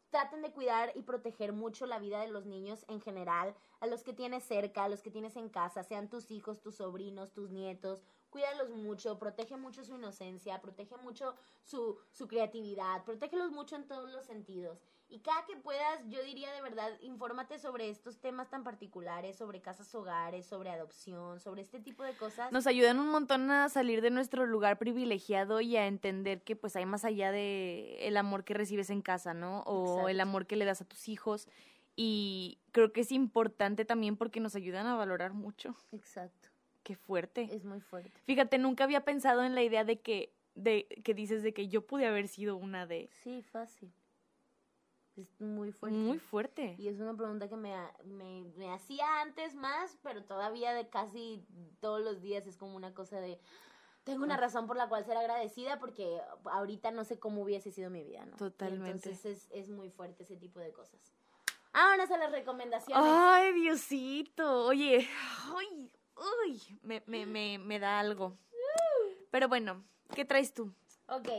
traten 0.10 0.42
de 0.42 0.52
cuidar 0.52 0.92
y 0.96 1.04
proteger 1.04 1.54
mucho 1.54 1.86
la 1.86 2.00
vida 2.00 2.22
de 2.22 2.28
los 2.28 2.46
niños 2.46 2.86
en 2.88 3.02
general, 3.02 3.56
a 3.80 3.88
los 3.88 4.04
que 4.04 4.14
tienes 4.14 4.44
cerca, 4.44 4.84
a 4.84 4.90
los 4.90 5.02
que 5.02 5.12
tienes 5.12 5.36
en 5.36 5.50
casa, 5.50 5.84
sean 5.84 6.10
tus 6.10 6.32
hijos, 6.32 6.62
tus 6.62 6.76
sobrinos, 6.76 7.34
tus 7.34 7.52
nietos, 7.52 8.04
cuídalos 8.30 8.70
mucho, 8.70 9.18
protege 9.20 9.58
mucho 9.58 9.84
su 9.84 9.96
inocencia, 9.96 10.62
protege 10.62 10.98
mucho 10.98 11.36
su, 11.64 11.98
su 12.12 12.28
creatividad, 12.28 13.04
protégelos 13.04 13.52
mucho 13.52 13.76
en 13.76 13.88
todos 13.88 14.12
los 14.12 14.26
sentidos. 14.26 14.80
Y 15.12 15.20
cada 15.22 15.44
que 15.46 15.56
puedas, 15.58 16.08
yo 16.08 16.24
diría 16.24 16.52
de 16.54 16.62
verdad, 16.62 16.92
infórmate 17.02 17.58
sobre 17.58 17.90
estos 17.90 18.20
temas 18.20 18.48
tan 18.50 18.64
particulares, 18.64 19.38
sobre 19.38 19.60
casas 19.60 19.94
hogares, 19.96 20.46
sobre 20.46 20.70
adopción, 20.70 21.40
sobre 21.40 21.64
este 21.64 21.80
tipo 21.80 22.04
de 22.04 22.16
cosas. 22.16 22.52
Nos 22.52 22.68
ayudan 22.68 23.00
un 23.00 23.10
montón 23.10 23.50
a 23.50 23.70
salir 23.70 24.02
de 24.02 24.12
nuestro 24.12 24.46
lugar 24.46 24.78
privilegiado 24.78 25.62
y 25.62 25.78
a 25.78 25.88
entender 25.88 26.44
que 26.44 26.56
pues 26.56 26.76
hay 26.76 26.86
más 26.86 27.06
allá 27.06 27.32
de 27.32 28.08
el 28.08 28.18
amor 28.18 28.44
que 28.44 28.54
recibes 28.54 28.92
en 28.92 29.02
casa, 29.02 29.34
¿no? 29.34 29.62
O 29.62 30.10
el 30.10 30.20
amor 30.20 30.46
que 30.46 30.56
le 30.56 30.66
das 30.66 30.82
a 30.82 30.86
tus 30.86 31.10
hijos. 31.10 31.48
Y 31.96 32.60
creo 32.72 32.94
que 32.94 33.02
es 33.02 33.12
importante 33.12 33.86
también 33.86 34.16
porque 34.16 34.40
nos 34.40 34.56
ayudan 34.56 34.86
a 34.86 34.96
valorar 34.96 35.34
mucho. 35.34 35.76
Exacto. 35.92 36.49
Qué 36.84 36.96
fuerte. 36.96 37.50
Es 37.52 37.66
muy 37.66 37.82
fuerte. 37.82 38.12
Fíjate, 38.26 38.58
nunca 38.58 38.84
había 38.84 39.04
pensado 39.06 39.44
en 39.44 39.56
la 39.56 39.64
idea 39.64 39.84
de 39.84 40.00
que, 40.00 40.34
de, 40.56 40.88
que 41.04 41.14
dices 41.14 41.44
de 41.44 41.54
que 41.54 41.68
yo 41.68 41.86
pude 41.86 42.08
haber 42.08 42.28
sido 42.28 42.58
una 42.58 42.86
de... 42.86 43.10
Sí, 43.24 43.42
fácil. 43.42 43.92
Es 45.16 45.42
muy 45.42 45.72
fuerte. 45.72 45.98
Muy 45.98 46.20
fuerte. 46.20 46.76
Y 46.78 46.88
es 46.88 47.00
una 47.00 47.16
pregunta 47.16 47.50
que 47.50 47.58
me, 47.58 47.76
me, 48.06 48.72
hacía 48.72 49.22
antes 49.22 49.56
más, 49.56 49.98
pero 50.02 50.24
todavía 50.24 50.74
de 50.74 50.88
casi 50.90 51.46
todos 51.82 52.02
los 52.02 52.22
días 52.22 52.48
es 52.48 52.58
como 52.58 52.76
una 52.76 52.94
cosa 52.94 53.20
de... 53.20 53.40
Tengo 54.06 54.24
una 54.24 54.38
razón 54.38 54.66
por 54.66 54.78
la 54.78 54.88
cual 54.88 55.06
ser 55.06 55.18
agradecida 55.18 55.78
porque 55.78 56.22
ahorita 56.46 56.90
no 56.92 57.04
sé 57.04 57.20
cómo 57.20 57.44
hubiese 57.44 57.70
sido 57.70 57.90
mi 57.90 58.04
vida, 58.04 58.26
¿no? 58.26 58.38
Totalmente. 58.38 59.10
entonces 59.10 59.26
es, 59.26 59.52
es 59.52 59.70
muy 59.70 59.90
fuerte 59.90 60.24
ese 60.24 60.38
tipo 60.38 60.60
de 60.60 60.72
cosas. 60.72 61.14
Ahora 61.74 62.04
a 62.04 62.18
las 62.18 62.32
recomendaciones. 62.32 63.04
Ay, 63.06 63.54
Diosito. 63.54 64.66
Oye, 64.66 65.08
ay, 65.56 65.92
uy, 66.44 66.80
me, 66.84 67.04
me, 67.06 67.26
me, 67.26 67.58
me 67.58 67.80
da 67.80 68.00
algo. 68.00 68.38
Pero 69.32 69.48
bueno, 69.48 69.84
¿qué 70.16 70.26
traes 70.26 70.54
tú? 70.54 70.74
Ok, 71.08 71.30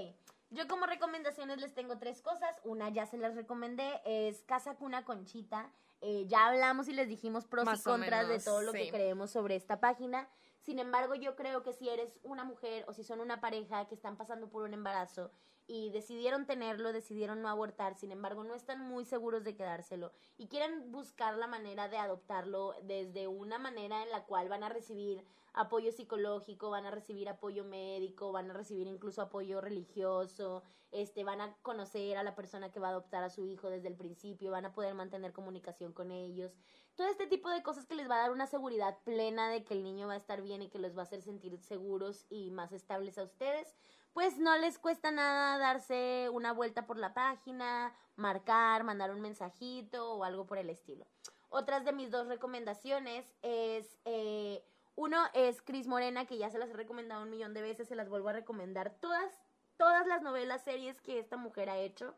yo 0.51 0.67
como 0.69 0.87
recomendaciones 0.87 1.61
les 1.61 1.75
tengo 1.75 1.99
tres 1.99 2.23
cosas. 2.23 2.57
Una 2.65 2.89
ya 2.89 3.07
se 3.07 3.19
las 3.19 3.35
recomendé, 3.35 4.01
es 4.05 4.43
Casa 4.45 4.75
Cuna 4.75 5.05
Conchita. 5.05 5.71
Eh, 6.01 6.25
ya 6.29 6.47
hablamos 6.47 6.89
y 6.89 6.93
les 6.93 7.09
dijimos 7.09 7.47
pros 7.47 7.69
y 7.73 7.83
contras 7.83 8.29
de 8.29 8.41
todo 8.41 8.63
lo 8.63 8.73
que 8.73 8.91
creemos 8.91 9.31
sobre 9.31 9.57
esta 9.57 9.81
página. 9.81 10.29
Sin 10.61 10.79
embargo, 10.79 11.15
yo 11.15 11.37
creo 11.37 11.63
que 11.63 11.73
si 11.73 11.89
eres 11.89 12.19
una 12.23 12.45
mujer 12.45 12.85
o 12.87 12.93
si 12.93 13.03
son 13.03 13.21
una 13.21 13.41
pareja 13.41 13.87
que 13.89 13.95
están 13.95 14.17
pasando 14.17 14.51
por 14.51 14.63
un 14.63 14.75
embarazo 14.75 15.31
y 15.67 15.91
decidieron 15.91 16.47
tenerlo, 16.47 16.93
decidieron 16.93 17.43
no 17.43 17.49
abortar, 17.49 17.95
sin 17.95 18.13
embargo 18.13 18.45
no 18.45 18.55
están 18.55 18.81
muy 18.81 19.05
seguros 19.05 19.45
de 19.45 19.55
quedárselo 19.55 20.13
y 20.37 20.49
quieren 20.49 20.91
buscar 20.91 21.37
la 21.37 21.47
manera 21.47 21.89
de 21.89 21.97
adoptarlo 21.97 22.75
desde 22.83 23.29
una 23.29 23.59
manera 23.59 24.03
en 24.03 24.11
la 24.11 24.25
cual 24.25 24.49
van 24.49 24.65
a 24.65 24.69
recibir 24.69 25.25
apoyo 25.53 25.93
psicológico, 25.93 26.71
van 26.71 26.87
a 26.87 26.91
recibir 26.91 27.29
apoyo 27.29 27.65
médico, 27.65 28.33
van 28.33 28.51
a 28.51 28.55
recibir 28.55 28.87
incluso 28.87 29.23
apoyo 29.23 29.61
religioso, 29.61 30.63
este, 30.93 31.25
van 31.25 31.41
a 31.41 31.55
conocer 31.63 32.17
a 32.17 32.23
la 32.23 32.35
persona 32.35 32.71
que 32.71 32.81
va 32.81 32.89
a 32.89 32.91
adoptar 32.91 33.23
a 33.23 33.31
su 33.31 33.47
hijo 33.47 33.71
desde 33.71 33.89
el 33.89 33.97
principio, 33.97 34.51
van 34.51 34.67
a 34.67 34.73
poder 34.73 34.95
mantener 34.95 35.33
comunicación 35.33 35.93
con 35.93 36.11
ellos. 36.11 36.53
Todo 36.97 37.09
este 37.09 37.27
tipo 37.27 37.49
de 37.51 37.63
cosas 37.63 37.87
que 37.87 37.95
les 37.95 38.11
va 38.11 38.17
a 38.17 38.23
dar 38.23 38.33
una 38.33 38.47
seguridad 38.47 38.99
plena 39.05 39.49
de 39.49 39.65
que 39.65 39.75
el 39.75 39.83
niño 39.83 40.09
va 40.09 40.15
a 40.15 40.19
estar 40.19 40.43
bien 40.43 40.63
y 40.63 40.69
que 40.69 40.79
los 40.79 40.97
va 40.97 41.01
a 41.01 41.05
hacer 41.05 41.23
sentir 41.23 41.59
seguros 41.59 42.27
y 42.29 42.51
más 42.51 42.73
estables 42.73 43.19
a 43.19 43.25
ustedes 43.25 43.75
pues 44.13 44.39
no 44.39 44.57
les 44.59 44.79
cuesta 44.79 45.11
nada 45.11 45.59
darse 45.59 46.29
una 46.33 46.53
vuelta 46.53 46.87
por 46.87 46.99
la 46.99 47.15
página, 47.15 47.95
marcar, 48.17 48.85
mandar 48.85 49.13
un 49.13 49.21
mensajito 49.21 50.15
o 50.15 50.25
algo 50.25 50.47
por 50.47 50.59
el 50.59 50.71
estilo. 50.71 51.07
Otras 51.49 51.85
de 51.85 51.93
mis 51.93 52.11
dos 52.11 52.27
recomendaciones 52.27 53.25
es, 53.43 53.99
eh, 54.05 54.65
uno 54.97 55.19
es 55.35 55.63
Cris 55.63 55.87
Morena, 55.87 56.27
que 56.27 56.39
ya 56.39 56.51
se 56.51 56.59
las 56.59 56.71
he 56.71 56.75
recomendado 56.75 57.23
un 57.23 57.31
millón 57.31 57.55
de 57.55 57.63
veces, 57.63 57.89
se 57.89 57.97
las 57.97 58.09
vuelvo 58.09 58.29
a 58.29 58.33
recomendar. 58.33 58.95
Todas, 59.01 59.41
todas 59.81 60.07
las 60.07 60.21
novelas, 60.21 60.63
series 60.63 61.01
que 61.01 61.19
esta 61.19 61.39
mujer 61.39 61.71
ha 61.71 61.79
hecho, 61.79 62.15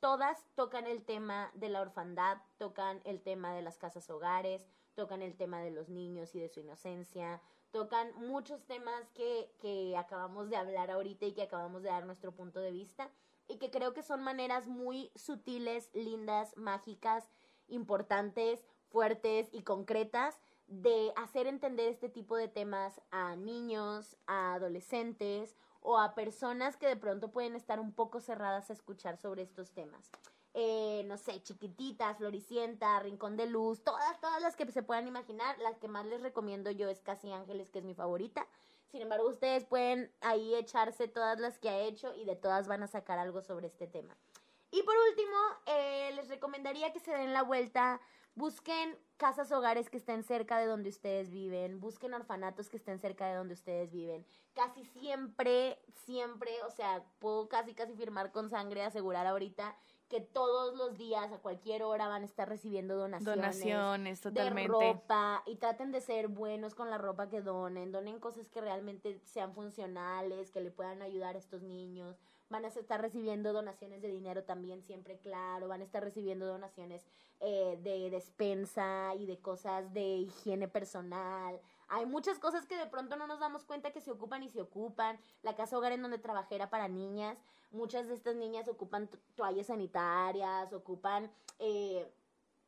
todas 0.00 0.46
tocan 0.54 0.86
el 0.86 1.04
tema 1.04 1.50
de 1.52 1.68
la 1.68 1.82
orfandad, 1.82 2.38
tocan 2.56 3.02
el 3.04 3.20
tema 3.20 3.52
de 3.54 3.60
las 3.60 3.76
casas 3.76 4.08
hogares, 4.08 4.66
tocan 4.94 5.20
el 5.20 5.36
tema 5.36 5.60
de 5.60 5.72
los 5.72 5.90
niños 5.90 6.34
y 6.34 6.40
de 6.40 6.48
su 6.48 6.60
inocencia, 6.60 7.42
tocan 7.70 8.14
muchos 8.16 8.64
temas 8.64 9.10
que, 9.10 9.52
que 9.60 9.94
acabamos 9.98 10.48
de 10.48 10.56
hablar 10.56 10.90
ahorita 10.90 11.26
y 11.26 11.32
que 11.32 11.42
acabamos 11.42 11.82
de 11.82 11.90
dar 11.90 12.06
nuestro 12.06 12.32
punto 12.32 12.60
de 12.60 12.72
vista 12.72 13.10
y 13.46 13.58
que 13.58 13.70
creo 13.70 13.92
que 13.92 14.02
son 14.02 14.22
maneras 14.22 14.66
muy 14.66 15.12
sutiles, 15.14 15.90
lindas, 15.92 16.56
mágicas, 16.56 17.28
importantes, 17.68 18.64
fuertes 18.88 19.50
y 19.52 19.64
concretas 19.64 20.38
de 20.66 21.12
hacer 21.16 21.46
entender 21.46 21.88
este 21.88 22.08
tipo 22.08 22.36
de 22.36 22.48
temas 22.48 23.02
a 23.10 23.36
niños, 23.36 24.16
a 24.26 24.54
adolescentes 24.54 25.54
o 25.82 25.98
a 25.98 26.14
personas 26.14 26.76
que 26.76 26.86
de 26.86 26.96
pronto 26.96 27.30
pueden 27.30 27.56
estar 27.56 27.78
un 27.80 27.92
poco 27.92 28.20
cerradas 28.20 28.70
a 28.70 28.72
escuchar 28.72 29.18
sobre 29.18 29.42
estos 29.42 29.72
temas 29.72 30.10
eh, 30.54 31.02
no 31.06 31.16
sé, 31.16 31.42
Chiquititas, 31.42 32.18
Floricienta, 32.18 33.00
Rincón 33.00 33.36
de 33.36 33.46
Luz, 33.46 33.82
todas, 33.82 34.20
todas 34.20 34.42
las 34.42 34.54
que 34.54 34.70
se 34.70 34.82
puedan 34.82 35.08
imaginar. 35.08 35.58
Las 35.58 35.78
que 35.78 35.88
más 35.88 36.04
les 36.06 36.20
recomiendo 36.20 36.70
yo 36.70 36.88
es 36.88 37.00
Casi 37.00 37.32
Ángeles, 37.32 37.70
que 37.70 37.78
es 37.78 37.84
mi 37.84 37.94
favorita. 37.94 38.46
Sin 38.90 39.00
embargo, 39.00 39.28
ustedes 39.28 39.64
pueden 39.64 40.12
ahí 40.20 40.54
echarse 40.54 41.08
todas 41.08 41.40
las 41.40 41.58
que 41.58 41.70
ha 41.70 41.78
hecho 41.78 42.14
y 42.14 42.26
de 42.26 42.36
todas 42.36 42.68
van 42.68 42.82
a 42.82 42.86
sacar 42.86 43.18
algo 43.18 43.40
sobre 43.40 43.68
este 43.68 43.86
tema. 43.86 44.14
Y 44.70 44.82
por 44.82 44.94
último, 45.08 45.36
eh, 45.66 46.12
les 46.14 46.28
recomendaría 46.28 46.92
que 46.92 47.00
se 47.00 47.12
den 47.12 47.32
la 47.32 47.42
vuelta, 47.42 48.00
busquen 48.34 48.98
casas 49.16 49.52
hogares 49.52 49.88
que 49.88 49.98
estén 49.98 50.24
cerca 50.24 50.58
de 50.58 50.66
donde 50.66 50.88
ustedes 50.88 51.30
viven, 51.30 51.80
busquen 51.80 52.14
orfanatos 52.14 52.68
que 52.68 52.76
estén 52.76 52.98
cerca 52.98 53.26
de 53.28 53.36
donde 53.36 53.54
ustedes 53.54 53.92
viven. 53.92 54.26
Casi 54.54 54.84
siempre, 54.84 55.78
siempre, 56.04 56.50
o 56.66 56.70
sea, 56.70 57.04
puedo 57.18 57.48
casi, 57.48 57.74
casi 57.74 57.94
firmar 57.94 58.32
con 58.32 58.50
sangre, 58.50 58.82
asegurar 58.82 59.26
ahorita 59.26 59.76
que 60.08 60.20
todos 60.20 60.76
los 60.76 60.98
días, 60.98 61.32
a 61.32 61.38
cualquier 61.38 61.82
hora, 61.82 62.06
van 62.06 62.20
a 62.20 62.26
estar 62.26 62.46
recibiendo 62.46 62.96
donaciones. 62.96 63.36
Donaciones, 63.36 64.20
totalmente. 64.20 64.70
De 64.70 64.92
ropa, 64.92 65.42
y 65.46 65.56
traten 65.56 65.90
de 65.90 66.02
ser 66.02 66.28
buenos 66.28 66.74
con 66.74 66.90
la 66.90 66.98
ropa 66.98 67.30
que 67.30 67.40
donen. 67.40 67.92
Donen 67.92 68.20
cosas 68.20 68.50
que 68.50 68.60
realmente 68.60 69.20
sean 69.24 69.54
funcionales, 69.54 70.50
que 70.50 70.60
le 70.60 70.70
puedan 70.70 71.00
ayudar 71.00 71.36
a 71.36 71.38
estos 71.38 71.62
niños. 71.62 72.18
Van 72.52 72.66
a 72.66 72.68
estar 72.68 73.00
recibiendo 73.00 73.54
donaciones 73.54 74.02
de 74.02 74.08
dinero 74.08 74.44
también, 74.44 74.82
siempre 74.82 75.16
claro. 75.16 75.68
Van 75.68 75.80
a 75.80 75.84
estar 75.84 76.04
recibiendo 76.04 76.44
donaciones 76.46 77.02
eh, 77.40 77.78
de 77.82 78.10
despensa 78.10 79.14
y 79.18 79.24
de 79.24 79.38
cosas 79.38 79.94
de 79.94 80.02
higiene 80.02 80.68
personal. 80.68 81.58
Hay 81.88 82.04
muchas 82.04 82.38
cosas 82.38 82.66
que 82.66 82.76
de 82.76 82.84
pronto 82.84 83.16
no 83.16 83.26
nos 83.26 83.40
damos 83.40 83.64
cuenta 83.64 83.90
que 83.90 84.02
se 84.02 84.10
ocupan 84.10 84.42
y 84.42 84.50
se 84.50 84.60
ocupan. 84.60 85.18
La 85.42 85.56
casa 85.56 85.78
hogar 85.78 85.92
en 85.92 86.02
donde 86.02 86.18
trabajé 86.18 86.56
era 86.56 86.68
para 86.68 86.88
niñas. 86.88 87.38
Muchas 87.70 88.06
de 88.06 88.12
estas 88.12 88.36
niñas 88.36 88.68
ocupan 88.68 89.08
toallas 89.34 89.68
sanitarias, 89.68 90.74
ocupan... 90.74 91.32
Eh, 91.58 92.06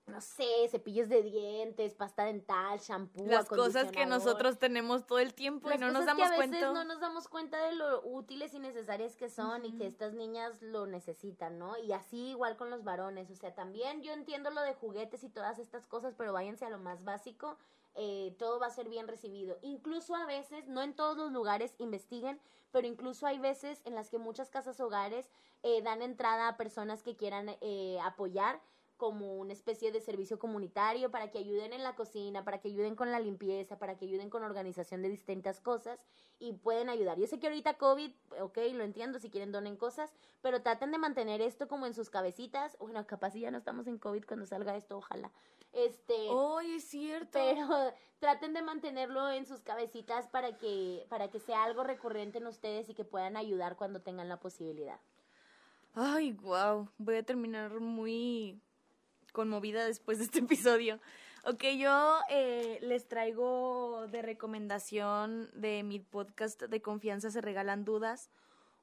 no 0.06 0.20
sé, 0.20 0.68
cepillos 0.70 1.08
de 1.08 1.22
dientes, 1.22 1.94
pasta 1.94 2.24
dental, 2.24 2.78
shampoo, 2.78 3.26
las 3.26 3.48
cosas 3.48 3.90
que 3.90 4.06
nosotros 4.06 4.58
tenemos 4.58 5.06
todo 5.06 5.18
el 5.18 5.34
tiempo 5.34 5.72
y 5.72 5.78
no 5.78 5.90
nos 5.90 6.04
damos 6.04 6.28
que 6.28 6.34
a 6.34 6.38
veces 6.38 6.60
no 6.72 6.84
nos 6.84 7.00
damos 7.00 7.28
cuenta 7.28 7.64
de 7.66 7.74
lo 7.74 8.02
útiles 8.04 8.52
y 8.54 8.58
necesarias 8.58 9.16
que 9.16 9.30
son 9.30 9.64
y 9.64 9.76
que 9.76 9.86
estas 9.86 10.12
niñas 10.12 10.60
lo 10.60 10.86
necesitan, 10.86 11.58
¿no? 11.58 11.78
Y 11.78 11.92
así 11.92 12.30
igual 12.30 12.56
con 12.56 12.70
los 12.70 12.84
varones, 12.84 13.30
o 13.30 13.34
sea, 13.34 13.54
también 13.54 14.02
yo 14.02 14.12
entiendo 14.12 14.50
lo 14.50 14.60
de 14.60 14.74
juguetes 14.74 15.24
y 15.24 15.28
todas 15.30 15.58
estas 15.58 15.86
cosas, 15.86 16.14
pero 16.16 16.32
váyanse 16.32 16.66
a 16.66 16.70
lo 16.70 16.78
más 16.78 17.04
básico 17.04 17.56
eh, 17.96 18.34
todo 18.38 18.58
va 18.58 18.66
a 18.66 18.70
ser 18.70 18.88
bien 18.88 19.06
recibido. 19.06 19.56
Incluso 19.62 20.16
a 20.16 20.26
veces, 20.26 20.66
no 20.66 20.82
en 20.82 20.94
todos 20.94 21.16
los 21.16 21.30
lugares 21.30 21.74
investiguen, 21.78 22.40
pero 22.72 22.88
incluso 22.88 23.26
hay 23.26 23.38
veces 23.38 23.80
en 23.84 23.94
las 23.94 24.10
que 24.10 24.18
muchas 24.18 24.50
casas 24.50 24.80
hogares 24.80 25.30
eh, 25.62 25.80
dan 25.82 26.02
entrada 26.02 26.48
a 26.48 26.56
personas 26.56 27.02
que 27.02 27.14
quieran 27.14 27.56
eh, 27.60 27.98
apoyar 28.02 28.60
como 29.04 29.34
una 29.34 29.52
especie 29.52 29.92
de 29.92 30.00
servicio 30.00 30.38
comunitario 30.38 31.10
para 31.10 31.30
que 31.30 31.36
ayuden 31.36 31.74
en 31.74 31.82
la 31.82 31.94
cocina, 31.94 32.42
para 32.42 32.62
que 32.62 32.68
ayuden 32.68 32.96
con 32.96 33.10
la 33.10 33.20
limpieza, 33.20 33.78
para 33.78 33.98
que 33.98 34.06
ayuden 34.06 34.30
con 34.30 34.42
organización 34.42 35.02
de 35.02 35.10
distintas 35.10 35.60
cosas 35.60 36.06
y 36.38 36.54
pueden 36.54 36.88
ayudar. 36.88 37.18
Yo 37.18 37.26
sé 37.26 37.38
que 37.38 37.48
ahorita 37.48 37.74
COVID, 37.74 38.10
ok, 38.40 38.56
lo 38.72 38.82
entiendo, 38.82 39.18
si 39.18 39.28
quieren 39.28 39.52
donen 39.52 39.76
cosas, 39.76 40.10
pero 40.40 40.62
traten 40.62 40.90
de 40.90 40.96
mantener 40.96 41.42
esto 41.42 41.68
como 41.68 41.84
en 41.84 41.92
sus 41.92 42.08
cabecitas. 42.08 42.78
Bueno, 42.78 43.06
capaz 43.06 43.32
si 43.32 43.40
ya 43.40 43.50
no 43.50 43.58
estamos 43.58 43.86
en 43.88 43.98
COVID 43.98 44.24
cuando 44.24 44.46
salga 44.46 44.74
esto, 44.74 44.96
ojalá. 44.96 45.30
Este, 45.74 46.14
oh, 46.30 46.60
es 46.60 46.84
cierto. 46.84 47.28
Pero 47.34 47.68
traten 48.20 48.54
de 48.54 48.62
mantenerlo 48.62 49.30
en 49.30 49.44
sus 49.44 49.60
cabecitas 49.60 50.28
para 50.28 50.56
que 50.56 51.04
para 51.10 51.28
que 51.28 51.40
sea 51.40 51.62
algo 51.64 51.84
recurrente 51.84 52.38
en 52.38 52.46
ustedes 52.46 52.88
y 52.88 52.94
que 52.94 53.04
puedan 53.04 53.36
ayudar 53.36 53.76
cuando 53.76 54.00
tengan 54.00 54.30
la 54.30 54.40
posibilidad. 54.40 54.98
Ay, 55.92 56.32
wow, 56.32 56.88
voy 56.96 57.16
a 57.16 57.22
terminar 57.22 57.78
muy 57.80 58.62
conmovida 59.34 59.84
después 59.84 60.16
de 60.16 60.24
este 60.24 60.38
episodio. 60.48 60.98
Ok, 61.44 61.64
yo 61.76 62.20
eh, 62.30 62.78
les 62.80 63.06
traigo 63.06 64.06
de 64.10 64.22
recomendación 64.22 65.50
de 65.52 65.82
mi 65.82 66.00
podcast 66.00 66.62
de 66.62 66.80
confianza 66.80 67.30
se 67.30 67.42
regalan 67.42 67.84
dudas 67.84 68.30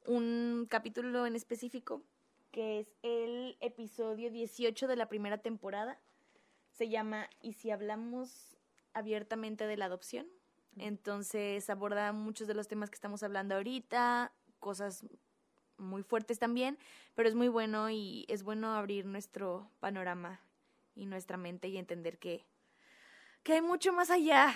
un 0.06 0.68
capítulo 0.70 1.26
en 1.26 1.36
específico 1.36 2.04
que 2.52 2.82
es 2.82 2.88
el 3.02 3.58
episodio 3.62 4.30
18 4.30 4.88
de 4.88 4.96
la 4.96 5.08
primera 5.08 5.38
temporada. 5.38 6.00
Se 6.72 6.90
llama 6.90 7.30
¿Y 7.42 7.54
si 7.54 7.72
hablamos 7.72 8.58
abiertamente 8.94 9.66
de 9.68 9.78
la 9.78 9.86
adopción? 9.86 10.28
Entonces 10.78 11.70
aborda 11.70 12.12
muchos 12.12 12.48
de 12.48 12.54
los 12.54 12.68
temas 12.68 12.90
que 12.90 12.96
estamos 12.96 13.24
hablando 13.24 13.56
ahorita, 13.56 14.34
cosas 14.60 15.06
muy 15.82 16.04
fuertes 16.04 16.40
también, 16.40 16.78
pero 17.16 17.28
es 17.28 17.36
muy 17.36 17.48
bueno 17.48 17.90
y 17.90 18.26
es 18.30 18.44
bueno 18.44 18.74
abrir 18.76 19.06
nuestro 19.06 19.70
panorama 19.80 20.40
y 20.96 21.06
nuestra 21.06 21.38
mente 21.38 21.68
y 21.68 21.78
entender 21.78 22.18
que, 22.20 22.46
que 23.44 23.54
hay 23.54 23.62
mucho 23.62 23.94
más 23.94 24.10
allá. 24.10 24.54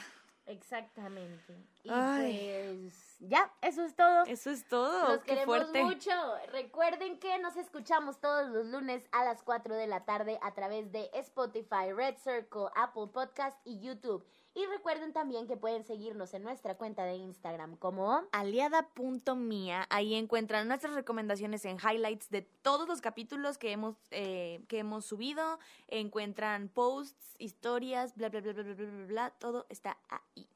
Exactamente. 0.47 1.55
Y 1.84 1.89
pues 1.89 3.17
ya, 3.19 3.51
eso 3.61 3.84
es 3.84 3.95
todo. 3.95 4.26
Eso 4.26 4.51
es 4.51 4.67
todo. 4.67 5.15
Nos 5.15 5.23
queremos 5.23 5.71
mucho. 5.73 6.11
Recuerden 6.51 7.19
que 7.19 7.39
nos 7.39 7.55
escuchamos 7.57 8.19
todos 8.19 8.49
los 8.49 8.67
lunes 8.67 9.07
a 9.11 9.26
las 9.26 9.41
4 9.41 9.76
de 9.76 9.88
la 9.88 10.05
tarde 10.05 10.38
a 10.43 10.53
través 10.53 10.91
de 10.91 11.09
Spotify, 11.13 11.91
Red 11.95 12.17
Circle, 12.17 12.67
Apple 12.76 13.07
Podcast 13.11 13.57
y 13.65 13.80
YouTube. 13.80 14.23
Y 14.56 14.66
recuerden 14.68 15.12
también 15.12 15.47
que 15.47 15.58
pueden 15.58 15.84
seguirnos 15.84 16.34
en 16.34 16.41
nuestra 16.43 16.76
cuenta 16.76 17.03
de 17.03 17.16
Instagram 17.16 17.76
como 17.76 18.22
aliada.mía. 18.32 19.86
Ahí 19.89 20.16
encuentran 20.16 20.70
nuestras 20.70 20.95
recomendaciones 20.95 21.66
en 21.66 21.78
highlights 21.78 22.30
de 22.30 22.41
todos 22.41 22.88
los 22.88 23.01
capítulos 23.01 23.58
que 23.58 23.74
hemos, 23.74 23.97
eh, 24.12 24.64
que 24.70 24.80
hemos 24.80 25.06
subido. 25.06 25.60
Encuentran 25.89 26.70
posts, 26.70 27.36
historias, 27.38 28.16
bla, 28.16 28.30
bla, 28.30 28.39
bla, 28.39 28.53
bla, 28.53 28.64
bla, 28.64 28.74
bla, 28.74 29.06
bla. 29.08 29.30
Todo 29.32 29.66
está 29.68 29.97
ahí. 30.08 30.47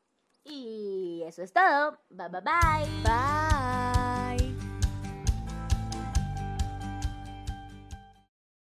Y 0.46 1.22
eso 1.26 1.44
es 1.44 1.52
todo. 1.52 2.00
Bye, 2.10 2.30
bye, 2.30 2.42
bye. 2.42 3.04
Bye. 3.04 3.89